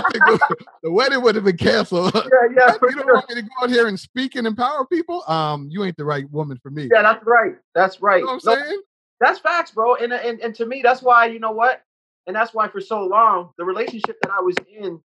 think 0.10 0.24
the, 0.24 0.56
the, 0.84 0.92
wedding 0.92 1.22
would 1.22 1.36
have 1.36 1.44
been 1.44 1.58
canceled. 1.58 2.16
Yeah, 2.16 2.22
yeah. 2.56 2.74
you 2.82 2.92
don't 2.94 2.94
sure. 2.94 3.14
want 3.16 3.28
me 3.28 3.36
to 3.36 3.42
go 3.42 3.50
out 3.62 3.70
here 3.70 3.90
and 3.90 4.00
speak 4.00 4.36
and 4.36 4.48
empower 4.48 4.86
people. 4.86 5.30
Um, 5.30 5.68
you 5.70 5.84
ain't 5.84 5.98
the 5.98 6.06
right 6.06 6.24
woman 6.32 6.58
for 6.64 6.70
me. 6.70 6.88
Yeah, 6.90 7.02
that's 7.02 7.26
right. 7.26 7.56
That's 7.76 8.02
right. 8.02 8.22
You 8.22 8.26
know 8.26 8.36
I'm 8.36 8.40
no, 8.46 8.56
saying? 8.56 8.82
That's 9.20 9.40
facts, 9.40 9.72
bro. 9.72 9.96
And, 9.96 10.14
and 10.14 10.40
and 10.40 10.56
to 10.56 10.66
me, 10.66 10.82
that's 10.82 11.02
why 11.02 11.26
you 11.26 11.40
know 11.40 11.52
what, 11.52 11.82
and 12.26 12.34
that's 12.34 12.54
why 12.54 12.70
for 12.70 12.80
so 12.80 13.04
long 13.04 13.50
the 13.58 13.66
relationship 13.66 14.16
that 14.22 14.32
I 14.32 14.40
was 14.40 14.56
in 14.74 15.02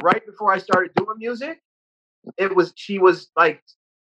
right 0.00 0.24
before 0.24 0.50
I 0.50 0.56
started 0.56 0.92
doing 0.94 1.18
music, 1.18 1.60
it 2.38 2.56
was 2.56 2.72
she 2.74 2.98
was 2.98 3.28
like 3.36 3.62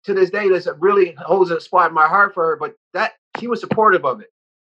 to 0.04 0.14
this 0.14 0.30
day 0.30 0.48
this 0.48 0.66
really 0.78 1.14
holds 1.18 1.50
a 1.50 1.60
spot 1.60 1.90
in 1.90 1.94
my 1.94 2.08
heart 2.08 2.32
for 2.32 2.46
her. 2.46 2.56
But 2.56 2.76
that 2.94 3.12
she 3.38 3.46
was 3.46 3.60
supportive 3.60 4.06
of 4.06 4.22
it. 4.22 4.28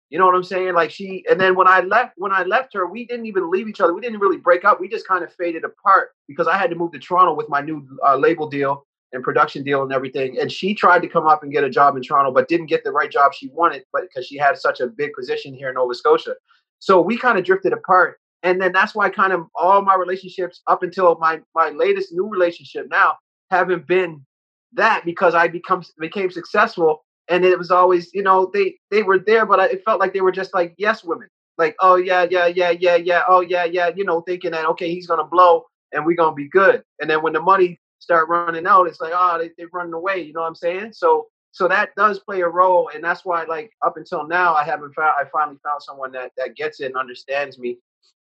You 0.09 0.17
know 0.17 0.25
what 0.25 0.35
I'm 0.35 0.43
saying? 0.43 0.73
Like 0.73 0.89
she, 0.89 1.25
and 1.29 1.39
then 1.39 1.55
when 1.55 1.67
I 1.67 1.81
left, 1.81 2.13
when 2.15 2.31
I 2.31 2.43
left 2.43 2.73
her, 2.73 2.87
we 2.87 3.05
didn't 3.05 3.25
even 3.25 3.51
leave 3.51 3.67
each 3.67 3.81
other. 3.81 3.93
We 3.93 4.01
didn't 4.01 4.19
really 4.19 4.37
break 4.37 4.63
up. 4.63 4.79
We 4.79 4.87
just 4.87 5.07
kind 5.07 5.23
of 5.23 5.33
faded 5.33 5.65
apart 5.65 6.11
because 6.27 6.47
I 6.47 6.57
had 6.57 6.69
to 6.69 6.75
move 6.75 6.93
to 6.93 6.99
Toronto 6.99 7.33
with 7.33 7.49
my 7.49 7.61
new 7.61 7.85
uh, 8.07 8.15
label 8.15 8.49
deal 8.49 8.85
and 9.11 9.23
production 9.23 9.63
deal 9.63 9.83
and 9.83 9.91
everything. 9.91 10.39
And 10.39 10.51
she 10.51 10.73
tried 10.73 11.01
to 11.01 11.07
come 11.07 11.27
up 11.27 11.43
and 11.43 11.51
get 11.51 11.63
a 11.63 11.69
job 11.69 11.95
in 11.97 12.03
Toronto, 12.03 12.31
but 12.31 12.47
didn't 12.47 12.67
get 12.67 12.83
the 12.83 12.91
right 12.91 13.11
job 13.11 13.33
she 13.33 13.49
wanted, 13.49 13.83
but 13.91 14.03
because 14.03 14.27
she 14.27 14.37
had 14.37 14.57
such 14.57 14.79
a 14.79 14.87
big 14.87 15.11
position 15.13 15.53
here 15.53 15.69
in 15.69 15.75
Nova 15.75 15.93
Scotia. 15.93 16.35
So 16.79 17.01
we 17.01 17.17
kind 17.17 17.37
of 17.37 17.43
drifted 17.43 17.73
apart. 17.73 18.19
And 18.43 18.61
then 18.61 18.71
that's 18.71 18.95
why 18.95 19.09
kind 19.09 19.33
of 19.33 19.47
all 19.55 19.81
my 19.81 19.95
relationships 19.95 20.61
up 20.67 20.83
until 20.83 21.17
my 21.19 21.41
my 21.55 21.69
latest 21.69 22.13
new 22.13 22.27
relationship 22.27 22.87
now 22.89 23.17
haven't 23.49 23.87
been 23.87 24.25
that 24.73 25.03
because 25.05 25.33
I 25.33 25.47
become 25.47 25.83
became 25.99 26.29
successful 26.29 27.03
and 27.29 27.45
it 27.45 27.57
was 27.57 27.71
always 27.71 28.13
you 28.13 28.23
know 28.23 28.49
they 28.53 28.75
they 28.91 29.03
were 29.03 29.19
there 29.19 29.45
but 29.45 29.59
I, 29.59 29.65
it 29.67 29.83
felt 29.83 29.99
like 29.99 30.13
they 30.13 30.21
were 30.21 30.31
just 30.31 30.53
like 30.53 30.73
yes 30.77 31.03
women. 31.03 31.27
Like 31.57 31.75
oh 31.81 31.95
yeah 31.95 32.25
yeah 32.29 32.47
yeah 32.47 32.71
yeah 32.71 32.95
yeah 32.95 33.23
oh 33.27 33.41
yeah 33.41 33.65
yeah 33.65 33.89
you 33.95 34.05
know 34.05 34.21
thinking 34.21 34.51
that 34.51 34.65
okay 34.65 34.89
he's 34.93 35.07
gonna 35.07 35.25
blow 35.25 35.65
and 35.91 36.05
we're 36.05 36.15
gonna 36.15 36.35
be 36.35 36.49
good. 36.49 36.83
And 36.99 37.09
then 37.09 37.21
when 37.23 37.33
the 37.33 37.41
money 37.41 37.79
start 37.99 38.29
running 38.29 38.67
out 38.67 38.87
it's 38.87 39.01
like 39.01 39.13
oh 39.15 39.37
they, 39.39 39.51
they're 39.57 39.69
running 39.73 39.93
away 39.93 40.21
you 40.21 40.33
know 40.33 40.41
what 40.41 40.47
i'm 40.47 40.55
saying? 40.55 40.93
So 40.93 41.27
so 41.51 41.67
that 41.67 41.89
does 41.97 42.19
play 42.19 42.41
a 42.41 42.47
role 42.47 42.91
and 42.93 43.03
that's 43.03 43.25
why 43.25 43.43
like 43.45 43.71
up 43.83 43.97
until 43.97 44.27
now 44.27 44.53
i 44.53 44.63
haven't 44.63 44.93
found 44.93 45.13
i 45.19 45.23
finally 45.31 45.57
found 45.63 45.81
someone 45.81 46.11
that 46.11 46.31
that 46.37 46.55
gets 46.55 46.79
it 46.79 46.87
and 46.87 46.95
understands 46.95 47.57
me 47.57 47.79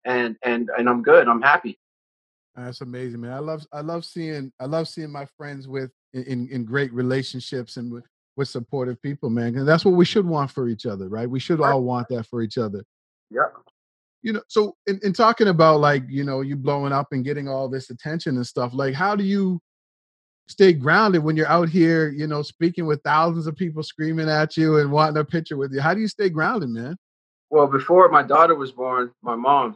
and 0.06 0.36
and 0.44 0.72
and 0.78 0.90
i'm 0.90 1.04
good 1.04 1.28
i'm 1.28 1.42
happy. 1.42 1.78
That's 2.56 2.82
amazing 2.82 3.22
man. 3.22 3.32
I 3.32 3.40
love 3.40 3.66
i 3.72 3.82
love 3.82 4.04
seeing 4.04 4.52
i 4.60 4.66
love 4.66 4.88
seeing 4.88 5.12
my 5.12 5.26
friends 5.38 5.68
with 5.68 5.92
in 6.14 6.48
in 6.50 6.66
great 6.66 6.92
relationships 6.92 7.78
and 7.78 8.02
with 8.40 8.48
supportive 8.48 9.00
people, 9.02 9.30
man. 9.30 9.56
And 9.58 9.68
that's 9.68 9.84
what 9.84 9.96
we 9.96 10.06
should 10.06 10.26
want 10.26 10.50
for 10.50 10.70
each 10.70 10.86
other, 10.86 11.10
right? 11.10 11.30
We 11.30 11.42
should 11.42 11.60
all 11.60 11.84
want 11.84 12.08
that 12.08 12.26
for 12.26 12.42
each 12.42 12.58
other. 12.58 12.84
Yeah. 13.30 13.50
You 14.22 14.34
know, 14.34 14.42
so 14.48 14.76
in, 14.88 14.98
in 15.04 15.12
talking 15.12 15.50
about 15.50 15.82
like, 15.82 16.04
you 16.10 16.24
know, 16.24 16.40
you 16.40 16.56
blowing 16.56 16.94
up 16.94 17.10
and 17.12 17.24
getting 17.24 17.50
all 17.50 17.68
this 17.68 17.90
attention 17.90 18.38
and 18.38 18.48
stuff, 18.48 18.72
like 18.74 18.94
how 18.96 19.14
do 19.16 19.26
you 19.26 19.60
stay 20.48 20.72
grounded 20.72 21.22
when 21.22 21.36
you're 21.36 21.50
out 21.50 21.68
here, 21.68 22.10
you 22.10 22.28
know, 22.28 22.42
speaking 22.42 22.88
with 22.88 23.02
thousands 23.04 23.46
of 23.46 23.58
people 23.58 23.84
screaming 23.84 24.30
at 24.30 24.56
you 24.56 24.78
and 24.78 24.90
wanting 24.90 25.18
a 25.18 25.26
picture 25.26 25.58
with 25.58 25.74
you? 25.74 25.82
How 25.82 25.94
do 25.94 26.00
you 26.00 26.08
stay 26.08 26.30
grounded, 26.30 26.70
man? 26.70 26.96
Well, 27.50 27.68
before 27.68 28.08
my 28.08 28.24
daughter 28.24 28.56
was 28.56 28.72
born, 28.72 29.12
my 29.22 29.36
mom, 29.36 29.76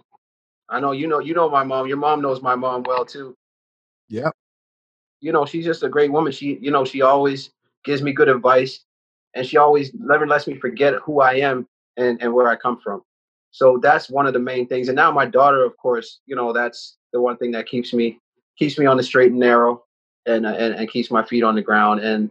I 0.70 0.80
know 0.80 0.94
you 0.94 1.08
know 1.08 1.20
you 1.20 1.34
know 1.34 1.50
my 1.50 1.66
mom. 1.66 1.88
Your 1.88 1.98
mom 1.98 2.22
knows 2.22 2.42
my 2.42 2.56
mom 2.56 2.84
well 2.84 3.04
too. 3.04 3.36
Yeah. 4.08 4.30
You 5.20 5.34
know, 5.34 5.46
she's 5.46 5.66
just 5.66 5.84
a 5.84 5.90
great 5.90 6.12
woman. 6.12 6.32
She, 6.32 6.58
you 6.62 6.72
know, 6.72 6.86
she 6.86 7.02
always 7.02 7.52
gives 7.84 8.02
me 8.02 8.14
good 8.14 8.30
advice, 8.30 8.80
and 9.36 9.46
she 9.46 9.58
always 9.58 9.94
never 9.94 10.28
lets 10.28 10.48
me 10.48 10.56
forget 10.60 10.96
who 11.04 11.22
I 11.22 11.34
am 11.36 11.68
and, 11.98 12.22
and 12.22 12.34
where 12.34 12.48
I 12.48 12.56
come 12.56 12.80
from. 12.80 13.02
So 13.52 13.80
that's 13.82 14.10
one 14.10 14.26
of 14.26 14.34
the 14.34 14.40
main 14.40 14.68
things. 14.68 14.88
And 14.90 14.96
now 14.96 15.12
my 15.12 15.26
daughter, 15.26 15.64
of 15.64 15.78
course, 15.78 16.20
you 16.26 16.36
know, 16.36 16.54
that's 16.54 16.98
the 17.14 17.22
one 17.22 17.38
thing 17.38 17.52
that 17.52 17.68
keeps 17.68 17.94
me 17.94 18.20
keeps 18.58 18.78
me 18.78 18.86
on 18.86 18.98
the 18.98 19.04
straight 19.04 19.32
and 19.32 19.40
narrow 19.40 19.84
and, 20.26 20.46
uh, 20.46 20.50
and, 20.50 20.76
and 20.76 20.90
keeps 20.90 21.10
my 21.10 21.24
feet 21.26 21.44
on 21.44 21.56
the 21.56 21.62
ground. 21.62 22.02
And, 22.02 22.30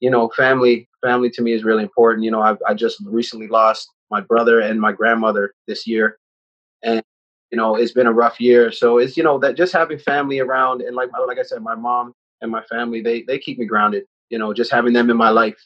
you 0.00 0.10
know, 0.10 0.28
family, 0.30 0.88
family 1.04 1.30
to 1.30 1.42
me 1.42 1.52
is 1.52 1.64
really 1.64 1.82
important. 1.82 2.24
You 2.24 2.30
know, 2.30 2.40
I, 2.40 2.56
I 2.68 2.74
just 2.74 2.98
recently 3.04 3.48
lost 3.48 3.90
my 4.10 4.20
brother 4.20 4.60
and 4.60 4.80
my 4.80 4.92
grandmother 4.92 5.54
this 5.66 5.86
year. 5.86 6.18
And, 6.82 7.02
you 7.50 7.56
know, 7.56 7.76
it's 7.76 7.92
been 7.92 8.06
a 8.06 8.12
rough 8.12 8.40
year. 8.40 8.70
So 8.70 8.98
it's, 8.98 9.16
you 9.16 9.22
know, 9.22 9.38
that 9.38 9.56
just 9.56 9.72
having 9.72 9.98
family 9.98 10.38
around 10.38 10.82
and 10.82 10.94
like, 10.94 11.10
like 11.26 11.38
I 11.38 11.42
said, 11.42 11.62
my 11.62 11.74
mom 11.74 12.12
and 12.40 12.50
my 12.50 12.62
family, 12.64 13.00
they, 13.02 13.22
they 13.22 13.38
keep 13.38 13.58
me 13.58 13.66
grounded 13.66 14.04
you 14.30 14.38
know, 14.38 14.52
just 14.52 14.72
having 14.72 14.92
them 14.92 15.10
in 15.10 15.16
my 15.16 15.30
life 15.30 15.58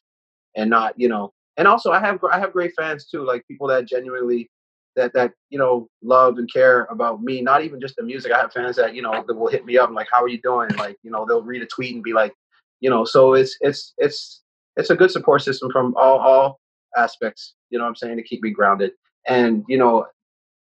and 0.57 0.71
not, 0.71 0.95
you 0.97 1.09
know, 1.09 1.33
and 1.57 1.69
also 1.69 1.93
I 1.93 2.01
have 2.01 2.19
I 2.31 2.39
have 2.39 2.53
great 2.53 2.73
fans 2.77 3.07
too, 3.07 3.25
like 3.25 3.47
people 3.47 3.67
that 3.69 3.87
genuinely 3.87 4.51
that 4.97 5.13
that 5.15 5.33
you 5.51 5.59
know 5.59 5.89
love 6.03 6.39
and 6.39 6.51
care 6.53 6.87
about 6.91 7.23
me. 7.23 7.41
Not 7.41 7.63
even 7.63 7.81
just 7.81 7.97
the 7.97 8.03
music. 8.03 8.33
I 8.33 8.39
have 8.39 8.53
fans 8.53 8.77
that 8.77 8.95
you 8.95 9.03
know 9.03 9.25
that 9.27 9.35
will 9.35 9.49
hit 9.49 9.65
me 9.65 9.79
up 9.79 9.89
and 9.89 9.97
like, 9.97 10.09
"How 10.13 10.23
are 10.23 10.29
you 10.29 10.41
doing?" 10.41 10.71
Like 10.77 10.97
you 11.03 11.11
know 11.11 11.25
they'll 11.27 11.43
read 11.43 11.63
a 11.63 11.67
tweet 11.67 11.95
and 11.95 12.03
be 12.03 12.13
like, 12.13 12.33
you 12.81 12.91
know. 12.91 13.05
So 13.05 13.35
it's 13.35 13.57
it's 13.61 13.95
it's 13.99 14.43
it's 14.77 14.91
a 14.91 14.97
good 14.97 15.11
support 15.11 15.43
system 15.43 15.71
from 15.71 15.95
all 15.97 16.19
all 16.19 16.61
aspects. 16.97 17.55
You 17.71 17.79
know 17.79 17.85
what 17.85 17.91
I'm 17.91 17.97
saying 17.97 18.17
to 18.17 18.23
keep 18.23 18.43
me 18.43 18.51
grounded. 18.51 18.93
And 19.29 19.65
you 19.69 19.79
know, 19.79 20.07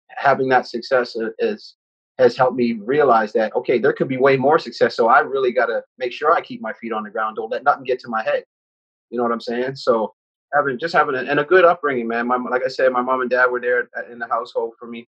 having 0.08 0.48
that 0.48 0.66
success 0.66 1.16
is 1.38 1.76
has 2.20 2.36
helped 2.36 2.56
me 2.56 2.74
realize 2.74 3.32
that 3.32 3.54
okay, 3.56 3.78
there 3.78 3.92
could 3.92 4.08
be 4.08 4.16
way 4.16 4.36
more 4.36 4.58
success. 4.58 4.96
So 4.96 5.08
I 5.08 5.20
really 5.20 5.52
got 5.52 5.66
to 5.66 5.82
make 5.98 6.12
sure 6.12 6.32
I 6.32 6.40
keep 6.40 6.60
my 6.60 6.72
feet 6.74 6.92
on 6.92 7.04
the 7.04 7.10
ground. 7.10 7.36
Don't 7.36 7.50
let 7.50 7.64
nothing 7.64 7.84
get 7.84 7.98
to 8.00 8.08
my 8.08 8.22
head. 8.22 8.44
You 9.10 9.18
know 9.18 9.24
what 9.24 9.32
I'm 9.32 9.40
saying? 9.40 9.76
So 9.76 10.14
having 10.52 10.78
just 10.78 10.94
having 10.94 11.14
a, 11.14 11.18
and 11.18 11.40
a 11.40 11.44
good 11.44 11.64
upbringing, 11.64 12.08
man. 12.08 12.26
My 12.26 12.36
like 12.36 12.62
I 12.64 12.68
said, 12.68 12.92
my 12.92 13.02
mom 13.02 13.20
and 13.20 13.30
dad 13.30 13.46
were 13.46 13.60
there 13.60 13.88
in 14.10 14.18
the 14.18 14.28
household 14.28 14.74
for 14.78 14.86
me, 14.86 15.08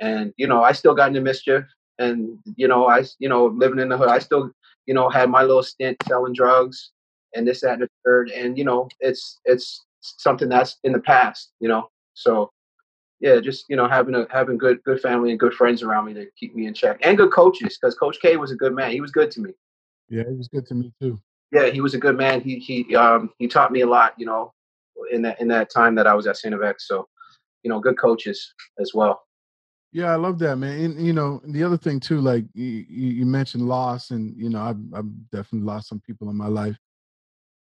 and 0.00 0.32
you 0.36 0.46
know 0.46 0.62
I 0.62 0.72
still 0.72 0.94
got 0.94 1.08
into 1.08 1.20
mischief, 1.20 1.64
and 1.98 2.38
you 2.56 2.68
know 2.68 2.86
I 2.86 3.04
you 3.18 3.28
know 3.28 3.46
living 3.46 3.78
in 3.78 3.88
the 3.88 3.98
hood, 3.98 4.08
I 4.08 4.18
still 4.18 4.50
you 4.86 4.94
know 4.94 5.08
had 5.08 5.30
my 5.30 5.42
little 5.42 5.62
stint 5.62 5.96
selling 6.06 6.32
drugs 6.32 6.92
and 7.34 7.46
this 7.46 7.60
that 7.60 7.74
and 7.74 7.82
the 7.82 7.88
third, 8.04 8.30
and 8.30 8.56
you 8.58 8.64
know 8.64 8.88
it's 9.00 9.38
it's 9.44 9.84
something 10.00 10.48
that's 10.48 10.78
in 10.84 10.92
the 10.92 11.00
past, 11.00 11.52
you 11.60 11.68
know. 11.68 11.88
So 12.14 12.50
yeah, 13.20 13.38
just 13.38 13.66
you 13.68 13.76
know 13.76 13.86
having 13.86 14.14
a 14.14 14.26
having 14.30 14.58
good 14.58 14.82
good 14.84 15.00
family 15.00 15.30
and 15.30 15.38
good 15.38 15.54
friends 15.54 15.82
around 15.82 16.06
me 16.06 16.14
to 16.14 16.26
keep 16.38 16.54
me 16.54 16.66
in 16.66 16.74
check, 16.74 16.98
and 17.02 17.16
good 17.16 17.30
coaches 17.30 17.78
because 17.80 17.94
Coach 17.94 18.18
K 18.20 18.36
was 18.36 18.50
a 18.50 18.56
good 18.56 18.74
man. 18.74 18.90
He 18.90 19.00
was 19.00 19.10
good 19.10 19.30
to 19.32 19.40
me. 19.40 19.50
Yeah, 20.08 20.24
he 20.28 20.34
was 20.34 20.48
good 20.48 20.66
to 20.66 20.74
me 20.74 20.92
too. 21.00 21.20
Yeah, 21.52 21.66
he 21.66 21.80
was 21.80 21.94
a 21.94 21.98
good 21.98 22.16
man. 22.16 22.40
He 22.40 22.58
he 22.58 22.96
um 22.96 23.30
he 23.38 23.46
taught 23.46 23.72
me 23.72 23.82
a 23.82 23.86
lot. 23.86 24.14
You 24.16 24.26
know, 24.26 24.52
in 25.10 25.22
that 25.22 25.40
in 25.40 25.48
that 25.48 25.70
time 25.70 25.94
that 25.96 26.06
I 26.06 26.14
was 26.14 26.26
at 26.26 26.38
Saint 26.38 26.54
FX. 26.54 26.74
So, 26.80 27.08
you 27.62 27.70
know, 27.70 27.78
good 27.78 27.98
coaches 27.98 28.54
as 28.78 28.92
well. 28.94 29.22
Yeah, 29.92 30.12
I 30.12 30.16
love 30.16 30.38
that, 30.38 30.56
man. 30.56 30.84
And 30.84 31.06
you 31.06 31.12
know, 31.12 31.42
the 31.44 31.62
other 31.62 31.76
thing 31.76 32.00
too, 32.00 32.20
like 32.20 32.44
you, 32.54 32.84
you 32.88 33.26
mentioned 33.26 33.68
loss, 33.68 34.10
and 34.10 34.34
you 34.36 34.48
know, 34.48 34.62
I've, 34.62 34.78
I've 34.94 35.30
definitely 35.30 35.66
lost 35.66 35.88
some 35.88 36.00
people 36.00 36.30
in 36.30 36.36
my 36.36 36.46
life 36.46 36.78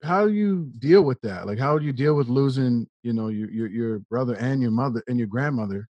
how 0.03 0.25
you 0.25 0.71
deal 0.79 1.03
with 1.03 1.19
that? 1.21 1.47
Like, 1.47 1.59
how 1.59 1.77
do 1.77 1.85
you 1.85 1.93
deal 1.93 2.15
with 2.15 2.27
losing, 2.27 2.87
you 3.03 3.13
know, 3.13 3.29
your 3.29 3.49
your, 3.49 3.67
your 3.67 3.99
brother 3.99 4.35
and 4.35 4.61
your 4.61 4.71
mother 4.71 5.03
and 5.07 5.17
your 5.17 5.27
grandmother? 5.27 5.87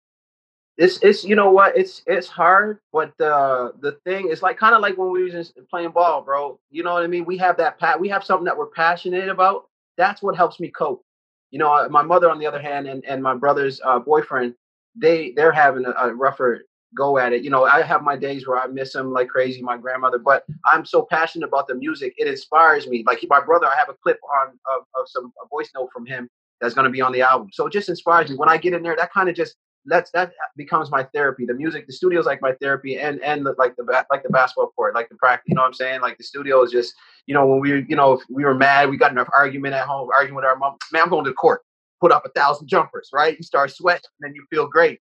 It's 0.78 0.98
it's 1.04 1.24
you 1.24 1.36
know 1.36 1.52
what 1.52 1.78
it's 1.78 2.02
it's 2.08 2.28
hard, 2.28 2.80
but 2.92 3.14
the 3.18 3.74
the 3.82 3.94
thing 4.04 4.30
is 4.30 4.42
like 4.42 4.58
kind 4.58 4.74
of 4.74 4.82
like 4.82 4.98
when 4.98 5.12
we 5.12 5.32
was 5.32 5.54
playing 5.70 5.92
ball, 5.92 6.22
bro. 6.22 6.60
You 6.72 6.84
know 6.84 6.94
what 6.94 7.04
I 7.04 7.08
mean? 7.08 7.26
We 7.26 7.38
have 7.38 7.58
that 7.58 7.80
pat. 7.80 8.00
We 8.00 8.10
have 8.10 8.24
something 8.24 8.46
that 8.46 8.58
we're 8.58 8.68
passionate 8.68 9.30
about. 9.30 9.66
That's 9.98 10.22
what 10.22 10.36
helps 10.36 10.60
me 10.60 10.70
cope. 10.70 11.06
You 11.52 11.60
know, 11.60 11.88
my 11.90 12.02
mother 12.02 12.30
on 12.30 12.40
the 12.40 12.48
other 12.48 12.62
hand, 12.62 12.88
and 12.88 13.06
and 13.06 13.22
my 13.22 13.36
brother's 13.36 13.80
uh, 13.84 14.00
boyfriend, 14.00 14.56
they 14.96 15.34
they're 15.34 15.52
having 15.52 15.86
a, 15.86 15.92
a 15.92 16.16
rougher 16.16 16.64
go 16.96 17.18
at 17.18 17.34
it. 17.34 17.44
You 17.44 17.50
know, 17.50 17.66
I 17.66 17.82
have 17.82 18.04
my 18.04 18.16
days 18.16 18.48
where 18.48 18.60
I 18.60 18.68
miss 18.68 18.96
him 18.96 19.12
like 19.12 19.30
crazy, 19.30 19.62
my 19.62 19.78
grandmother, 19.78 20.20
but 20.20 20.46
I'm 20.66 20.86
so 20.86 21.08
passionate 21.10 21.48
about 21.48 21.68
the 21.68 21.76
music. 21.76 22.14
It 22.18 22.28
inspires 22.28 22.88
me. 22.88 23.04
Like 23.06 23.24
my 23.30 23.42
brother, 23.42 23.68
I 23.68 23.76
have 23.78 23.90
a 23.90 23.96
clip 24.04 24.20
on 24.24 24.50
of, 24.50 24.84
of 25.00 25.08
some 25.08 25.32
a 25.44 25.48
voice 25.48 25.70
note 25.76 25.90
from 25.94 26.06
him 26.06 26.30
that's 26.60 26.74
going 26.74 26.86
to 26.86 26.92
be 26.92 27.02
on 27.02 27.12
the 27.12 27.22
album. 27.22 27.50
So 27.52 27.68
it 27.68 27.74
just 27.74 27.90
inspires 27.90 28.30
me. 28.30 28.36
When 28.36 28.50
I 28.50 28.58
get 28.58 28.74
in 28.74 28.84
there, 28.84 28.96
that 28.96 29.12
kind 29.14 29.30
of 29.30 29.36
just 29.36 29.56
that's 29.86 30.12
that 30.12 30.32
becomes 30.58 30.92
my 30.92 31.04
therapy. 31.14 31.46
The 31.46 31.54
music, 31.54 31.88
the 31.88 31.94
studio 31.94 32.20
is 32.20 32.26
like 32.26 32.42
my 32.42 32.54
therapy, 32.62 33.00
and 33.00 33.22
and 33.22 33.46
the, 33.46 33.56
like 33.58 33.76
the 33.76 34.06
like 34.12 34.24
the 34.24 34.30
basketball 34.30 34.72
court, 34.76 34.94
like 34.94 35.10
the 35.10 35.16
practice. 35.16 35.46
You 35.48 35.56
know 35.56 35.62
what 35.62 35.68
I'm 35.68 35.74
saying? 35.74 36.02
Like 36.02 36.18
the 36.18 36.24
studio 36.24 36.62
is 36.64 36.72
just 36.72 36.94
you 37.26 37.34
know 37.34 37.48
when 37.48 37.60
we 37.60 37.86
you 37.88 37.96
know 37.96 38.22
we 38.30 38.46
were 38.46 38.54
mad, 38.54 38.90
we 38.90 38.98
got 38.98 39.12
an 39.12 39.26
argument 39.36 39.74
at 39.74 39.88
home, 39.88 40.10
arguing 40.16 40.36
with 40.36 40.46
our 40.46 40.56
mom. 40.56 40.78
Man, 40.92 41.04
I'm 41.04 41.10
going 41.10 41.24
to 41.26 41.32
the 41.32 41.36
court. 41.36 41.62
put 42.00 42.12
up 42.12 42.26
a 42.26 42.30
thousand 42.30 42.68
jumpers, 42.68 43.10
right? 43.14 43.36
You 43.38 43.44
start 43.44 43.72
sweating, 43.72 44.04
and 44.20 44.30
then 44.30 44.36
you 44.36 44.46
feel 44.50 44.68
great. 44.68 45.00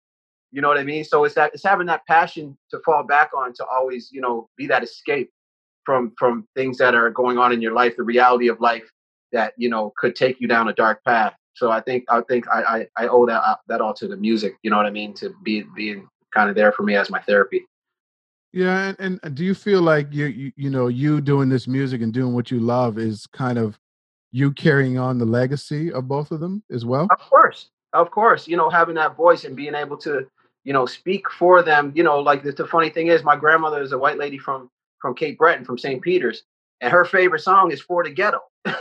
You 0.55 0.61
know 0.61 0.69
what 0.69 0.79
I 0.79 0.85
mean? 0.85 1.03
So 1.03 1.25
it's 1.25 1.35
that 1.35 1.51
it's 1.53 1.65
having 1.65 1.89
that 1.89 2.07
passion 2.07 2.57
to 2.71 2.79
fall 2.85 3.03
back 3.03 3.31
on 3.37 3.53
to 3.55 3.67
always, 3.67 4.11
you 4.13 4.21
know, 4.21 4.49
be 4.57 4.69
that 4.69 4.85
escape 4.85 5.33
from 5.85 6.13
from 6.17 6.47
things 6.55 6.79
that 6.79 6.95
are 6.95 7.11
going 7.11 7.39
on 7.39 7.53
in 7.53 7.61
your 7.61 7.73
life, 7.73 7.97
the 7.97 8.05
reality 8.05 8.47
of 8.47 8.61
life 8.61 8.89
that 9.33 9.53
you 9.57 9.69
know 9.69 9.93
could 9.99 10.15
take 10.15 10.41
you 10.41 10.47
down 10.47 10.69
a 10.69 10.73
dark 10.73 11.03
path. 11.03 11.35
So 11.55 11.73
I 11.73 11.81
think 11.81 12.05
I 12.09 12.21
think 12.21 12.47
I 12.47 12.87
I, 12.97 13.05
I 13.05 13.09
owe 13.09 13.27
that 13.27 13.43
uh, 13.43 13.57
that 13.67 13.81
all 13.81 13.95
to 13.95 14.07
the 14.07 14.17
music. 14.17 14.55
You 14.63 14.71
know 14.71 14.77
what 14.77 14.87
I 14.87 14.91
mean? 14.91 15.13
To 15.15 15.35
be 15.43 15.65
being 15.75 16.07
kind 16.33 16.49
of 16.49 16.55
there 16.55 16.71
for 16.71 16.85
me 16.85 16.95
as 16.95 17.11
my 17.11 17.21
therapy. 17.21 17.67
Yeah, 18.53 18.95
and, 19.01 19.19
and 19.25 19.35
do 19.35 19.45
you 19.45 19.55
feel 19.55 19.83
like 19.83 20.07
you, 20.13 20.27
you 20.27 20.53
you 20.55 20.71
know 20.71 20.87
you 20.87 21.21
doing 21.21 21.49
this 21.49 21.67
music 21.67 22.01
and 22.01 22.13
doing 22.13 22.33
what 22.33 22.53
you 22.53 22.61
love 22.61 22.97
is 22.97 23.27
kind 23.27 23.59
of 23.59 23.77
you 24.31 24.53
carrying 24.53 24.99
on 24.99 25.19
the 25.19 25.25
legacy 25.25 25.93
of 25.93 26.07
both 26.07 26.31
of 26.31 26.39
them 26.39 26.63
as 26.71 26.85
well? 26.85 27.09
Of 27.11 27.19
course, 27.29 27.71
of 27.93 28.13
course. 28.13 28.47
You 28.47 28.57
know, 28.57 28.71
having 28.71 28.95
that 28.95 29.17
voice 29.17 29.43
and 29.43 29.57
being 29.57 29.75
able 29.75 29.97
to 29.97 30.29
you 30.65 30.73
know 30.73 30.87
speak 30.87 31.31
for 31.31 31.62
them. 31.62 31.93
You 31.95 32.03
know, 32.03 32.19
like 32.19 32.43
the, 32.43 32.53
the 32.53 32.67
funny 32.67 32.91
thing 32.91 33.09
is, 33.09 33.23
my 33.23 33.37
grandmother 33.37 33.83
is 33.83 33.93
a 33.93 33.99
white 33.99 34.19
lady 34.19 34.39
from 34.39 34.71
from 34.99 35.15
Cape 35.15 35.39
Breton, 35.39 35.65
from 35.65 35.79
St. 35.79 36.03
Peter's, 36.03 36.43
and 36.81 36.91
her 36.91 37.05
favorite 37.05 37.41
song 37.41 37.71
is 37.71 37.81
"For 37.81 38.05
the 38.05 38.11
Ghetto." 38.11 38.41
you 38.65 38.73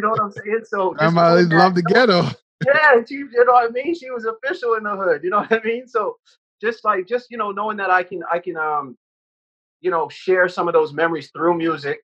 know 0.00 0.10
what 0.10 0.20
I'm 0.22 0.32
saying? 0.32 0.62
So 0.64 0.92
grandma 0.92 1.34
love 1.34 1.74
the 1.74 1.82
ghetto. 1.82 2.22
yeah, 2.66 3.02
she, 3.06 3.16
you 3.16 3.44
know 3.44 3.52
what 3.52 3.68
I 3.68 3.72
mean. 3.72 3.94
She 3.94 4.10
was 4.10 4.24
official 4.24 4.74
in 4.74 4.84
the 4.84 4.96
hood. 4.96 5.22
You 5.22 5.30
know 5.30 5.40
what 5.40 5.52
I 5.52 5.60
mean? 5.62 5.86
So 5.86 6.16
just 6.60 6.84
like 6.84 7.06
just 7.06 7.30
you 7.30 7.36
know 7.36 7.50
knowing 7.50 7.76
that 7.76 7.90
I 7.90 8.02
can 8.02 8.22
I 8.30 8.38
can 8.38 8.56
um 8.56 8.96
you 9.80 9.90
know 9.90 10.08
share 10.08 10.48
some 10.48 10.68
of 10.68 10.74
those 10.74 10.92
memories 10.92 11.30
through 11.30 11.58
music 11.58 12.00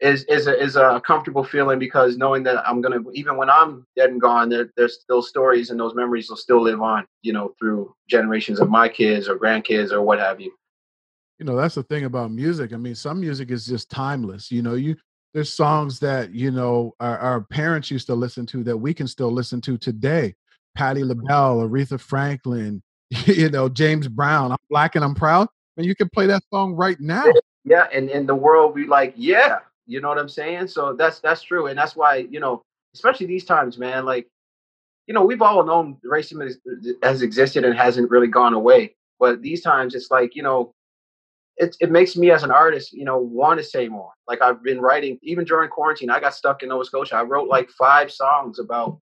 is 0.00 0.24
is 0.24 0.46
a, 0.46 0.60
is 0.60 0.76
a 0.76 1.00
comfortable 1.06 1.44
feeling 1.44 1.78
because 1.78 2.16
knowing 2.16 2.42
that 2.44 2.66
I'm 2.66 2.80
gonna 2.80 3.00
even 3.12 3.36
when 3.36 3.50
I'm 3.50 3.86
dead 3.96 4.10
and 4.10 4.20
gone, 4.20 4.48
there, 4.48 4.70
there's 4.76 5.00
still 5.00 5.22
stories 5.22 5.70
and 5.70 5.78
those 5.78 5.94
memories 5.94 6.28
will 6.28 6.36
still 6.36 6.62
live 6.62 6.80
on, 6.80 7.06
you 7.22 7.32
know, 7.32 7.54
through 7.58 7.94
generations 8.08 8.60
of 8.60 8.70
my 8.70 8.88
kids 8.88 9.28
or 9.28 9.38
grandkids 9.38 9.92
or 9.92 10.02
what 10.02 10.18
have 10.18 10.40
you. 10.40 10.52
You 11.38 11.46
know, 11.46 11.56
that's 11.56 11.74
the 11.74 11.82
thing 11.82 12.04
about 12.04 12.30
music. 12.30 12.72
I 12.72 12.76
mean, 12.76 12.94
some 12.94 13.20
music 13.20 13.50
is 13.50 13.66
just 13.66 13.90
timeless. 13.90 14.50
You 14.50 14.62
know, 14.62 14.74
you 14.74 14.96
there's 15.34 15.52
songs 15.52 15.98
that 16.00 16.34
you 16.34 16.50
know 16.50 16.94
our, 17.00 17.18
our 17.18 17.40
parents 17.42 17.90
used 17.90 18.06
to 18.06 18.14
listen 18.14 18.46
to 18.46 18.64
that 18.64 18.76
we 18.76 18.94
can 18.94 19.06
still 19.06 19.30
listen 19.30 19.60
to 19.62 19.76
today. 19.76 20.34
Patti 20.76 21.04
LaBelle, 21.04 21.58
Aretha 21.58 22.00
Franklin, 22.00 22.82
you 23.26 23.50
know, 23.50 23.68
James 23.68 24.08
Brown, 24.08 24.52
I'm 24.52 24.58
black 24.70 24.96
and 24.96 25.04
I'm 25.04 25.14
proud. 25.14 25.48
And 25.76 25.86
you 25.86 25.94
can 25.94 26.08
play 26.10 26.26
that 26.26 26.42
song 26.52 26.74
right 26.74 26.98
now. 27.00 27.24
Yeah, 27.64 27.86
and 27.92 28.10
in 28.10 28.26
the 28.26 28.34
world 28.34 28.74
be 28.74 28.86
like, 28.86 29.14
yeah, 29.16 29.60
you 29.90 30.00
know 30.00 30.08
what 30.08 30.18
I'm 30.18 30.28
saying? 30.28 30.68
So 30.68 30.94
that's 30.94 31.18
that's 31.18 31.42
true. 31.42 31.66
And 31.66 31.76
that's 31.76 31.96
why, 31.96 32.26
you 32.30 32.38
know, 32.38 32.62
especially 32.94 33.26
these 33.26 33.44
times, 33.44 33.76
man, 33.76 34.04
like, 34.04 34.28
you 35.06 35.14
know, 35.14 35.24
we've 35.24 35.42
all 35.42 35.64
known 35.64 35.96
racism 36.06 36.48
has, 37.02 37.22
existed 37.22 37.64
and 37.64 37.76
hasn't 37.76 38.10
really 38.10 38.28
gone 38.28 38.54
away. 38.54 38.94
But 39.18 39.42
these 39.42 39.62
times 39.62 39.96
it's 39.96 40.10
like, 40.10 40.36
you 40.36 40.44
know, 40.44 40.72
it, 41.56 41.76
it 41.80 41.90
makes 41.90 42.16
me 42.16 42.30
as 42.30 42.44
an 42.44 42.52
artist, 42.52 42.92
you 42.92 43.04
know, 43.04 43.18
want 43.18 43.58
to 43.58 43.64
say 43.64 43.88
more. 43.88 44.12
Like 44.28 44.40
I've 44.40 44.62
been 44.62 44.80
writing, 44.80 45.18
even 45.22 45.44
during 45.44 45.68
quarantine, 45.68 46.08
I 46.08 46.20
got 46.20 46.34
stuck 46.34 46.62
in 46.62 46.68
Nova 46.68 46.84
Scotia. 46.84 47.16
I 47.16 47.22
wrote 47.22 47.48
like 47.48 47.68
five 47.70 48.12
songs 48.12 48.60
about 48.60 49.00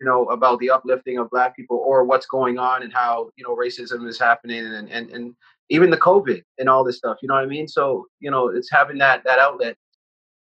you 0.00 0.06
know 0.06 0.24
about 0.26 0.58
the 0.60 0.70
uplifting 0.70 1.18
of 1.18 1.28
black 1.28 1.54
people 1.54 1.76
or 1.76 2.04
what's 2.04 2.26
going 2.26 2.58
on 2.58 2.82
and 2.82 2.92
how 2.92 3.28
you 3.36 3.44
know 3.44 3.54
racism 3.54 4.08
is 4.08 4.18
happening 4.18 4.64
and 4.64 4.88
and 4.88 5.10
and 5.10 5.34
even 5.68 5.90
the 5.90 5.96
covid 5.98 6.42
and 6.58 6.70
all 6.70 6.82
this 6.82 6.96
stuff 6.96 7.18
you 7.20 7.28
know 7.28 7.34
what 7.34 7.44
i 7.44 7.46
mean 7.46 7.68
so 7.68 8.06
you 8.18 8.30
know 8.30 8.48
it's 8.48 8.70
having 8.70 8.96
that 8.96 9.22
that 9.24 9.38
outlet 9.38 9.76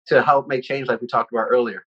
to 0.07 0.23
help 0.23 0.49
make 0.49 0.63
change 0.63 0.89
like 0.89 1.01
we 1.01 1.07
talked 1.07 1.33
about 1.33 1.47
earlier 1.51 1.85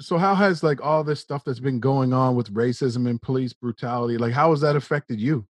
so 0.00 0.16
how 0.16 0.34
has 0.34 0.62
like 0.62 0.80
all 0.80 1.02
this 1.02 1.20
stuff 1.20 1.42
that's 1.44 1.60
been 1.60 1.80
going 1.80 2.12
on 2.12 2.34
with 2.34 2.52
racism 2.54 3.08
and 3.08 3.20
police 3.20 3.52
brutality 3.52 4.16
like 4.16 4.32
how 4.32 4.50
has 4.50 4.60
that 4.60 4.76
affected 4.76 5.20
you 5.20 5.46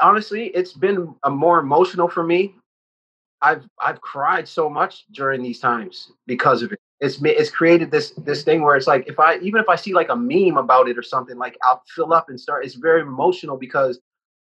honestly 0.00 0.46
it's 0.48 0.72
been 0.72 1.14
a 1.24 1.30
more 1.30 1.60
emotional 1.60 2.08
for 2.08 2.22
me 2.22 2.54
i've 3.42 3.64
i've 3.80 4.00
cried 4.00 4.46
so 4.46 4.68
much 4.68 5.04
during 5.12 5.42
these 5.42 5.60
times 5.60 6.12
because 6.26 6.62
of 6.62 6.72
it 6.72 6.78
it's 7.04 7.18
it's 7.22 7.50
created 7.50 7.90
this 7.90 8.12
this 8.18 8.44
thing 8.44 8.62
where 8.62 8.76
it's 8.76 8.86
like 8.86 9.06
if 9.06 9.18
I 9.18 9.36
even 9.38 9.60
if 9.60 9.68
I 9.68 9.76
see 9.76 9.92
like 9.92 10.08
a 10.08 10.16
meme 10.16 10.56
about 10.56 10.88
it 10.88 10.96
or 10.96 11.02
something, 11.02 11.36
like 11.36 11.56
I'll 11.62 11.82
fill 11.94 12.12
up 12.14 12.28
and 12.28 12.40
start. 12.40 12.64
It's 12.64 12.74
very 12.74 13.02
emotional 13.02 13.56
because 13.56 14.00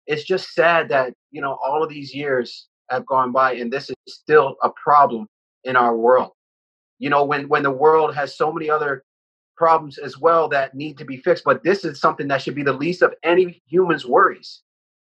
it's 0.07 0.23
just 0.23 0.53
sad 0.53 0.89
that 0.89 1.13
you 1.31 1.41
know 1.41 1.57
all 1.63 1.83
of 1.83 1.89
these 1.89 2.13
years 2.13 2.67
have 2.89 3.05
gone 3.05 3.31
by 3.31 3.53
and 3.53 3.71
this 3.71 3.89
is 3.89 3.95
still 4.07 4.55
a 4.63 4.69
problem 4.71 5.27
in 5.63 5.75
our 5.75 5.95
world. 5.95 6.31
You 6.99 7.09
know, 7.09 7.23
when 7.23 7.47
when 7.47 7.63
the 7.63 7.71
world 7.71 8.13
has 8.15 8.37
so 8.37 8.51
many 8.51 8.69
other 8.69 9.03
problems 9.55 9.97
as 9.97 10.17
well 10.17 10.47
that 10.49 10.75
need 10.75 10.97
to 10.97 11.05
be 11.05 11.17
fixed, 11.17 11.43
but 11.43 11.63
this 11.63 11.83
is 11.83 11.99
something 11.99 12.27
that 12.27 12.41
should 12.41 12.55
be 12.55 12.63
the 12.63 12.73
least 12.73 13.01
of 13.01 13.13
any 13.23 13.61
human's 13.67 14.05
worries. 14.05 14.61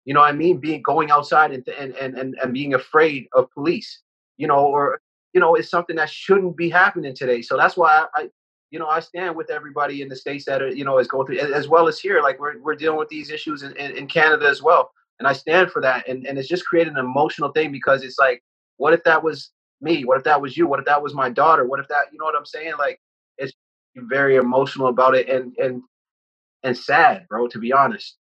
You 0.06 0.14
know, 0.14 0.22
I 0.22 0.32
mean, 0.32 0.58
being 0.58 0.82
going 0.82 1.12
outside 1.12 1.52
and 1.52 1.68
and 1.70 1.94
and 1.96 2.36
and 2.42 2.54
being 2.54 2.74
afraid 2.74 3.28
of 3.34 3.52
police. 3.52 4.02
You 4.38 4.48
know, 4.48 4.66
or 4.66 5.02
you 5.34 5.42
know, 5.42 5.56
it's 5.56 5.70
something 5.70 5.96
that 5.98 6.10
shouldn't 6.10 6.58
be 6.58 6.70
happening 6.70 7.14
today. 7.14 7.42
So 7.42 7.58
that's 7.58 7.78
why 7.78 8.06
I, 8.16 8.22
I 8.22 8.30
you 8.72 8.80
know, 8.80 8.88
I 8.88 9.00
stand 9.00 9.36
with 9.36 9.50
everybody 9.50 10.02
in 10.02 10.10
the 10.10 10.16
states 10.16 10.46
that 10.46 10.62
are, 10.62 10.70
you 10.70 10.86
know, 10.86 11.00
is 11.00 11.08
going 11.08 11.26
through, 11.26 11.40
as 11.40 11.68
well 11.68 11.88
as 11.88 12.00
here. 12.00 12.22
Like 12.22 12.40
we're 12.40 12.60
we're 12.62 12.76
dealing 12.76 13.00
with 13.00 13.10
these 13.10 13.32
issues 13.32 13.64
in, 13.64 13.76
in, 13.78 13.92
in 13.98 14.08
Canada 14.08 14.48
as 14.48 14.62
well, 14.62 14.92
and 15.20 15.28
I 15.28 15.34
stand 15.34 15.72
for 15.72 15.82
that. 15.82 16.08
And 16.08 16.28
and 16.28 16.38
it's 16.38 16.48
just 16.48 16.66
created 16.66 16.94
an 16.94 17.00
emotional 17.00 17.52
thing 17.52 17.72
because 17.72 18.04
it's 18.04 18.20
like, 18.20 18.44
what 18.78 18.94
if 18.94 19.04
that 19.06 19.24
was 19.24 19.52
me? 19.82 20.06
What 20.06 20.18
if 20.18 20.24
that 20.24 20.42
was 20.42 20.58
you? 20.58 20.68
What 20.68 20.80
if 20.80 20.86
that 20.86 21.02
was 21.02 21.14
my 21.14 21.30
daughter? 21.30 21.66
What 21.66 21.80
if 21.80 21.88
that, 21.88 22.06
you 22.12 22.20
know 22.20 22.26
what 22.26 22.36
I'm 22.38 22.46
saying? 22.46 22.74
Like 22.78 23.00
it's 23.38 23.54
very 23.96 24.36
emotional 24.36 24.88
about 24.88 25.16
it 25.16 25.30
and 25.30 25.56
and 25.58 25.82
and 26.64 26.78
sad, 26.78 27.26
bro. 27.30 27.48
To 27.48 27.60
be 27.60 27.74
honest. 27.74 28.18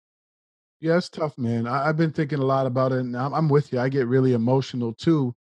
Yeah, 0.80 0.96
it's 0.96 1.08
tough, 1.08 1.36
man. 1.36 1.66
I, 1.66 1.86
have 1.86 1.96
been 1.96 2.12
thinking 2.12 2.38
a 2.38 2.44
lot 2.44 2.64
about 2.64 2.92
it, 2.92 3.00
and 3.00 3.16
I'm, 3.16 3.34
I'm 3.34 3.48
with 3.48 3.72
you. 3.72 3.80
I 3.80 3.88
get 3.88 4.06
really 4.06 4.34
emotional 4.34 4.94
too 4.94 5.34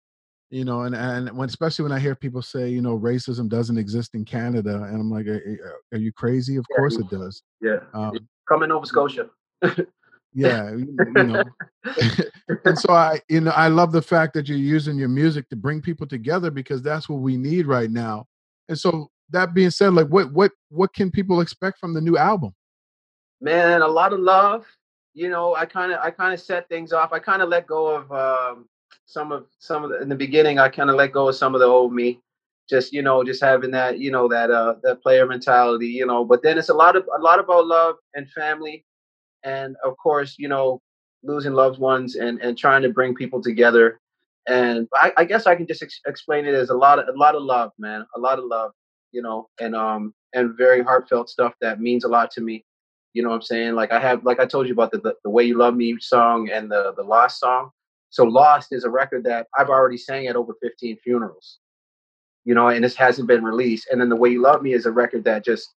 you 0.50 0.64
know 0.64 0.84
and 0.84 0.96
and 0.96 1.36
when 1.38 1.50
especially 1.50 1.84
when 1.84 1.92
i 1.92 2.00
hear 2.00 2.16
people 2.16 2.42
say 2.42 2.70
you 2.70 2.82
know 2.82 2.98
racism 2.98 3.50
doesn't 3.50 3.78
exist 3.78 4.16
in 4.16 4.24
canada 4.24 4.84
and 4.84 4.96
i'm 4.96 5.12
like 5.12 5.28
are, 5.28 5.98
you 5.98 6.12
crazy 6.14 6.56
of 6.56 6.66
yeah, 6.70 6.76
course 6.78 6.98
it 6.98 7.10
does 7.10 7.44
yeah 7.62 7.80
um, 7.94 8.18
come 8.48 8.64
in 8.64 8.70
nova 8.70 8.86
scotia 8.86 9.30
yeah 10.38 10.72
you 10.72 11.24
know. 11.24 11.44
And 12.66 12.78
so 12.78 12.94
i 12.94 13.20
you 13.30 13.42
know 13.42 13.52
i 13.52 13.68
love 13.68 13.92
the 13.92 14.02
fact 14.02 14.34
that 14.34 14.48
you're 14.48 14.58
using 14.58 14.98
your 14.98 15.10
music 15.10 15.48
to 15.50 15.56
bring 15.56 15.82
people 15.82 16.08
together 16.08 16.52
because 16.52 16.82
that's 16.82 17.08
what 17.08 17.20
we 17.20 17.38
need 17.38 17.66
right 17.66 17.90
now. 17.90 18.26
And 18.70 18.78
so 18.78 19.10
that 19.30 19.54
being 19.54 19.70
said 19.70 19.94
like 19.94 20.08
what 20.08 20.32
what 20.34 20.52
what 20.70 20.94
can 20.94 21.12
people 21.12 21.42
expect 21.42 21.80
from 21.80 21.94
the 21.94 22.02
new 22.02 22.18
album? 22.18 22.54
Man 23.42 23.82
a 23.82 23.88
lot 23.88 24.14
of 24.14 24.20
love 24.20 24.66
you 25.14 25.30
know 25.30 25.56
i 25.56 25.66
kind 25.66 25.92
of 25.92 26.00
i 26.02 26.12
kind 26.12 26.34
of 26.34 26.40
set 26.40 26.70
things 26.70 26.94
off 26.94 27.12
i 27.12 27.18
kind 27.18 27.42
of 27.42 27.50
let 27.50 27.66
go 27.66 27.88
of 27.88 28.12
um 28.12 28.68
some 29.08 29.32
of 29.32 29.48
some 29.58 29.84
of 29.84 29.90
the, 29.90 30.02
in 30.02 30.10
the 30.10 30.16
beginning 30.16 30.60
I 30.60 30.70
kind 30.70 30.90
of 30.90 30.96
let 30.96 31.14
go 31.14 31.30
of 31.30 31.36
some 31.36 31.56
of 31.56 31.62
the 31.62 31.66
old 31.66 31.94
me 31.94 32.20
just 32.70 32.92
you 32.94 33.02
know 33.02 33.24
just 33.24 33.42
having 33.42 33.72
that 33.72 34.00
you 34.00 34.12
know 34.12 34.28
that 34.28 34.52
uh 34.52 34.76
that 34.84 35.02
player 35.02 35.26
mentality 35.26 35.88
you 35.88 36.06
know 36.06 36.26
but 36.26 36.44
then 36.44 36.58
it's 36.58 36.70
a 36.70 36.74
lot 36.74 36.96
of 36.96 37.08
a 37.18 37.22
lot 37.22 37.40
about 37.40 37.66
love 37.66 37.96
and 38.14 38.30
family 38.30 38.86
and 39.48 39.76
of 39.84 39.96
course 39.98 40.36
you 40.38 40.48
know 40.48 40.82
losing 41.24 41.54
loved 41.54 41.80
ones 41.80 42.16
and 42.16 42.40
and 42.42 42.58
trying 42.58 42.82
to 42.84 42.90
bring 42.90 43.16
people 43.16 43.42
together. 43.42 44.00
And 44.48 44.88
I, 44.94 45.12
I 45.18 45.26
guess 45.26 45.46
I 45.46 45.56
can 45.56 45.68
just 45.68 45.84
ex- 45.84 46.00
explain 46.08 46.46
it 46.46 46.54
as 46.54 46.70
a 46.70 46.74
lot 46.86 47.00
of 47.00 47.08
a 47.14 47.18
lot 47.18 47.36
of 47.36 47.44
love 47.44 47.72
man 47.78 48.06
a 48.16 48.20
lot 48.20 48.40
of 48.40 48.46
love 48.46 48.72
you 49.12 49.22
know 49.22 49.50
and 49.60 49.76
um 49.76 50.14
and 50.34 50.56
very 50.58 50.82
heartfelt 50.84 51.30
stuff 51.30 51.54
that 51.62 51.80
means 51.82 52.04
a 52.04 52.08
lot 52.08 52.32
to 52.32 52.42
me. 52.42 52.64
You 53.14 53.24
know 53.24 53.30
what 53.30 53.36
I'm 53.36 53.42
saying? 53.42 53.74
Like 53.74 53.92
I 53.92 54.00
have 54.00 54.24
like 54.24 54.40
I 54.40 54.46
told 54.46 54.68
you 54.68 54.74
about 54.74 54.92
the 54.92 55.00
the, 55.00 55.16
the 55.24 55.30
way 55.30 55.44
you 55.44 55.58
love 55.58 55.76
me 55.76 55.98
song 56.00 56.50
and 56.50 56.72
the 56.72 56.94
the 56.96 57.04
lost 57.04 57.40
song. 57.40 57.72
So 58.10 58.24
Lost 58.24 58.70
is 58.72 58.84
a 58.84 58.90
record 58.90 59.24
that 59.26 59.48
I've 59.58 59.70
already 59.70 59.98
sang 59.98 60.28
at 60.28 60.36
over 60.36 60.54
15 60.62 60.98
funerals, 61.04 61.60
you 62.46 62.56
know, 62.56 62.70
and 62.70 62.84
this 62.84 62.96
hasn't 62.96 63.28
been 63.28 63.44
released. 63.44 63.88
And 63.92 64.00
then 64.00 64.10
The 64.10 64.16
Way 64.16 64.30
You 64.30 64.42
Love 64.42 64.62
Me 64.62 64.74
is 64.74 64.86
a 64.86 64.92
record 64.92 65.24
that 65.26 65.44
just 65.44 65.74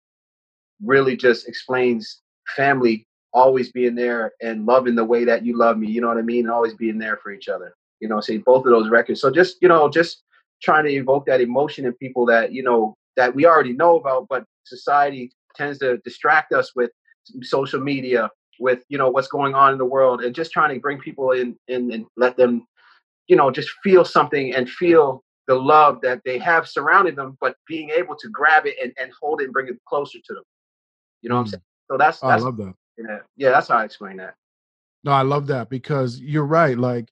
really 0.82 1.16
just 1.16 1.48
explains 1.48 2.22
family 2.56 3.06
always 3.32 3.70
being 3.72 3.94
there 3.94 4.32
and 4.42 4.66
loving 4.66 4.94
the 4.94 5.04
way 5.04 5.24
that 5.24 5.44
you 5.44 5.56
love 5.56 5.78
me, 5.78 5.88
you 5.88 6.00
know 6.00 6.08
what 6.08 6.18
I 6.18 6.22
mean? 6.22 6.46
And 6.46 6.50
always 6.50 6.74
being 6.74 6.98
there 6.98 7.18
for 7.22 7.32
each 7.32 7.48
other. 7.48 7.74
You 8.00 8.08
know, 8.08 8.20
see 8.20 8.38
both 8.38 8.64
of 8.64 8.70
those 8.70 8.88
records. 8.88 9.20
So 9.20 9.30
just, 9.30 9.56
you 9.60 9.68
know, 9.68 9.88
just 9.88 10.22
trying 10.62 10.84
to 10.84 10.92
evoke 10.92 11.26
that 11.26 11.40
emotion 11.40 11.84
in 11.84 11.92
people 11.94 12.24
that, 12.26 12.52
you 12.52 12.62
know, 12.62 12.94
that 13.16 13.34
we 13.34 13.46
already 13.46 13.72
know 13.72 13.96
about, 13.96 14.26
but 14.28 14.44
society 14.64 15.32
tends 15.54 15.78
to 15.78 15.98
distract 15.98 16.52
us 16.52 16.74
with 16.74 16.90
social 17.42 17.80
media 17.80 18.30
with 18.60 18.84
you 18.88 18.98
know 18.98 19.10
what's 19.10 19.28
going 19.28 19.54
on 19.54 19.72
in 19.72 19.78
the 19.78 19.84
world 19.84 20.22
and 20.22 20.34
just 20.34 20.52
trying 20.52 20.72
to 20.72 20.80
bring 20.80 20.98
people 20.98 21.32
in, 21.32 21.56
in 21.68 21.90
and 21.92 22.06
let 22.16 22.36
them 22.36 22.66
you 23.26 23.36
know 23.36 23.50
just 23.50 23.70
feel 23.82 24.04
something 24.04 24.54
and 24.54 24.68
feel 24.68 25.24
the 25.48 25.54
love 25.54 26.00
that 26.02 26.20
they 26.24 26.38
have 26.38 26.68
surrounding 26.68 27.14
them 27.14 27.36
but 27.40 27.56
being 27.66 27.90
able 27.90 28.14
to 28.14 28.28
grab 28.28 28.66
it 28.66 28.76
and, 28.82 28.92
and 29.00 29.10
hold 29.20 29.40
it 29.40 29.44
and 29.44 29.52
bring 29.52 29.68
it 29.68 29.76
closer 29.88 30.18
to 30.24 30.34
them 30.34 30.44
you 31.22 31.28
know 31.28 31.36
what 31.36 31.40
i'm 31.42 31.46
mm. 31.46 31.50
saying 31.50 31.62
so 31.90 31.96
that's, 31.96 32.20
that's 32.20 32.42
i 32.42 32.44
love 32.44 32.56
that 32.56 32.74
yeah, 33.08 33.18
yeah 33.36 33.50
that's 33.50 33.68
how 33.68 33.78
i 33.78 33.84
explain 33.84 34.16
that 34.16 34.34
no 35.04 35.12
i 35.12 35.22
love 35.22 35.46
that 35.46 35.68
because 35.70 36.20
you're 36.20 36.46
right 36.46 36.78
like 36.78 37.08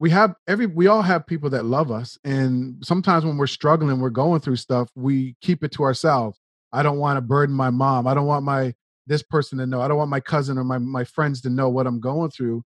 we 0.00 0.10
have 0.10 0.34
every 0.48 0.66
we 0.66 0.86
all 0.86 1.02
have 1.02 1.26
people 1.26 1.48
that 1.50 1.64
love 1.64 1.90
us 1.90 2.18
and 2.24 2.84
sometimes 2.84 3.24
when 3.24 3.36
we're 3.36 3.46
struggling 3.46 4.00
we're 4.00 4.10
going 4.10 4.40
through 4.40 4.56
stuff 4.56 4.88
we 4.94 5.36
keep 5.40 5.64
it 5.64 5.72
to 5.72 5.82
ourselves 5.82 6.38
I 6.74 6.82
don't 6.82 6.98
want 6.98 7.16
to 7.16 7.20
burden 7.22 7.54
my 7.54 7.70
mom. 7.70 8.06
I 8.06 8.14
don't 8.14 8.26
want 8.26 8.44
my 8.44 8.74
this 9.06 9.22
person 9.22 9.58
to 9.58 9.66
know. 9.66 9.80
I 9.80 9.88
don't 9.88 9.96
want 9.96 10.10
my 10.10 10.20
cousin 10.20 10.58
or 10.58 10.64
my 10.64 10.78
my 10.78 11.04
friends 11.04 11.40
to 11.42 11.50
know 11.50 11.70
what 11.70 11.86
I'm 11.86 12.00
going 12.00 12.30
through. 12.30 12.64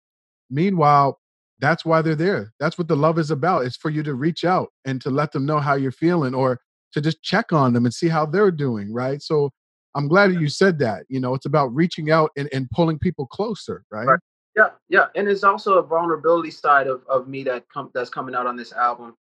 Meanwhile, 0.50 1.20
that's 1.60 1.84
why 1.84 2.00
they're 2.00 2.14
there. 2.14 2.52
That's 2.58 2.78
what 2.78 2.88
the 2.88 2.96
love 2.96 3.18
is 3.18 3.30
about. 3.30 3.66
It's 3.66 3.76
for 3.76 3.90
you 3.90 4.02
to 4.04 4.14
reach 4.14 4.44
out 4.44 4.70
and 4.86 5.00
to 5.02 5.10
let 5.10 5.32
them 5.32 5.44
know 5.44 5.60
how 5.60 5.74
you're 5.74 5.92
feeling 5.92 6.34
or 6.34 6.58
to 6.92 7.02
just 7.02 7.22
check 7.22 7.52
on 7.52 7.74
them 7.74 7.84
and 7.84 7.92
see 7.92 8.08
how 8.08 8.24
they're 8.24 8.50
doing, 8.50 8.92
right? 8.94 9.20
So 9.20 9.50
I'm 9.94 10.08
glad 10.08 10.30
that 10.30 10.40
you 10.40 10.48
said 10.48 10.78
that. 10.80 11.04
You 11.08 11.20
know, 11.20 11.34
it's 11.34 11.46
about 11.46 11.74
reaching 11.74 12.10
out 12.10 12.30
and, 12.36 12.48
and 12.52 12.70
pulling 12.70 12.98
people 12.98 13.26
closer, 13.26 13.84
right? 13.90 14.06
right. 14.06 14.20
Yeah, 14.56 14.70
yeah. 14.88 15.06
And 15.14 15.28
it's 15.28 15.44
also 15.44 15.74
a 15.74 15.82
vulnerability 15.82 16.50
side 16.50 16.86
of, 16.86 17.02
of 17.08 17.28
me 17.28 17.44
that 17.44 17.68
com- 17.68 17.90
that's 17.94 18.10
coming 18.10 18.34
out 18.34 18.46
on 18.46 18.56
this 18.56 18.72
album 18.72 19.14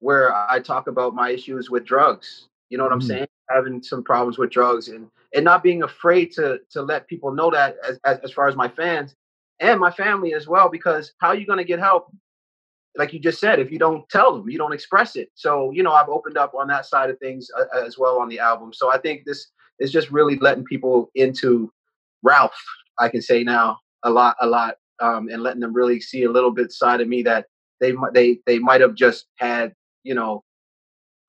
where 0.00 0.34
I 0.34 0.60
talk 0.60 0.86
about 0.86 1.14
my 1.14 1.30
issues 1.30 1.70
with 1.70 1.84
drugs. 1.84 2.48
You 2.70 2.78
know 2.78 2.84
what 2.84 2.92
I'm 2.92 3.00
mm. 3.00 3.08
saying? 3.08 3.26
Having 3.50 3.82
some 3.82 4.02
problems 4.02 4.38
with 4.38 4.50
drugs 4.50 4.88
and 4.88 5.08
and 5.34 5.44
not 5.44 5.62
being 5.62 5.82
afraid 5.82 6.32
to 6.32 6.60
to 6.70 6.82
let 6.82 7.08
people 7.08 7.32
know 7.32 7.50
that 7.50 7.76
as, 7.86 7.98
as, 8.04 8.18
as 8.20 8.32
far 8.32 8.48
as 8.48 8.56
my 8.56 8.68
fans 8.68 9.14
and 9.60 9.80
my 9.80 9.90
family 9.90 10.34
as 10.34 10.46
well 10.46 10.68
because 10.68 11.12
how 11.18 11.28
are 11.28 11.34
you 11.34 11.46
going 11.46 11.58
to 11.58 11.64
get 11.64 11.78
help 11.78 12.12
like 12.96 13.12
you 13.12 13.18
just 13.18 13.40
said 13.40 13.58
if 13.58 13.70
you 13.70 13.78
don't 13.78 14.08
tell 14.08 14.36
them 14.36 14.48
you 14.48 14.58
don't 14.58 14.72
express 14.72 15.16
it 15.16 15.30
so 15.34 15.70
you 15.70 15.82
know 15.82 15.92
i've 15.92 16.08
opened 16.08 16.36
up 16.36 16.54
on 16.54 16.66
that 16.66 16.86
side 16.86 17.10
of 17.10 17.18
things 17.18 17.50
uh, 17.56 17.84
as 17.84 17.98
well 17.98 18.18
on 18.18 18.28
the 18.28 18.38
album 18.38 18.72
so 18.72 18.92
i 18.92 18.98
think 18.98 19.24
this 19.24 19.48
is 19.84 19.92
just 19.92 20.10
really 20.10 20.36
letting 20.38 20.64
people 20.64 21.10
into 21.14 21.70
ralph 22.22 22.60
i 22.98 23.08
can 23.08 23.22
say 23.22 23.44
now 23.44 23.78
a 24.04 24.10
lot 24.10 24.34
a 24.40 24.46
lot 24.46 24.76
um, 25.00 25.28
and 25.28 25.42
letting 25.42 25.60
them 25.60 25.74
really 25.74 26.00
see 26.00 26.22
a 26.24 26.30
little 26.30 26.52
bit 26.52 26.72
side 26.72 27.00
of 27.00 27.08
me 27.08 27.22
that 27.22 27.46
they 27.80 27.92
they 28.12 28.38
they 28.46 28.58
might 28.58 28.80
have 28.80 28.94
just 28.94 29.26
had 29.36 29.74
you 30.02 30.14
know 30.14 30.42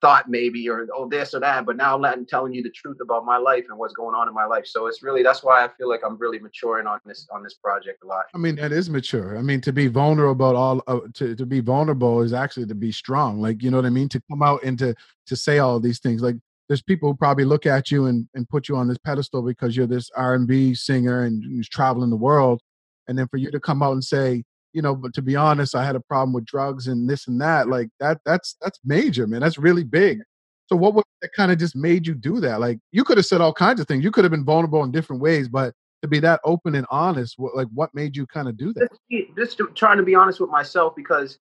thought 0.01 0.29
maybe 0.29 0.69
or 0.69 0.87
oh 0.93 1.07
this 1.07 1.33
or 1.33 1.39
that 1.39 1.65
but 1.65 1.77
now 1.77 2.01
i'm 2.03 2.25
telling 2.25 2.53
you 2.53 2.61
the 2.61 2.69
truth 2.69 2.97
about 3.01 3.25
my 3.25 3.37
life 3.37 3.65
and 3.69 3.79
what's 3.79 3.93
going 3.93 4.13
on 4.13 4.27
in 4.27 4.33
my 4.33 4.45
life. 4.45 4.65
So 4.67 4.87
it's 4.87 5.01
really 5.01 5.23
that's 5.23 5.43
why 5.43 5.63
i 5.63 5.69
feel 5.77 5.89
like 5.89 6.01
i'm 6.05 6.17
really 6.17 6.37
maturing 6.37 6.85
on 6.85 6.99
this 7.05 7.27
on 7.31 7.41
this 7.41 7.55
project 7.55 8.03
a 8.03 8.07
lot. 8.07 8.25
I 8.33 8.37
mean 8.37 8.55
that 8.57 8.71
is 8.71 8.89
mature. 8.89 9.37
I 9.37 9.41
mean 9.41 9.61
to 9.61 9.73
be 9.73 9.87
vulnerable 9.87 10.31
about 10.31 10.55
all 10.55 10.83
uh, 10.87 10.99
to, 11.15 11.35
to 11.35 11.45
be 11.45 11.59
vulnerable 11.59 12.21
is 12.21 12.33
actually 12.33 12.67
to 12.67 12.75
be 12.75 12.91
strong. 12.91 13.41
Like 13.41 13.63
you 13.63 13.71
know 13.71 13.77
what 13.77 13.85
i 13.85 13.89
mean? 13.89 14.09
To 14.09 14.21
come 14.29 14.43
out 14.43 14.63
and 14.63 14.77
to 14.79 14.95
to 15.27 15.35
say 15.35 15.59
all 15.59 15.79
these 15.79 15.99
things. 15.99 16.21
Like 16.21 16.35
there's 16.67 16.81
people 16.81 17.09
who 17.09 17.15
probably 17.15 17.45
look 17.45 17.65
at 17.65 17.91
you 17.91 18.05
and, 18.05 18.27
and 18.33 18.49
put 18.49 18.67
you 18.67 18.75
on 18.75 18.87
this 18.87 18.97
pedestal 18.97 19.41
because 19.41 19.75
you're 19.75 19.87
this 19.87 20.09
r&b 20.15 20.73
singer 20.75 21.23
and 21.23 21.43
who's 21.43 21.69
traveling 21.69 22.09
the 22.09 22.15
world 22.15 22.61
and 23.07 23.17
then 23.17 23.27
for 23.27 23.37
you 23.37 23.51
to 23.51 23.59
come 23.59 23.83
out 23.83 23.93
and 23.93 24.03
say 24.03 24.43
you 24.75 24.81
know, 24.81 24.93
but 24.93 25.13
to 25.13 25.21
be 25.21 25.37
honest, 25.37 25.73
I 25.73 25.85
had 25.85 25.95
a 25.95 26.01
problem 26.01 26.33
with 26.33 26.45
drugs 26.45 26.87
and 26.87 27.09
this 27.09 27.27
and 27.27 27.39
that. 27.39 27.69
Like 27.69 27.87
that, 28.01 28.19
that's 28.25 28.57
that's 28.61 28.77
major, 28.83 29.25
man. 29.25 29.39
That's 29.39 29.57
really 29.57 29.85
big. 29.85 30.19
So 30.67 30.75
what 30.75 30.93
was 30.93 31.05
that 31.21 31.31
kind 31.33 31.49
of 31.49 31.57
just 31.57 31.77
made 31.77 32.05
you 32.05 32.13
do 32.13 32.41
that? 32.41 32.59
Like 32.59 32.79
you 32.91 33.05
could 33.05 33.17
have 33.17 33.25
said 33.25 33.39
all 33.39 33.53
kinds 33.53 33.79
of 33.79 33.87
things. 33.87 34.03
You 34.03 34.11
could 34.11 34.25
have 34.25 34.31
been 34.31 34.43
vulnerable 34.43 34.83
in 34.83 34.91
different 34.91 35.21
ways, 35.21 35.47
but 35.47 35.73
to 36.01 36.09
be 36.09 36.19
that 36.19 36.41
open 36.43 36.75
and 36.75 36.85
honest, 36.91 37.35
what, 37.37 37.55
like 37.55 37.69
what 37.73 37.89
made 37.95 38.17
you 38.17 38.27
kind 38.27 38.49
of 38.49 38.57
do 38.57 38.73
that? 38.73 38.89
Just, 39.09 39.57
just 39.57 39.75
trying 39.75 39.97
to 39.97 40.03
be 40.03 40.13
honest 40.13 40.41
with 40.41 40.49
myself 40.49 40.93
because, 40.93 41.39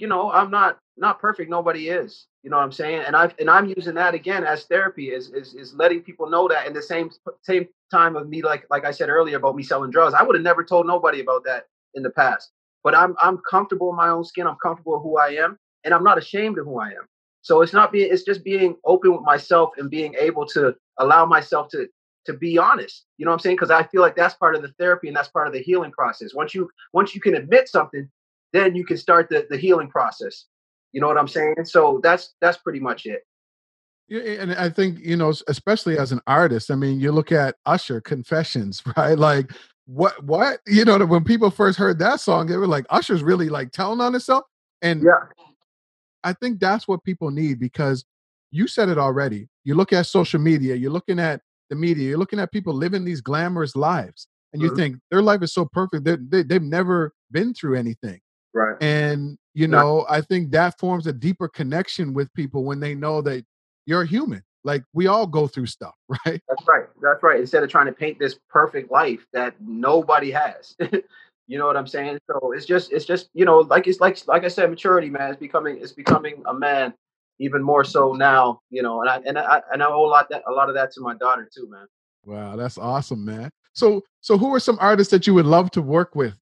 you 0.00 0.08
know, 0.08 0.30
I'm 0.30 0.50
not 0.50 0.78
not 0.96 1.20
perfect. 1.20 1.50
Nobody 1.50 1.88
is. 1.88 2.26
You 2.42 2.50
know 2.50 2.56
what 2.56 2.64
I'm 2.64 2.72
saying? 2.72 3.02
And 3.06 3.16
I 3.16 3.32
and 3.38 3.50
I'm 3.50 3.66
using 3.76 3.94
that 3.94 4.14
again 4.14 4.44
as 4.44 4.64
therapy 4.64 5.10
is 5.10 5.30
is 5.30 5.54
is 5.54 5.74
letting 5.74 6.02
people 6.02 6.30
know 6.30 6.48
that 6.48 6.66
in 6.66 6.72
the 6.72 6.82
same 6.82 7.10
same 7.42 7.68
time 7.90 8.16
of 8.16 8.28
me 8.28 8.42
like 8.42 8.66
like 8.70 8.84
I 8.84 8.92
said 8.92 9.08
earlier 9.08 9.36
about 9.36 9.56
me 9.56 9.62
selling 9.62 9.90
drugs. 9.90 10.14
I 10.14 10.22
would 10.22 10.36
have 10.36 10.44
never 10.44 10.64
told 10.64 10.86
nobody 10.86 11.20
about 11.20 11.44
that 11.44 11.66
in 11.94 12.02
the 12.02 12.10
past 12.10 12.50
but 12.82 12.96
I'm 12.96 13.14
I'm 13.20 13.38
comfortable 13.50 13.90
in 13.90 13.96
my 13.96 14.08
own 14.08 14.24
skin. 14.24 14.46
I'm 14.46 14.56
comfortable 14.62 14.94
with 14.94 15.02
who 15.02 15.18
I 15.18 15.42
am, 15.42 15.58
and 15.84 15.94
I'm 15.94 16.04
not 16.04 16.18
ashamed 16.18 16.58
of 16.58 16.66
who 16.66 16.80
I 16.80 16.88
am. 16.88 17.06
So 17.42 17.62
it's 17.62 17.72
not 17.72 17.92
being 17.92 18.12
it's 18.12 18.24
just 18.24 18.44
being 18.44 18.76
open 18.84 19.12
with 19.12 19.22
myself 19.22 19.70
and 19.78 19.90
being 19.90 20.14
able 20.18 20.46
to 20.48 20.74
allow 20.98 21.26
myself 21.26 21.68
to 21.70 21.88
to 22.26 22.34
be 22.34 22.58
honest. 22.58 23.06
You 23.18 23.24
know 23.24 23.30
what 23.30 23.36
I'm 23.36 23.40
saying? 23.40 23.56
Because 23.56 23.70
I 23.70 23.84
feel 23.84 24.02
like 24.02 24.16
that's 24.16 24.34
part 24.34 24.54
of 24.54 24.62
the 24.62 24.72
therapy 24.78 25.08
and 25.08 25.16
that's 25.16 25.28
part 25.28 25.46
of 25.46 25.52
the 25.52 25.62
healing 25.62 25.92
process. 25.92 26.34
Once 26.34 26.54
you 26.54 26.70
once 26.92 27.14
you 27.14 27.20
can 27.20 27.34
admit 27.36 27.68
something, 27.68 28.08
then 28.52 28.74
you 28.74 28.84
can 28.84 28.96
start 28.96 29.28
the 29.28 29.46
the 29.50 29.56
healing 29.56 29.88
process. 29.88 30.46
You 30.92 31.00
know 31.00 31.06
what 31.06 31.18
I'm 31.18 31.28
saying? 31.28 31.64
So 31.64 32.00
that's 32.02 32.34
that's 32.40 32.58
pretty 32.58 32.80
much 32.80 33.06
it. 33.06 33.22
Yeah, 34.08 34.42
and 34.42 34.52
I 34.54 34.68
think 34.68 34.98
you 35.00 35.16
know, 35.16 35.32
especially 35.48 35.98
as 35.98 36.10
an 36.10 36.20
artist. 36.26 36.70
I 36.70 36.74
mean, 36.74 36.98
you 36.98 37.12
look 37.12 37.30
at 37.30 37.56
Usher 37.66 38.00
Confessions, 38.00 38.82
right? 38.96 39.18
Like 39.18 39.52
what 39.90 40.22
what 40.22 40.60
you 40.68 40.84
know 40.84 41.04
when 41.04 41.24
people 41.24 41.50
first 41.50 41.76
heard 41.76 41.98
that 41.98 42.20
song 42.20 42.46
they 42.46 42.56
were 42.56 42.66
like 42.66 42.86
usher's 42.90 43.24
really 43.24 43.48
like 43.48 43.72
telling 43.72 44.00
on 44.00 44.12
himself 44.12 44.44
and 44.82 45.02
yeah 45.02 45.48
i 46.22 46.32
think 46.32 46.60
that's 46.60 46.86
what 46.86 47.02
people 47.02 47.28
need 47.32 47.58
because 47.58 48.04
you 48.52 48.68
said 48.68 48.88
it 48.88 48.98
already 48.98 49.48
you 49.64 49.74
look 49.74 49.92
at 49.92 50.06
social 50.06 50.40
media 50.40 50.76
you're 50.76 50.92
looking 50.92 51.18
at 51.18 51.40
the 51.70 51.76
media 51.76 52.08
you're 52.08 52.18
looking 52.18 52.38
at 52.38 52.52
people 52.52 52.72
living 52.72 53.04
these 53.04 53.20
glamorous 53.20 53.74
lives 53.74 54.28
and 54.52 54.62
you 54.62 54.68
mm-hmm. 54.68 54.76
think 54.76 54.96
their 55.10 55.22
life 55.22 55.42
is 55.42 55.52
so 55.52 55.64
perfect 55.64 56.04
they, 56.04 56.44
they've 56.44 56.62
never 56.62 57.12
been 57.32 57.52
through 57.52 57.76
anything 57.76 58.20
right 58.54 58.76
and 58.80 59.38
you 59.54 59.68
know 59.68 60.06
i 60.08 60.20
think 60.20 60.50
that 60.50 60.78
forms 60.78 61.06
a 61.06 61.12
deeper 61.12 61.48
connection 61.48 62.12
with 62.12 62.32
people 62.34 62.64
when 62.64 62.80
they 62.80 62.94
know 62.94 63.20
that 63.20 63.44
you're 63.86 64.04
human 64.04 64.42
like 64.64 64.84
we 64.92 65.06
all 65.06 65.26
go 65.26 65.46
through 65.46 65.66
stuff, 65.66 65.94
right? 66.08 66.40
That's 66.48 66.68
right. 66.68 66.86
That's 67.02 67.22
right. 67.22 67.40
Instead 67.40 67.62
of 67.62 67.70
trying 67.70 67.86
to 67.86 67.92
paint 67.92 68.18
this 68.18 68.38
perfect 68.48 68.90
life 68.90 69.26
that 69.32 69.54
nobody 69.60 70.30
has. 70.30 70.76
you 71.46 71.58
know 71.58 71.66
what 71.66 71.76
I'm 71.76 71.86
saying? 71.86 72.18
So 72.30 72.52
it's 72.52 72.66
just 72.66 72.92
it's 72.92 73.04
just, 73.04 73.28
you 73.34 73.44
know, 73.44 73.58
like 73.58 73.86
it's 73.86 74.00
like 74.00 74.18
like 74.26 74.44
I 74.44 74.48
said, 74.48 74.70
maturity, 74.70 75.10
man. 75.10 75.30
It's 75.30 75.40
becoming 75.40 75.78
it's 75.80 75.92
becoming 75.92 76.42
a 76.46 76.54
man 76.54 76.94
even 77.38 77.62
more 77.62 77.84
so 77.84 78.12
now, 78.12 78.60
you 78.70 78.82
know, 78.82 79.00
and 79.00 79.10
I 79.10 79.20
and 79.26 79.38
I 79.38 79.62
and 79.72 79.82
I 79.82 79.86
owe 79.86 80.04
a 80.04 80.08
lot 80.08 80.28
that 80.30 80.42
a 80.46 80.52
lot 80.52 80.68
of 80.68 80.74
that 80.74 80.92
to 80.92 81.00
my 81.00 81.14
daughter 81.14 81.48
too, 81.52 81.68
man. 81.70 81.86
Wow, 82.24 82.56
that's 82.56 82.76
awesome, 82.76 83.24
man. 83.24 83.50
So 83.72 84.02
so 84.20 84.36
who 84.36 84.54
are 84.54 84.60
some 84.60 84.78
artists 84.80 85.10
that 85.10 85.26
you 85.26 85.34
would 85.34 85.46
love 85.46 85.70
to 85.72 85.82
work 85.82 86.14
with? 86.14 86.34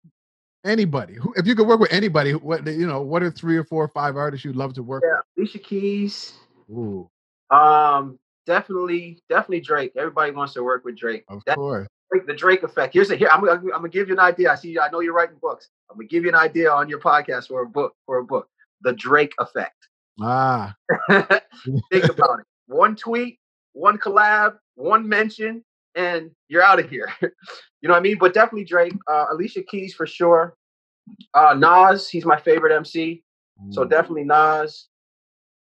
Anybody. 0.64 1.14
Who, 1.14 1.32
if 1.36 1.46
you 1.46 1.54
could 1.54 1.66
work 1.66 1.80
with 1.80 1.92
anybody, 1.92 2.32
what 2.32 2.66
you 2.66 2.86
know, 2.86 3.00
what 3.00 3.22
are 3.22 3.30
three 3.30 3.56
or 3.56 3.64
four 3.64 3.84
or 3.84 3.88
five 3.88 4.16
artists 4.16 4.44
you'd 4.44 4.56
love 4.56 4.74
to 4.74 4.82
work 4.82 5.02
yeah, 5.06 5.18
with? 5.36 5.44
Alicia 5.44 5.59
Keys. 5.61 6.32
Ooh. 6.70 7.09
Um, 7.50 8.18
definitely, 8.44 9.22
definitely 9.28 9.61
Drake. 9.61 9.92
Everybody 9.96 10.32
wants 10.32 10.54
to 10.54 10.64
work 10.64 10.84
with 10.84 10.96
Drake. 10.96 11.24
Of 11.28 11.42
that, 11.46 11.56
course. 11.56 11.86
the 12.26 12.34
Drake 12.34 12.64
effect. 12.64 12.92
Here's 12.92 13.11
a 13.11 13.16
here. 13.16 13.28
I'm, 13.32 13.48
I'm, 13.48 13.59
I'm, 13.59 13.68
gonna 13.70 13.88
give 13.88 14.09
you 14.09 14.14
an 14.14 14.20
idea. 14.20 14.52
I 14.52 14.56
see. 14.56 14.78
I 14.78 14.90
know 14.90 15.00
you're 15.00 15.14
writing 15.14 15.36
books. 15.40 15.68
I'm 15.90 15.96
gonna 15.96 16.09
give 16.09 16.24
you 16.24 16.30
an 16.30 16.34
idea 16.34 16.70
on 16.70 16.88
your 16.88 17.00
podcast 17.00 17.48
for 17.48 17.62
a 17.62 17.66
book. 17.66 17.94
For 18.06 18.18
a 18.18 18.24
book, 18.24 18.48
the 18.82 18.92
Drake 18.92 19.34
effect. 19.38 19.88
Ah. 20.20 20.74
Think 21.11 22.04
about 22.04 22.40
it. 22.40 22.46
One 22.66 22.96
tweet, 22.96 23.38
one 23.72 23.96
collab, 23.96 24.59
one 24.74 25.09
mention, 25.09 25.64
and 25.95 26.30
you're 26.49 26.62
out 26.62 26.78
of 26.78 26.89
here. 26.89 27.12
you 27.20 27.30
know 27.82 27.93
what 27.93 27.99
I 27.99 28.03
mean? 28.03 28.18
But 28.18 28.34
definitely 28.34 28.64
Drake. 28.64 28.95
Uh, 29.07 29.26
Alicia 29.32 29.62
Keys 29.62 29.95
for 29.95 30.07
sure. 30.07 30.57
Uh, 31.34 31.55
Nas, 31.55 32.09
he's 32.09 32.24
my 32.24 32.39
favorite 32.39 32.74
MC. 32.74 33.22
Mm. 33.62 33.74
So 33.74 33.84
definitely 33.84 34.24
Nas. 34.24 34.89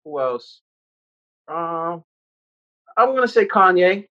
Who 0.03 0.20
else? 0.20 0.61
Um, 1.47 2.03
I'm 2.97 3.15
gonna 3.15 3.28
say 3.28 3.45
Kanye. 3.45 3.84
Okay. 3.84 4.07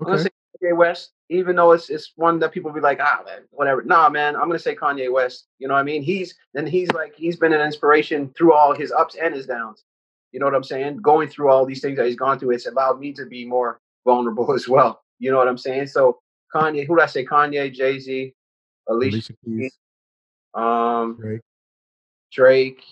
I'm 0.00 0.06
gonna 0.06 0.18
say 0.18 0.30
Kanye 0.62 0.76
West, 0.76 1.12
even 1.28 1.56
though 1.56 1.72
it's 1.72 1.90
it's 1.90 2.12
one 2.16 2.38
that 2.38 2.52
people 2.52 2.72
be 2.72 2.80
like, 2.80 3.00
ah, 3.00 3.22
man, 3.24 3.40
whatever. 3.50 3.82
Nah, 3.82 4.08
man, 4.08 4.34
I'm 4.36 4.42
gonna 4.42 4.58
say 4.58 4.74
Kanye 4.74 5.12
West. 5.12 5.48
You 5.58 5.68
know 5.68 5.74
what 5.74 5.80
I 5.80 5.84
mean? 5.84 6.02
He's 6.02 6.34
and 6.54 6.68
he's 6.68 6.90
like 6.92 7.14
he's 7.16 7.36
been 7.36 7.52
an 7.52 7.60
inspiration 7.60 8.32
through 8.36 8.54
all 8.54 8.74
his 8.74 8.92
ups 8.92 9.16
and 9.20 9.34
his 9.34 9.46
downs. 9.46 9.84
You 10.32 10.40
know 10.40 10.46
what 10.46 10.54
I'm 10.54 10.64
saying? 10.64 10.98
Going 10.98 11.28
through 11.28 11.50
all 11.50 11.64
these 11.64 11.80
things 11.80 11.96
that 11.96 12.06
he's 12.06 12.16
gone 12.16 12.38
through, 12.38 12.52
it's 12.52 12.66
allowed 12.66 13.00
me 13.00 13.12
to 13.14 13.26
be 13.26 13.44
more 13.44 13.80
vulnerable 14.04 14.52
as 14.54 14.68
well. 14.68 15.02
You 15.18 15.30
know 15.30 15.38
what 15.38 15.48
I'm 15.48 15.58
saying? 15.58 15.88
So 15.88 16.18
Kanye, 16.54 16.86
who 16.86 16.96
did 16.96 17.02
I 17.02 17.06
say? 17.06 17.24
Kanye, 17.24 17.72
Jay 17.72 17.98
Z, 17.98 18.34
Alicia, 18.88 19.14
Alicia 19.14 19.32
Keys, 19.44 19.78
um, 20.54 21.16
Drake. 21.20 21.40
Drake. 22.32 22.84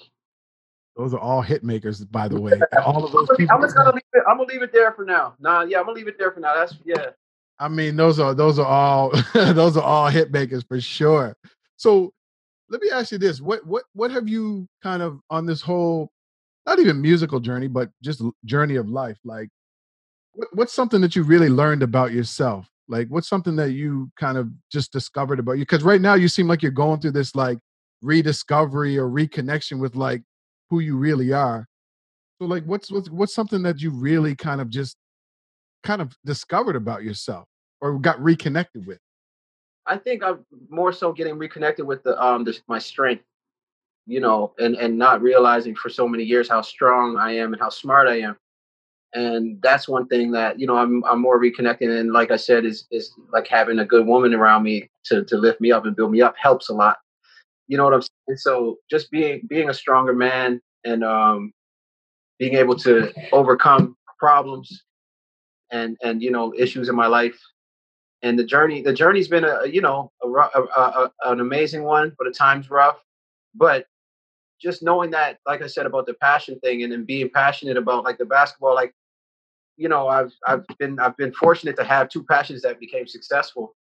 Those 0.96 1.12
are 1.12 1.20
all 1.20 1.42
hit 1.42 1.62
makers, 1.62 2.04
by 2.04 2.26
the 2.26 2.40
way. 2.40 2.52
All 2.84 3.04
of 3.04 3.12
those 3.12 3.28
people. 3.36 3.54
I'm 3.54 3.62
just 3.62 3.76
gonna 3.76 3.92
leave 3.92 4.02
it. 4.14 4.22
I'm 4.28 4.38
gonna 4.38 4.48
leave 4.48 4.62
it 4.62 4.72
there 4.72 4.92
for 4.92 5.04
now. 5.04 5.34
Nah, 5.38 5.62
yeah, 5.62 5.78
I'm 5.78 5.84
gonna 5.84 5.96
leave 5.96 6.08
it 6.08 6.18
there 6.18 6.32
for 6.32 6.40
now. 6.40 6.54
That's 6.54 6.74
yeah. 6.84 7.10
I 7.58 7.68
mean, 7.68 7.96
those 7.96 8.18
are 8.18 8.34
those 8.34 8.58
are 8.58 8.66
all 8.66 9.12
those 9.34 9.76
are 9.76 9.82
all 9.82 10.08
hit 10.08 10.30
makers 10.30 10.62
for 10.62 10.80
sure. 10.80 11.36
So 11.76 12.12
let 12.70 12.80
me 12.80 12.90
ask 12.90 13.12
you 13.12 13.18
this: 13.18 13.40
what 13.40 13.66
what 13.66 13.84
what 13.92 14.10
have 14.10 14.28
you 14.28 14.66
kind 14.82 15.02
of 15.02 15.20
on 15.30 15.46
this 15.46 15.60
whole, 15.60 16.10
not 16.66 16.78
even 16.78 17.00
musical 17.00 17.40
journey, 17.40 17.68
but 17.68 17.90
just 18.02 18.22
journey 18.44 18.76
of 18.76 18.88
life? 18.88 19.18
Like, 19.24 19.50
what's 20.52 20.72
something 20.72 21.00
that 21.00 21.16
you 21.16 21.22
really 21.22 21.48
learned 21.48 21.82
about 21.82 22.12
yourself? 22.12 22.68
Like, 22.88 23.08
what's 23.08 23.28
something 23.28 23.56
that 23.56 23.72
you 23.72 24.10
kind 24.18 24.38
of 24.38 24.48
just 24.70 24.92
discovered 24.92 25.38
about 25.38 25.52
you? 25.52 25.62
Because 25.62 25.82
right 25.82 26.00
now 26.00 26.14
you 26.14 26.28
seem 26.28 26.46
like 26.46 26.62
you're 26.62 26.70
going 26.70 27.00
through 27.00 27.12
this 27.12 27.34
like 27.34 27.58
rediscovery 28.02 28.98
or 28.98 29.08
reconnection 29.08 29.80
with 29.80 29.96
like 29.96 30.22
who 30.70 30.80
you 30.80 30.96
really 30.96 31.32
are. 31.32 31.66
So 32.40 32.46
like 32.46 32.64
what's 32.64 32.90
what's 32.90 33.08
what's 33.10 33.34
something 33.34 33.62
that 33.62 33.80
you 33.80 33.90
really 33.90 34.36
kind 34.36 34.60
of 34.60 34.68
just 34.68 34.96
kind 35.82 36.02
of 36.02 36.16
discovered 36.24 36.76
about 36.76 37.02
yourself 37.02 37.46
or 37.80 37.98
got 37.98 38.22
reconnected 38.22 38.86
with? 38.86 38.98
I 39.86 39.96
think 39.96 40.22
I'm 40.22 40.44
more 40.68 40.92
so 40.92 41.12
getting 41.12 41.38
reconnected 41.38 41.86
with 41.86 42.02
the 42.02 42.22
um 42.22 42.44
the, 42.44 42.58
my 42.68 42.78
strength, 42.78 43.24
you 44.06 44.20
know, 44.20 44.52
and 44.58 44.76
and 44.76 44.98
not 44.98 45.22
realizing 45.22 45.74
for 45.74 45.88
so 45.88 46.06
many 46.06 46.24
years 46.24 46.48
how 46.48 46.60
strong 46.60 47.16
I 47.16 47.36
am 47.36 47.52
and 47.52 47.60
how 47.60 47.70
smart 47.70 48.06
I 48.06 48.20
am. 48.20 48.36
And 49.16 49.60
that's 49.62 49.88
one 49.88 50.06
thing 50.08 50.30
that 50.32 50.60
you 50.60 50.66
know 50.66 50.76
I'm 50.76 51.02
I'm 51.04 51.22
more 51.22 51.40
reconnecting 51.40 51.88
and 51.88 52.12
like 52.12 52.30
I 52.30 52.36
said 52.36 52.66
is 52.66 52.86
is 52.90 53.12
like 53.32 53.48
having 53.48 53.78
a 53.78 53.84
good 53.84 54.06
woman 54.06 54.34
around 54.34 54.62
me 54.62 54.90
to 55.06 55.24
to 55.24 55.36
lift 55.38 55.60
me 55.60 55.72
up 55.72 55.86
and 55.86 55.96
build 55.96 56.12
me 56.12 56.20
up 56.20 56.34
helps 56.38 56.68
a 56.68 56.74
lot. 56.74 56.98
You 57.66 57.78
know 57.78 57.84
what 57.84 57.94
I'm 57.94 58.02
saying? 58.02 58.36
So 58.36 58.76
just 58.90 59.10
being 59.10 59.40
being 59.48 59.70
a 59.70 59.74
stronger 59.74 60.12
man 60.12 60.60
and 60.84 61.02
um 61.02 61.52
being 62.38 62.54
able 62.54 62.76
to 62.76 63.10
overcome 63.32 63.96
problems 64.18 64.84
and 65.72 65.96
and 66.02 66.22
you 66.22 66.30
know 66.30 66.52
issues 66.56 66.90
in 66.90 66.94
my 66.94 67.06
life 67.06 67.40
and 68.22 68.38
the 68.38 68.44
journey 68.44 68.82
the 68.82 68.92
journey's 68.92 69.28
been 69.28 69.44
a 69.44 69.66
you 69.66 69.80
know 69.80 70.12
a, 70.22 70.28
a, 70.28 70.62
a, 70.76 71.12
an 71.24 71.40
amazing 71.40 71.82
one 71.82 72.14
but 72.18 72.26
at 72.26 72.34
times 72.34 72.70
rough 72.70 73.02
but 73.54 73.86
just 74.60 74.82
knowing 74.82 75.10
that 75.10 75.38
like 75.46 75.60
i 75.60 75.66
said 75.66 75.86
about 75.86 76.06
the 76.06 76.14
passion 76.14 76.58
thing 76.60 76.82
and 76.82 76.92
then 76.92 77.04
being 77.04 77.28
passionate 77.28 77.76
about 77.76 78.04
like 78.04 78.16
the 78.16 78.24
basketball 78.24 78.74
like 78.74 78.94
you 79.76 79.88
know 79.88 80.08
i've 80.08 80.32
i've 80.46 80.64
been 80.78 80.98
i've 80.98 81.16
been 81.16 81.32
fortunate 81.32 81.76
to 81.76 81.84
have 81.84 82.08
two 82.08 82.24
passions 82.24 82.62
that 82.62 82.80
became 82.80 83.06
successful. 83.06 83.74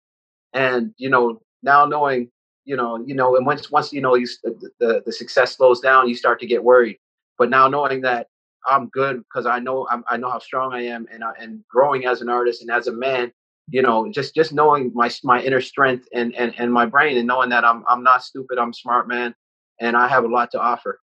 And 0.52 0.94
you 0.96 1.10
know 1.10 1.40
now 1.62 1.84
knowing 1.84 2.30
you 2.64 2.76
know 2.76 3.02
you 3.04 3.14
know 3.14 3.36
and 3.36 3.46
once 3.46 3.70
once 3.70 3.92
you 3.92 4.00
know 4.00 4.14
you, 4.14 4.26
the, 4.44 4.70
the 4.80 5.02
the 5.06 5.12
success 5.12 5.56
slows 5.56 5.80
down 5.80 6.08
you 6.08 6.14
start 6.14 6.40
to 6.40 6.46
get 6.46 6.62
worried. 6.62 6.98
But 7.38 7.50
now 7.50 7.68
knowing 7.68 8.00
that 8.02 8.28
i'm 8.66 8.88
good 8.88 9.18
because 9.18 9.46
i 9.46 9.58
know 9.58 9.86
I'm, 9.90 10.04
i 10.08 10.16
know 10.16 10.30
how 10.30 10.38
strong 10.38 10.72
i 10.72 10.82
am 10.82 11.06
and 11.12 11.22
I, 11.22 11.32
and 11.40 11.62
growing 11.70 12.06
as 12.06 12.20
an 12.20 12.28
artist 12.28 12.62
and 12.62 12.70
as 12.70 12.88
a 12.88 12.92
man 12.92 13.32
you 13.70 13.82
know 13.82 14.10
just 14.10 14.34
just 14.34 14.52
knowing 14.52 14.90
my 14.94 15.10
my 15.22 15.40
inner 15.40 15.60
strength 15.60 16.08
and 16.12 16.34
and 16.34 16.52
and 16.58 16.72
my 16.72 16.86
brain 16.86 17.16
and 17.16 17.26
knowing 17.26 17.50
that 17.50 17.64
i'm 17.64 17.84
i'm 17.88 18.02
not 18.02 18.24
stupid 18.24 18.58
i'm 18.58 18.72
smart 18.72 19.08
man 19.08 19.34
and 19.80 19.96
i 19.96 20.08
have 20.08 20.24
a 20.24 20.28
lot 20.28 20.50
to 20.50 20.60
offer. 20.60 21.00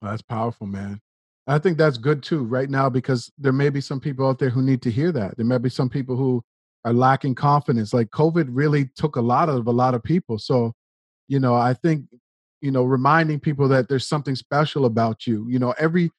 Well, 0.00 0.10
that's 0.10 0.22
powerful 0.22 0.66
man 0.66 1.00
I 1.46 1.58
think 1.58 1.76
that's 1.76 1.98
good 1.98 2.22
too 2.22 2.44
right 2.44 2.70
now 2.70 2.88
because 2.88 3.30
there 3.36 3.52
may 3.52 3.68
be 3.68 3.80
some 3.80 4.00
people 4.00 4.28
out 4.28 4.38
there 4.38 4.50
who 4.50 4.62
need 4.62 4.82
to 4.82 4.90
hear 4.90 5.10
that. 5.12 5.36
There 5.36 5.46
may 5.46 5.58
be 5.58 5.68
some 5.68 5.88
people 5.88 6.16
who 6.16 6.42
are 6.84 6.92
lacking 6.92 7.34
confidence. 7.34 7.92
Like 7.92 8.10
COVID 8.10 8.48
really 8.50 8.90
took 8.96 9.16
a 9.16 9.20
lot 9.20 9.48
of 9.48 9.66
a 9.66 9.70
lot 9.70 9.94
of 9.94 10.02
people. 10.02 10.38
So, 10.38 10.72
you 11.28 11.40
know, 11.40 11.54
I 11.54 11.74
think, 11.74 12.06
you 12.60 12.70
know, 12.70 12.84
reminding 12.84 13.40
people 13.40 13.68
that 13.68 13.88
there's 13.88 14.06
something 14.06 14.36
special 14.36 14.84
about 14.84 15.26
you. 15.26 15.46
You 15.48 15.58
know, 15.58 15.74
every 15.78 16.10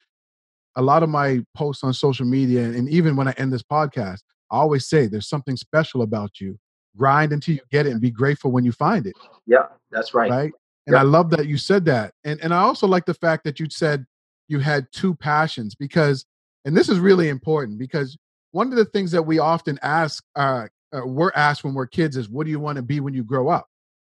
a 0.75 0.81
lot 0.81 1.03
of 1.03 1.09
my 1.09 1.43
posts 1.55 1.83
on 1.83 1.93
social 1.93 2.25
media 2.25 2.63
and 2.63 2.89
even 2.89 3.15
when 3.15 3.27
I 3.27 3.33
end 3.37 3.53
this 3.53 3.63
podcast, 3.63 4.21
I 4.51 4.57
always 4.57 4.87
say 4.87 5.07
there's 5.07 5.29
something 5.29 5.55
special 5.55 6.01
about 6.01 6.39
you. 6.41 6.57
Grind 6.97 7.31
until 7.31 7.55
you 7.55 7.61
get 7.71 7.87
it 7.87 7.91
and 7.91 8.01
be 8.01 8.11
grateful 8.11 8.51
when 8.51 8.65
you 8.65 8.71
find 8.71 9.07
it. 9.07 9.13
Yeah, 9.47 9.67
that's 9.89 10.13
right. 10.13 10.29
Right. 10.29 10.51
And 10.85 10.97
I 10.97 11.03
love 11.03 11.29
that 11.29 11.47
you 11.47 11.57
said 11.57 11.85
that. 11.85 12.13
And 12.25 12.41
and 12.41 12.53
I 12.53 12.59
also 12.59 12.87
like 12.87 13.05
the 13.05 13.13
fact 13.13 13.45
that 13.45 13.59
you 13.59 13.67
said 13.69 14.05
you 14.53 14.59
had 14.59 14.87
two 14.91 15.15
passions 15.15 15.75
because 15.75 16.25
and 16.63 16.77
this 16.77 16.87
is 16.87 16.99
really 16.99 17.27
important 17.27 17.77
because 17.77 18.17
one 18.51 18.69
of 18.69 18.77
the 18.77 18.85
things 18.85 19.11
that 19.11 19.23
we 19.23 19.39
often 19.39 19.77
ask 19.81 20.23
uh, 20.35 20.67
uh, 20.93 21.01
we're 21.05 21.31
asked 21.35 21.63
when 21.63 21.73
we're 21.73 21.87
kids 21.87 22.15
is 22.15 22.29
what 22.29 22.45
do 22.45 22.51
you 22.51 22.59
want 22.59 22.75
to 22.75 22.83
be 22.83 22.99
when 22.99 23.15
you 23.15 23.23
grow 23.23 23.49
up? 23.49 23.67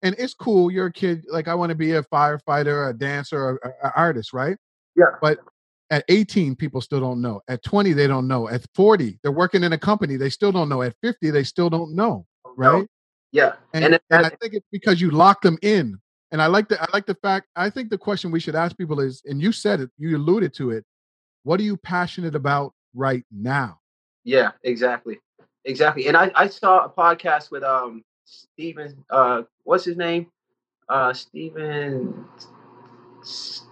And 0.02 0.16
it's 0.18 0.34
cool 0.34 0.72
you're 0.72 0.88
a 0.88 0.92
kid 0.92 1.24
like 1.30 1.48
i 1.48 1.56
want 1.56 1.70
to 1.70 1.76
be 1.76 1.94
a 1.94 2.04
firefighter 2.04 2.90
a 2.90 2.94
dancer 2.94 3.58
an 3.64 3.92
artist 3.96 4.34
right? 4.34 4.58
Yeah. 4.96 5.16
But 5.22 5.40
at 5.92 6.04
18 6.10 6.56
people 6.56 6.82
still 6.82 7.00
don't 7.00 7.22
know. 7.22 7.42
At 7.48 7.64
20 7.64 7.94
they 7.94 8.08
don't 8.08 8.28
know. 8.28 8.50
At 8.50 8.66
40 8.76 9.20
they're 9.22 9.32
working 9.32 9.64
in 9.64 9.72
a 9.72 9.78
company 9.78 10.18
they 10.18 10.30
still 10.30 10.52
don't 10.52 10.68
know. 10.68 10.82
At 10.82 10.96
50 11.02 11.30
they 11.30 11.44
still 11.44 11.70
don't 11.70 11.96
know 11.96 12.26
right? 12.58 12.80
No. 12.80 12.88
yeah. 13.32 13.54
And, 13.74 13.86
and, 13.86 14.00
and 14.10 14.26
i 14.26 14.30
think 14.30 14.54
it's 14.54 14.68
because 14.72 15.00
you 15.00 15.12
lock 15.12 15.42
them 15.42 15.58
in 15.62 16.00
and 16.34 16.42
I 16.42 16.48
like 16.48 16.68
the 16.68 16.82
I 16.82 16.88
like 16.92 17.06
the 17.06 17.16
fact. 17.16 17.48
I 17.56 17.70
think 17.70 17.92
the 17.92 17.98
question 17.98 18.32
we 18.32 18.40
should 18.40 18.56
ask 18.56 18.76
people 18.76 19.00
is, 19.00 19.22
and 19.26 19.40
you 19.42 19.52
said 19.52 19.80
it, 19.80 19.92
you 19.98 20.18
alluded 20.18 20.54
to 20.56 20.72
it. 20.72 20.84
What 21.44 21.60
are 21.60 21.64
you 21.64 21.78
passionate 21.78 22.36
about 22.36 22.74
right 22.96 23.24
now? 23.32 23.80
Yeah, 24.24 24.52
exactly, 24.64 25.20
exactly. 25.64 26.08
And 26.08 26.18
I 26.18 26.32
I 26.36 26.48
saw 26.48 26.86
a 26.86 26.90
podcast 26.90 27.52
with 27.52 27.64
um 27.64 28.04
Stephen. 28.26 29.06
Uh, 29.12 29.44
what's 29.64 29.86
his 29.86 29.96
name? 29.96 30.28
Uh, 30.90 31.14
Stephen. 31.14 32.26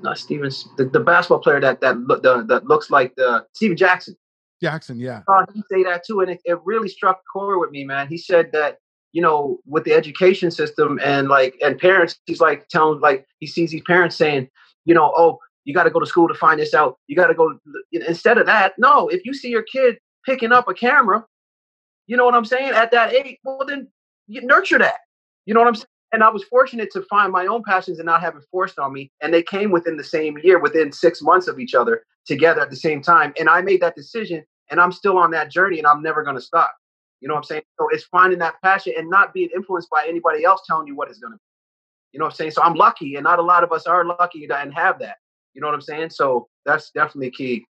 Not 0.02 0.18
Steven. 0.18 0.50
The, 0.78 0.86
the 0.86 1.00
basketball 1.00 1.40
player 1.40 1.60
that 1.60 1.82
that 1.82 1.98
look 1.98 2.22
the, 2.22 2.44
that 2.44 2.66
looks 2.68 2.92
like 2.92 3.16
the 3.16 3.46
Stephen 3.54 3.76
Jackson. 3.76 4.16
Jackson, 4.62 5.00
yeah. 5.00 5.24
Uh, 5.28 5.46
he 5.56 5.64
say 5.72 5.84
that 5.84 6.06
too, 6.06 6.20
and 6.22 6.30
it, 6.30 6.40
it 6.46 6.60
really 6.64 6.88
struck 6.88 7.22
core 7.34 7.60
with 7.60 7.72
me, 7.72 7.84
man. 7.84 8.08
He 8.08 8.20
said 8.20 8.52
that 8.54 8.78
you 9.14 9.22
know, 9.22 9.60
with 9.66 9.84
the 9.84 9.94
education 9.94 10.52
system 10.52 11.00
and 11.04 11.28
like 11.28 11.56
and 11.64 11.78
parents, 11.78 12.18
he's 12.26 12.42
like 12.42 12.68
telling 12.70 13.00
like 13.00 13.26
he 13.40 13.48
sees 13.48 13.72
these 13.72 13.84
parents 13.86 14.16
saying, 14.16 14.50
you 14.86 14.94
know, 14.94 15.14
oh, 15.16 15.40
you 15.66 15.74
got 15.74 15.84
to 15.84 15.90
go 15.90 16.00
to 16.00 16.06
school 16.06 16.28
to 16.28 16.34
find 16.34 16.60
this 16.60 16.74
out. 16.74 16.98
You 17.08 17.16
got 17.16 17.28
to 17.28 17.34
go 17.34 17.58
instead 17.92 18.38
of 18.38 18.46
that. 18.46 18.74
No, 18.78 19.08
if 19.10 19.26
you 19.26 19.34
see 19.34 19.50
your 19.50 19.64
kid 19.64 19.98
picking 20.26 20.52
up 20.52 20.68
a 20.68 20.74
camera, 20.74 21.26
you 22.08 22.18
know 22.18 22.26
what 22.26 22.36
I'm 22.36 22.46
saying 22.46 22.72
at 22.72 22.92
that 22.92 23.14
age, 23.14 23.38
well 23.44 23.64
then 23.68 23.88
you 24.28 24.42
nurture 24.42 24.80
that. 24.80 25.00
You 25.46 25.54
know 25.54 25.60
what 25.60 25.68
I'm 25.68 25.76
saying? 25.76 25.86
And 26.14 26.24
I 26.24 26.30
was 26.30 26.44
fortunate 26.44 26.92
to 26.92 27.02
find 27.04 27.32
my 27.32 27.46
own 27.46 27.64
passions 27.66 28.00
and 28.00 28.06
not 28.06 28.22
have 28.22 28.36
it 28.36 28.44
forced 28.52 28.78
on 28.80 28.92
me. 28.92 29.12
And 29.22 29.34
they 29.34 29.44
came 29.44 29.72
within 29.72 29.96
the 29.96 30.04
same 30.04 30.38
year, 30.44 30.60
within 30.60 30.92
six 30.92 31.22
months 31.22 31.48
of 31.48 31.58
each 31.60 31.74
other 31.74 32.04
together 32.26 32.62
at 32.62 32.70
the 32.70 32.76
same 32.76 33.02
time. 33.02 33.34
And 33.40 33.50
I 33.50 33.62
made 33.62 33.82
that 33.82 33.96
decision 33.96 34.44
and 34.70 34.80
I'm 34.80 34.92
still 34.92 35.18
on 35.18 35.32
that 35.32 35.50
journey 35.50 35.78
and 35.78 35.88
I'm 35.88 36.02
never 36.02 36.24
going 36.24 36.36
to 36.36 36.42
stop. 36.42 36.74
You 37.22 37.28
know 37.28 37.36
what 37.36 37.40
I'm 37.40 37.44
saying? 37.46 37.62
So 37.80 37.88
it's 37.92 38.04
finding 38.06 38.40
that 38.40 38.56
passion 38.64 38.94
and 38.98 39.10
not 39.10 39.34
being 39.34 39.50
influenced 39.56 39.90
by 39.90 40.06
anybody 40.08 40.44
else 40.44 40.62
telling 40.68 40.88
you 40.88 40.96
what 40.96 41.10
it's 41.10 41.20
going 41.20 41.32
to 41.32 41.38
be. 41.38 41.44
You 42.14 42.20
know 42.20 42.26
what 42.26 42.34
I'm 42.34 42.36
saying? 42.36 42.52
So 42.52 42.62
I'm 42.62 42.74
lucky, 42.74 43.16
and 43.16 43.24
not 43.24 43.40
a 43.40 43.44
lot 43.44 43.64
of 43.64 43.72
us 43.72 43.86
are 43.86 44.04
lucky 44.04 44.46
and 44.52 44.74
have 44.74 45.00
that. 45.00 45.16
You 45.54 45.62
know 45.62 45.68
what 45.68 45.74
I'm 45.76 45.82
saying? 45.82 46.10
So 46.10 46.48
that's 46.66 46.92
definitely 46.92 47.32
key. 47.32 47.66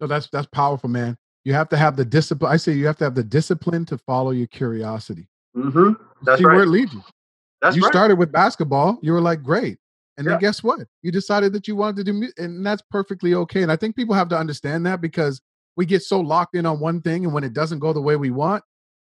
No, 0.00 0.06
that's 0.06 0.28
that's 0.28 0.46
powerful, 0.46 0.88
man. 0.88 1.16
You 1.44 1.54
have 1.54 1.68
to 1.70 1.76
have 1.76 1.96
the 1.96 2.04
discipline. 2.04 2.52
I 2.52 2.56
say 2.56 2.72
you 2.72 2.86
have 2.86 2.98
to 2.98 3.04
have 3.04 3.14
the 3.14 3.24
discipline 3.24 3.84
to 3.86 3.98
follow 3.98 4.30
your 4.30 4.46
curiosity. 4.48 5.28
Mm-hmm. 5.56 5.94
That's 6.22 6.38
See 6.38 6.44
right. 6.44 6.54
where 6.54 6.64
it 6.64 6.68
leads 6.68 6.92
you. 6.92 7.02
That's 7.62 7.74
you 7.74 7.82
right. 7.82 7.92
started 7.92 8.16
with 8.16 8.30
basketball. 8.30 8.98
You 9.02 9.12
were 9.12 9.20
like, 9.20 9.42
great. 9.42 9.78
And 10.18 10.24
Yeah. 10.26 10.32
then 10.32 10.40
guess 10.40 10.62
what? 10.62 10.80
You 11.02 11.10
decided 11.10 11.52
that 11.54 11.66
you 11.66 11.74
wanted 11.74 11.96
to 11.96 12.04
do, 12.04 12.12
mu- 12.12 12.32
and 12.36 12.64
that's 12.64 12.82
perfectly 12.90 13.34
okay. 13.34 13.62
And 13.62 13.72
I 13.72 13.76
think 13.76 13.96
people 13.96 14.14
have 14.14 14.28
to 14.28 14.38
understand 14.38 14.84
that 14.86 15.00
because 15.00 15.40
we 15.78 15.86
get 15.86 16.02
so 16.02 16.20
locked 16.20 16.56
in 16.56 16.66
on 16.66 16.80
one 16.80 17.00
thing, 17.00 17.24
and 17.24 17.32
when 17.32 17.44
it 17.44 17.52
doesn't 17.52 17.78
go 17.78 17.92
the 17.92 18.02
way 18.02 18.16
we 18.16 18.30
want, 18.30 18.64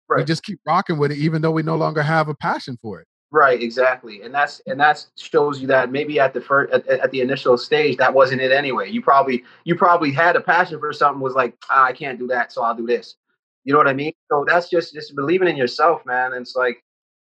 we 0.08 0.18
Right. 0.18 0.28
just 0.28 0.44
keep 0.44 0.60
rocking 0.68 1.00
with 1.00 1.12
it, 1.12 1.18
even 1.18 1.42
though 1.42 1.52
we 1.52 1.64
no 1.64 1.76
longer 1.76 2.04
have 2.04 2.30
a 2.30 2.36
passion 2.36 2.78
for 2.80 3.02
it. 3.02 3.08
Right, 3.32 3.62
exactly, 3.62 4.22
and 4.22 4.34
that's 4.34 4.62
and 4.68 4.80
that 4.80 5.04
shows 5.16 5.60
you 5.60 5.68
that 5.68 5.92
maybe 5.92 6.20
at 6.20 6.34
the 6.34 6.42
first 6.42 6.72
at, 6.72 6.88
at 6.88 7.12
the 7.12 7.22
initial 7.22 7.58
stage 7.58 7.98
that 7.98 8.14
wasn't 8.14 8.42
it 8.42 8.52
anyway. 8.52 8.90
You 8.90 9.02
probably 9.02 9.44
you 9.66 9.76
probably 9.76 10.12
had 10.12 10.36
a 10.36 10.42
passion 10.42 10.80
for 10.80 10.94
something 10.94 11.22
was 11.22 11.34
like 11.34 11.56
ah, 11.72 11.86
I 11.86 11.92
can't 11.92 12.20
do 12.20 12.28
that, 12.28 12.52
so 12.52 12.62
I'll 12.64 12.76
do 12.76 12.86
this. 12.86 13.16
You 13.64 13.74
know 13.74 13.80
what 13.80 13.88
I 13.88 13.94
mean? 13.94 14.14
So 14.32 14.46
that's 14.48 14.70
just 14.70 14.94
just 14.94 15.16
believing 15.16 15.48
in 15.48 15.58
yourself, 15.58 16.06
man. 16.06 16.34
And 16.34 16.42
it's 16.42 16.56
like 16.56 16.84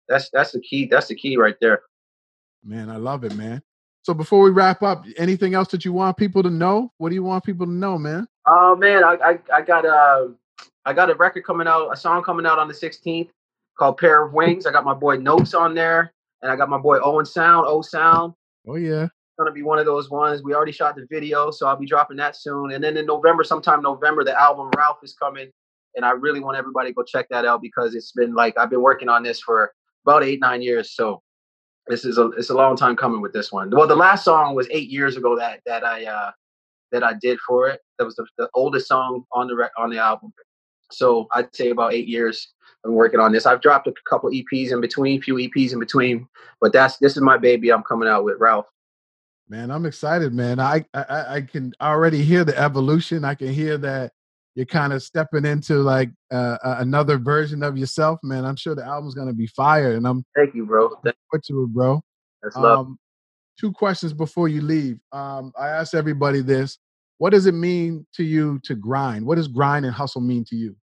that's 0.09 0.31
that's 0.31 0.53
the 0.53 0.61
key. 0.61 0.87
That's 0.87 1.09
the 1.09 1.15
key 1.17 1.37
right 1.37 1.57
there. 1.61 1.83
Man, 2.65 2.89
I 2.89 2.97
love 2.97 3.25
it, 3.25 3.35
man. 3.35 3.63
So 4.03 4.15
before 4.15 4.43
we 4.43 4.51
wrap 4.51 4.83
up, 4.83 5.05
anything 5.17 5.55
else 5.55 5.69
that 5.69 5.85
you 5.85 5.93
want 5.93 6.17
people 6.17 6.43
to 6.43 6.51
know? 6.51 6.93
What 6.99 7.09
do 7.09 7.15
you 7.15 7.25
want 7.25 7.45
people 7.45 7.67
to 7.67 7.73
know, 7.73 7.99
man? 7.99 8.27
Oh 8.47 8.77
man, 8.77 9.05
I 9.05 9.15
I, 9.15 9.39
I 9.53 9.63
got 9.63 9.85
a 9.85 10.33
I 10.85 10.93
got 10.93 11.11
a 11.11 11.15
record 11.15 11.45
coming 11.45 11.67
out, 11.67 11.91
a 11.93 11.97
song 11.97 12.23
coming 12.23 12.47
out 12.47 12.59
on 12.59 12.69
the 12.69 12.75
16th 12.75 13.31
called 13.79 13.99
Pair 13.99 14.25
of 14.25 14.33
Wings. 14.33 14.67
I 14.67 14.73
got 14.73 14.85
my 14.85 14.95
boy 14.95 15.17
Notes 15.17 15.55
on 15.55 15.75
there, 15.75 16.13
and 16.43 16.53
I 16.53 16.57
got 16.57 16.69
my 16.69 16.79
boy 16.79 16.99
Owen 17.03 17.25
Sound, 17.25 17.67
O 17.67 17.81
Sound. 17.83 18.35
Oh 18.69 18.77
yeah. 18.77 19.05
it's 19.05 19.39
gonna 19.39 19.53
be 19.53 19.63
one 19.63 19.79
of 19.79 19.87
those 19.87 20.11
ones. 20.11 20.43
We 20.43 20.55
already 20.55 20.73
shot 20.73 20.97
the 20.97 21.07
video, 21.11 21.51
so 21.51 21.67
I'll 21.67 21.77
be 21.77 21.87
dropping 21.87 22.17
that 22.19 22.37
soon. 22.37 22.73
And 22.73 22.85
then 22.85 22.97
in 22.97 23.07
November, 23.07 23.45
sometime 23.45 23.83
November, 23.83 24.25
the 24.25 24.39
album 24.41 24.71
Ralph 24.77 24.99
is 25.03 25.15
coming, 25.15 25.51
and 25.97 26.05
I 26.05 26.11
really 26.11 26.41
want 26.41 26.59
everybody 26.59 26.91
to 26.91 26.95
go 26.95 27.03
check 27.03 27.27
that 27.31 27.45
out 27.45 27.63
because 27.63 27.95
it's 27.95 28.13
been 28.13 28.35
like 28.35 28.59
I've 28.59 28.71
been 28.71 28.83
working 28.83 29.09
on 29.09 29.23
this 29.23 29.41
for 29.41 29.73
about 30.07 30.23
eight 30.23 30.41
nine 30.41 30.63
years. 30.63 30.95
So 30.95 31.23
this 31.87 32.05
is 32.05 32.19
a 32.19 32.31
it's 32.31 32.51
a 32.51 32.55
long 32.55 32.77
time 32.77 32.97
coming 32.97 33.21
with 33.21 33.33
this 33.33 33.51
one. 33.51 33.71
Well, 33.71 33.87
the 33.87 33.97
last 33.97 34.25
song 34.25 34.55
was 34.55 34.69
eight 34.71 34.91
years 34.91 35.17
ago 35.17 35.37
that 35.37 35.61
that 35.67 35.85
I 35.85 36.05
uh 36.05 36.31
that 36.95 37.03
I 37.03 37.15
did 37.21 37.39
for 37.47 37.69
it. 37.69 37.81
That 37.99 38.05
was 38.05 38.15
the, 38.15 38.27
the 38.39 38.49
oldest 38.55 38.87
song 38.87 39.25
on 39.33 39.49
the 39.49 39.57
rec- 39.57 39.73
on 39.77 39.91
the 39.91 39.99
album. 39.99 40.33
So 40.91 41.27
I'd 41.33 41.55
say 41.55 41.71
about 41.71 41.93
eight 41.93 42.07
years. 42.07 42.53
I've 42.63 42.91
been 42.91 42.95
working 42.95 43.21
on 43.21 43.33
this. 43.33 43.47
I've 43.47 43.61
dropped 43.61 43.89
a 43.89 43.95
couple 44.09 44.31
EPs 44.31 44.71
in 44.71 44.81
between, 44.81 45.19
a 45.19 45.23
few 45.23 45.35
EPs 45.35 45.73
in 45.73 45.81
between, 45.81 46.29
but 46.61 46.73
that's 46.73 46.97
this 46.99 47.17
is 47.17 47.23
my 47.23 47.37
baby. 47.37 47.73
I'm 47.73 47.83
coming 47.83 48.09
out 48.09 48.25
with 48.25 48.37
Ralph. 48.39 48.67
Man, 49.49 49.71
I'm 49.71 49.85
excited, 49.85 50.33
man. 50.33 50.61
I, 50.61 50.85
I 50.95 51.35
I 51.37 51.41
can 51.43 51.73
already 51.81 52.23
hear 52.23 52.45
the 52.45 52.57
evolution. 52.59 53.25
I 53.25 53.35
can 53.35 53.49
hear 53.49 53.77
that 53.79 54.13
you're 54.55 54.67
kind 54.67 54.93
of 54.93 55.03
stepping 55.03 55.45
into 55.45 55.79
like 55.79 56.11
uh, 56.31 56.57
another 56.63 57.19
version 57.19 57.63
of 57.63 57.77
yourself, 57.77 58.21
man. 58.23 58.45
I'm 58.45 58.57
sure 58.57 58.75
the 58.75 58.85
album's 58.85 59.15
gonna 59.15 59.35
be 59.35 59.49
fire, 59.49 59.95
and 59.95 60.07
I'm 60.07 60.25
Thank 60.37 60.55
you, 60.55 60.65
bro. 60.65 60.91
To 61.05 61.65
it, 61.65 61.69
bro. 61.71 62.01
That's 62.43 62.57
love. 62.57 62.87
Um, 62.87 62.99
two 63.59 63.73
questions 63.73 64.13
before 64.13 64.49
you 64.49 64.61
leave. 64.61 64.99
Um, 65.13 65.53
I 65.59 65.69
asked 65.69 65.95
everybody 65.95 66.41
this: 66.41 66.79
What 67.19 67.31
does 67.31 67.47
it 67.47 67.55
mean 67.55 68.07
to 68.15 68.25
you 68.25 68.61
to 68.65 68.75
grind? 68.75 69.25
What 69.25 69.37
does 69.37 69.49
grind 69.49 69.85
and 69.85 69.95
hustle 69.95 70.21
mean 70.21 70.45
to 70.47 70.57
you? 70.57 70.77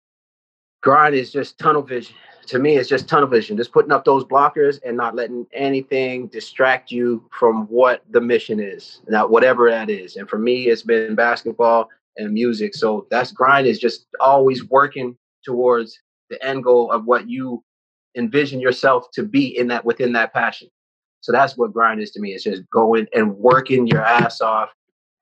grind 0.81 1.14
is 1.14 1.31
just 1.31 1.59
tunnel 1.59 1.83
vision. 1.83 2.14
To 2.47 2.59
me, 2.59 2.76
it's 2.76 2.89
just 2.89 3.09
tunnel 3.09 3.29
vision. 3.29 3.57
Just 3.57 3.72
putting 3.72 3.93
up 3.93 4.05
those 4.05 4.24
blockers 4.24 4.81
and 4.85 4.97
not 4.97 5.14
letting 5.14 5.47
anything 5.53 6.29
distract 6.29 6.91
you 6.91 7.29
from 7.31 7.66
what 7.66 8.03
the 8.11 8.20
mission 8.20 8.59
is. 8.59 9.03
Now, 9.07 9.26
whatever 9.26 9.70
that 9.70 9.91
is. 9.91 10.16
And 10.16 10.29
for 10.29 10.39
me, 10.39 10.68
it's 10.68 10.83
been 10.83 11.14
basketball 11.14 11.89
and 12.16 12.33
music. 12.33 12.74
So 12.74 13.07
that's 13.11 13.33
grind 13.33 13.66
is 13.66 13.79
just 13.79 14.07
always 14.20 14.64
working 14.64 15.16
towards 15.45 16.01
the 16.31 16.43
end 16.43 16.64
goal 16.64 16.91
of 16.91 17.05
what 17.05 17.29
you 17.29 17.62
envision 18.16 18.61
yourself 18.61 19.11
to 19.12 19.22
be 19.22 19.59
in 19.59 19.68
that 19.68 19.85
within 19.85 20.12
that 20.14 20.33
passion. 20.33 20.68
So 21.20 21.33
that's 21.33 21.57
what 21.57 21.72
grind 21.72 22.01
is 22.01 22.12
to 22.12 22.20
me. 22.20 22.33
It's 22.33 22.45
just 22.45 22.62
going 22.70 23.07
and 23.14 23.37
working 23.37 23.87
your 23.87 24.03
ass 24.03 24.41
off, 24.41 24.70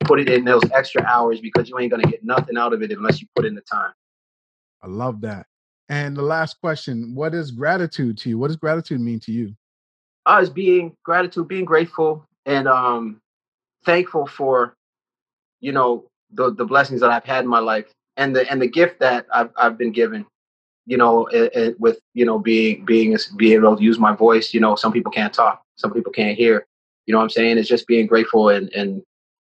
put 0.00 0.20
it 0.20 0.28
in 0.28 0.44
those 0.44 0.62
extra 0.72 1.02
hours 1.04 1.40
because 1.40 1.68
you 1.68 1.78
ain't 1.78 1.90
gonna 1.90 2.04
get 2.04 2.24
nothing 2.24 2.56
out 2.56 2.72
of 2.72 2.82
it 2.82 2.92
unless 2.92 3.20
you 3.20 3.26
put 3.34 3.44
in 3.44 3.54
the 3.54 3.60
time. 3.62 3.92
I 4.82 4.86
love 4.88 5.20
that. 5.22 5.46
And 5.88 6.16
the 6.16 6.22
last 6.22 6.60
question: 6.60 7.14
What 7.14 7.34
is 7.34 7.50
gratitude 7.50 8.18
to 8.18 8.28
you? 8.30 8.38
What 8.38 8.48
does 8.48 8.56
gratitude 8.56 9.00
mean 9.00 9.20
to 9.20 9.32
you? 9.32 9.54
Uh, 10.26 10.40
Us 10.40 10.48
being 10.48 10.96
gratitude, 11.04 11.48
being 11.48 11.64
grateful, 11.64 12.24
and 12.44 12.66
um, 12.66 13.20
thankful 13.84 14.26
for, 14.26 14.74
you 15.60 15.72
know, 15.72 16.04
the 16.32 16.52
the 16.52 16.64
blessings 16.64 17.00
that 17.00 17.10
I've 17.10 17.24
had 17.24 17.44
in 17.44 17.50
my 17.50 17.60
life 17.60 17.86
and 18.16 18.34
the 18.34 18.50
and 18.50 18.60
the 18.60 18.66
gift 18.66 19.00
that 19.00 19.26
I've 19.32 19.50
I've 19.56 19.78
been 19.78 19.92
given. 19.92 20.26
You 20.88 20.96
know, 20.96 21.26
it, 21.26 21.52
it, 21.54 21.80
with 21.80 21.98
you 22.14 22.24
know 22.24 22.38
being 22.38 22.84
being 22.84 23.16
being 23.36 23.52
able 23.54 23.76
to 23.76 23.82
use 23.82 23.98
my 23.98 24.14
voice. 24.14 24.52
You 24.52 24.60
know, 24.60 24.76
some 24.76 24.92
people 24.92 25.12
can't 25.12 25.32
talk, 25.32 25.62
some 25.76 25.92
people 25.92 26.12
can't 26.12 26.36
hear. 26.36 26.66
You 27.06 27.12
know 27.12 27.18
what 27.18 27.24
I'm 27.24 27.30
saying? 27.30 27.58
It's 27.58 27.68
just 27.68 27.86
being 27.86 28.06
grateful 28.06 28.48
and 28.48 28.68
and 28.72 29.02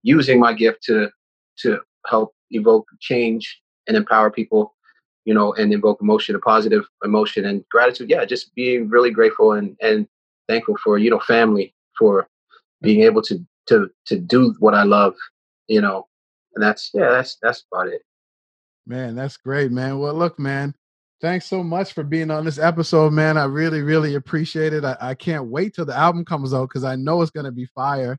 using 0.02 0.40
my 0.40 0.52
gift 0.52 0.82
to 0.84 1.10
to 1.58 1.80
help 2.06 2.34
evoke 2.50 2.86
change 3.00 3.60
and 3.86 3.96
empower 3.96 4.30
people 4.30 4.74
you 5.28 5.34
know, 5.34 5.52
and 5.52 5.74
invoke 5.74 6.00
emotion, 6.00 6.34
a 6.34 6.38
positive 6.38 6.86
emotion 7.04 7.44
and 7.44 7.62
gratitude. 7.68 8.08
Yeah, 8.08 8.24
just 8.24 8.54
being 8.54 8.88
really 8.88 9.10
grateful 9.10 9.52
and 9.52 9.76
and 9.82 10.08
thankful 10.48 10.78
for 10.82 10.96
you 10.96 11.10
know 11.10 11.20
family 11.20 11.74
for 11.98 12.26
being 12.80 13.02
able 13.02 13.20
to 13.24 13.44
to 13.66 13.90
to 14.06 14.18
do 14.18 14.54
what 14.58 14.72
I 14.72 14.84
love, 14.84 15.14
you 15.66 15.82
know, 15.82 16.08
and 16.54 16.64
that's 16.64 16.90
yeah, 16.94 17.10
that's 17.10 17.36
that's 17.42 17.62
about 17.70 17.88
it. 17.88 18.00
Man, 18.86 19.14
that's 19.14 19.36
great, 19.36 19.70
man. 19.70 19.98
Well, 19.98 20.14
look, 20.14 20.38
man, 20.38 20.74
thanks 21.20 21.44
so 21.44 21.62
much 21.62 21.92
for 21.92 22.04
being 22.04 22.30
on 22.30 22.46
this 22.46 22.58
episode, 22.58 23.12
man. 23.12 23.36
I 23.36 23.44
really, 23.44 23.82
really 23.82 24.14
appreciate 24.14 24.72
it. 24.72 24.82
I, 24.82 24.96
I 24.98 25.14
can't 25.14 25.48
wait 25.48 25.74
till 25.74 25.84
the 25.84 25.94
album 25.94 26.24
comes 26.24 26.54
out 26.54 26.70
because 26.70 26.84
I 26.84 26.96
know 26.96 27.20
it's 27.20 27.30
gonna 27.30 27.52
be 27.52 27.66
fire 27.66 28.16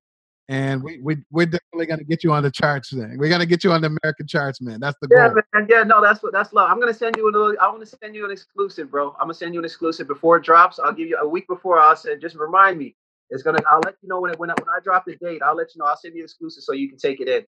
and 0.49 0.81
we, 0.81 0.99
we 0.99 1.17
we're 1.29 1.45
definitely 1.45 1.85
gonna 1.85 2.03
get 2.03 2.23
you 2.23 2.33
on 2.33 2.41
the 2.41 2.49
charts. 2.49 2.89
Then 2.89 3.17
we're 3.19 3.29
gonna 3.29 3.45
get 3.45 3.63
you 3.63 3.71
on 3.71 3.81
the 3.81 3.95
American 4.01 4.25
charts, 4.25 4.59
man. 4.59 4.79
That's 4.79 4.97
the 4.99 5.07
yeah, 5.11 5.27
goal. 5.27 5.41
Man. 5.53 5.67
Yeah, 5.69 5.83
no, 5.83 6.01
that's 6.01 6.23
what 6.23 6.33
that's 6.33 6.51
love. 6.53 6.69
I'm 6.71 6.79
gonna 6.79 6.93
send 6.93 7.15
you 7.17 7.29
a 7.29 7.31
little. 7.31 7.55
I 7.61 7.67
want 7.67 7.81
to 7.81 7.85
send 7.85 8.15
you 8.15 8.25
an 8.25 8.31
exclusive, 8.31 8.89
bro. 8.89 9.11
I'm 9.19 9.25
gonna 9.25 9.35
send 9.35 9.53
you 9.53 9.59
an 9.59 9.65
exclusive 9.65 10.07
before 10.07 10.37
it 10.37 10.43
drops. 10.43 10.79
I'll 10.79 10.91
give 10.91 11.07
you 11.07 11.17
a 11.21 11.27
week 11.27 11.47
before. 11.47 11.79
I'll 11.79 11.95
say 11.95 12.17
just 12.17 12.35
remind 12.35 12.79
me. 12.79 12.95
It's 13.29 13.43
gonna. 13.43 13.59
I'll 13.69 13.81
let 13.85 13.93
you 14.01 14.09
know 14.09 14.19
when 14.19 14.31
it, 14.31 14.39
when 14.39 14.49
I, 14.49 14.55
when 14.59 14.69
I 14.69 14.79
drop 14.83 15.05
the 15.05 15.15
date. 15.17 15.43
I'll 15.43 15.55
let 15.55 15.75
you 15.75 15.79
know. 15.79 15.85
I'll 15.85 15.97
send 15.97 16.15
you 16.15 16.21
an 16.21 16.25
exclusive 16.25 16.63
so 16.63 16.73
you 16.73 16.89
can 16.89 16.97
take 16.97 17.21
it 17.21 17.29
in. 17.29 17.45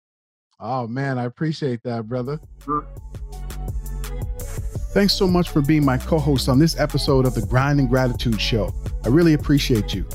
Oh 0.59 0.85
man, 0.85 1.17
I 1.17 1.23
appreciate 1.23 1.81
that, 1.83 2.05
brother. 2.05 2.37
Mm-hmm. 2.65 3.09
Thanks 4.91 5.13
so 5.13 5.27
much 5.27 5.51
for 5.51 5.61
being 5.61 5.85
my 5.85 5.99
co-host 5.99 6.49
on 6.49 6.59
this 6.59 6.77
episode 6.79 7.25
of 7.25 7.35
the 7.35 7.45
Grind 7.45 7.79
and 7.79 7.87
Gratitude 7.87 8.41
Show. 8.41 8.73
I 9.05 9.09
really 9.09 9.35
appreciate 9.35 9.93
you. 9.93 10.05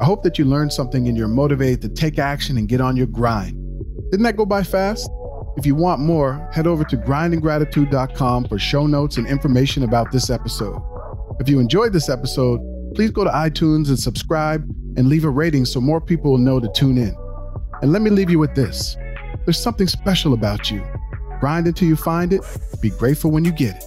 I 0.00 0.06
hope 0.06 0.22
that 0.22 0.38
you 0.38 0.46
learned 0.46 0.72
something 0.72 1.08
and 1.08 1.16
you're 1.16 1.28
motivated 1.28 1.82
to 1.82 1.88
take 1.90 2.18
action 2.18 2.56
and 2.56 2.66
get 2.66 2.80
on 2.80 2.96
your 2.96 3.06
grind. 3.06 3.54
Didn't 4.10 4.24
that 4.24 4.36
go 4.36 4.46
by 4.46 4.62
fast? 4.62 5.10
If 5.58 5.66
you 5.66 5.74
want 5.74 6.00
more, 6.00 6.48
head 6.54 6.66
over 6.66 6.84
to 6.84 6.96
grindandgratitude.com 6.96 8.48
for 8.48 8.58
show 8.58 8.86
notes 8.86 9.18
and 9.18 9.26
information 9.26 9.82
about 9.82 10.10
this 10.10 10.30
episode. 10.30 10.80
If 11.38 11.50
you 11.50 11.60
enjoyed 11.60 11.92
this 11.92 12.08
episode, 12.08 12.60
please 12.94 13.10
go 13.10 13.24
to 13.24 13.30
iTunes 13.30 13.88
and 13.88 13.98
subscribe 13.98 14.62
and 14.96 15.08
leave 15.08 15.24
a 15.24 15.30
rating 15.30 15.66
so 15.66 15.82
more 15.82 16.00
people 16.00 16.30
will 16.30 16.38
know 16.38 16.60
to 16.60 16.72
tune 16.72 16.96
in. 16.96 17.14
And 17.82 17.92
let 17.92 18.00
me 18.00 18.10
leave 18.10 18.30
you 18.30 18.38
with 18.38 18.54
this 18.54 18.96
there's 19.44 19.58
something 19.58 19.86
special 19.86 20.32
about 20.32 20.70
you. 20.70 20.82
Grind 21.40 21.66
until 21.66 21.88
you 21.88 21.96
find 21.96 22.32
it, 22.32 22.40
be 22.80 22.90
grateful 22.90 23.30
when 23.30 23.44
you 23.44 23.52
get 23.52 23.76
it. 23.76 23.84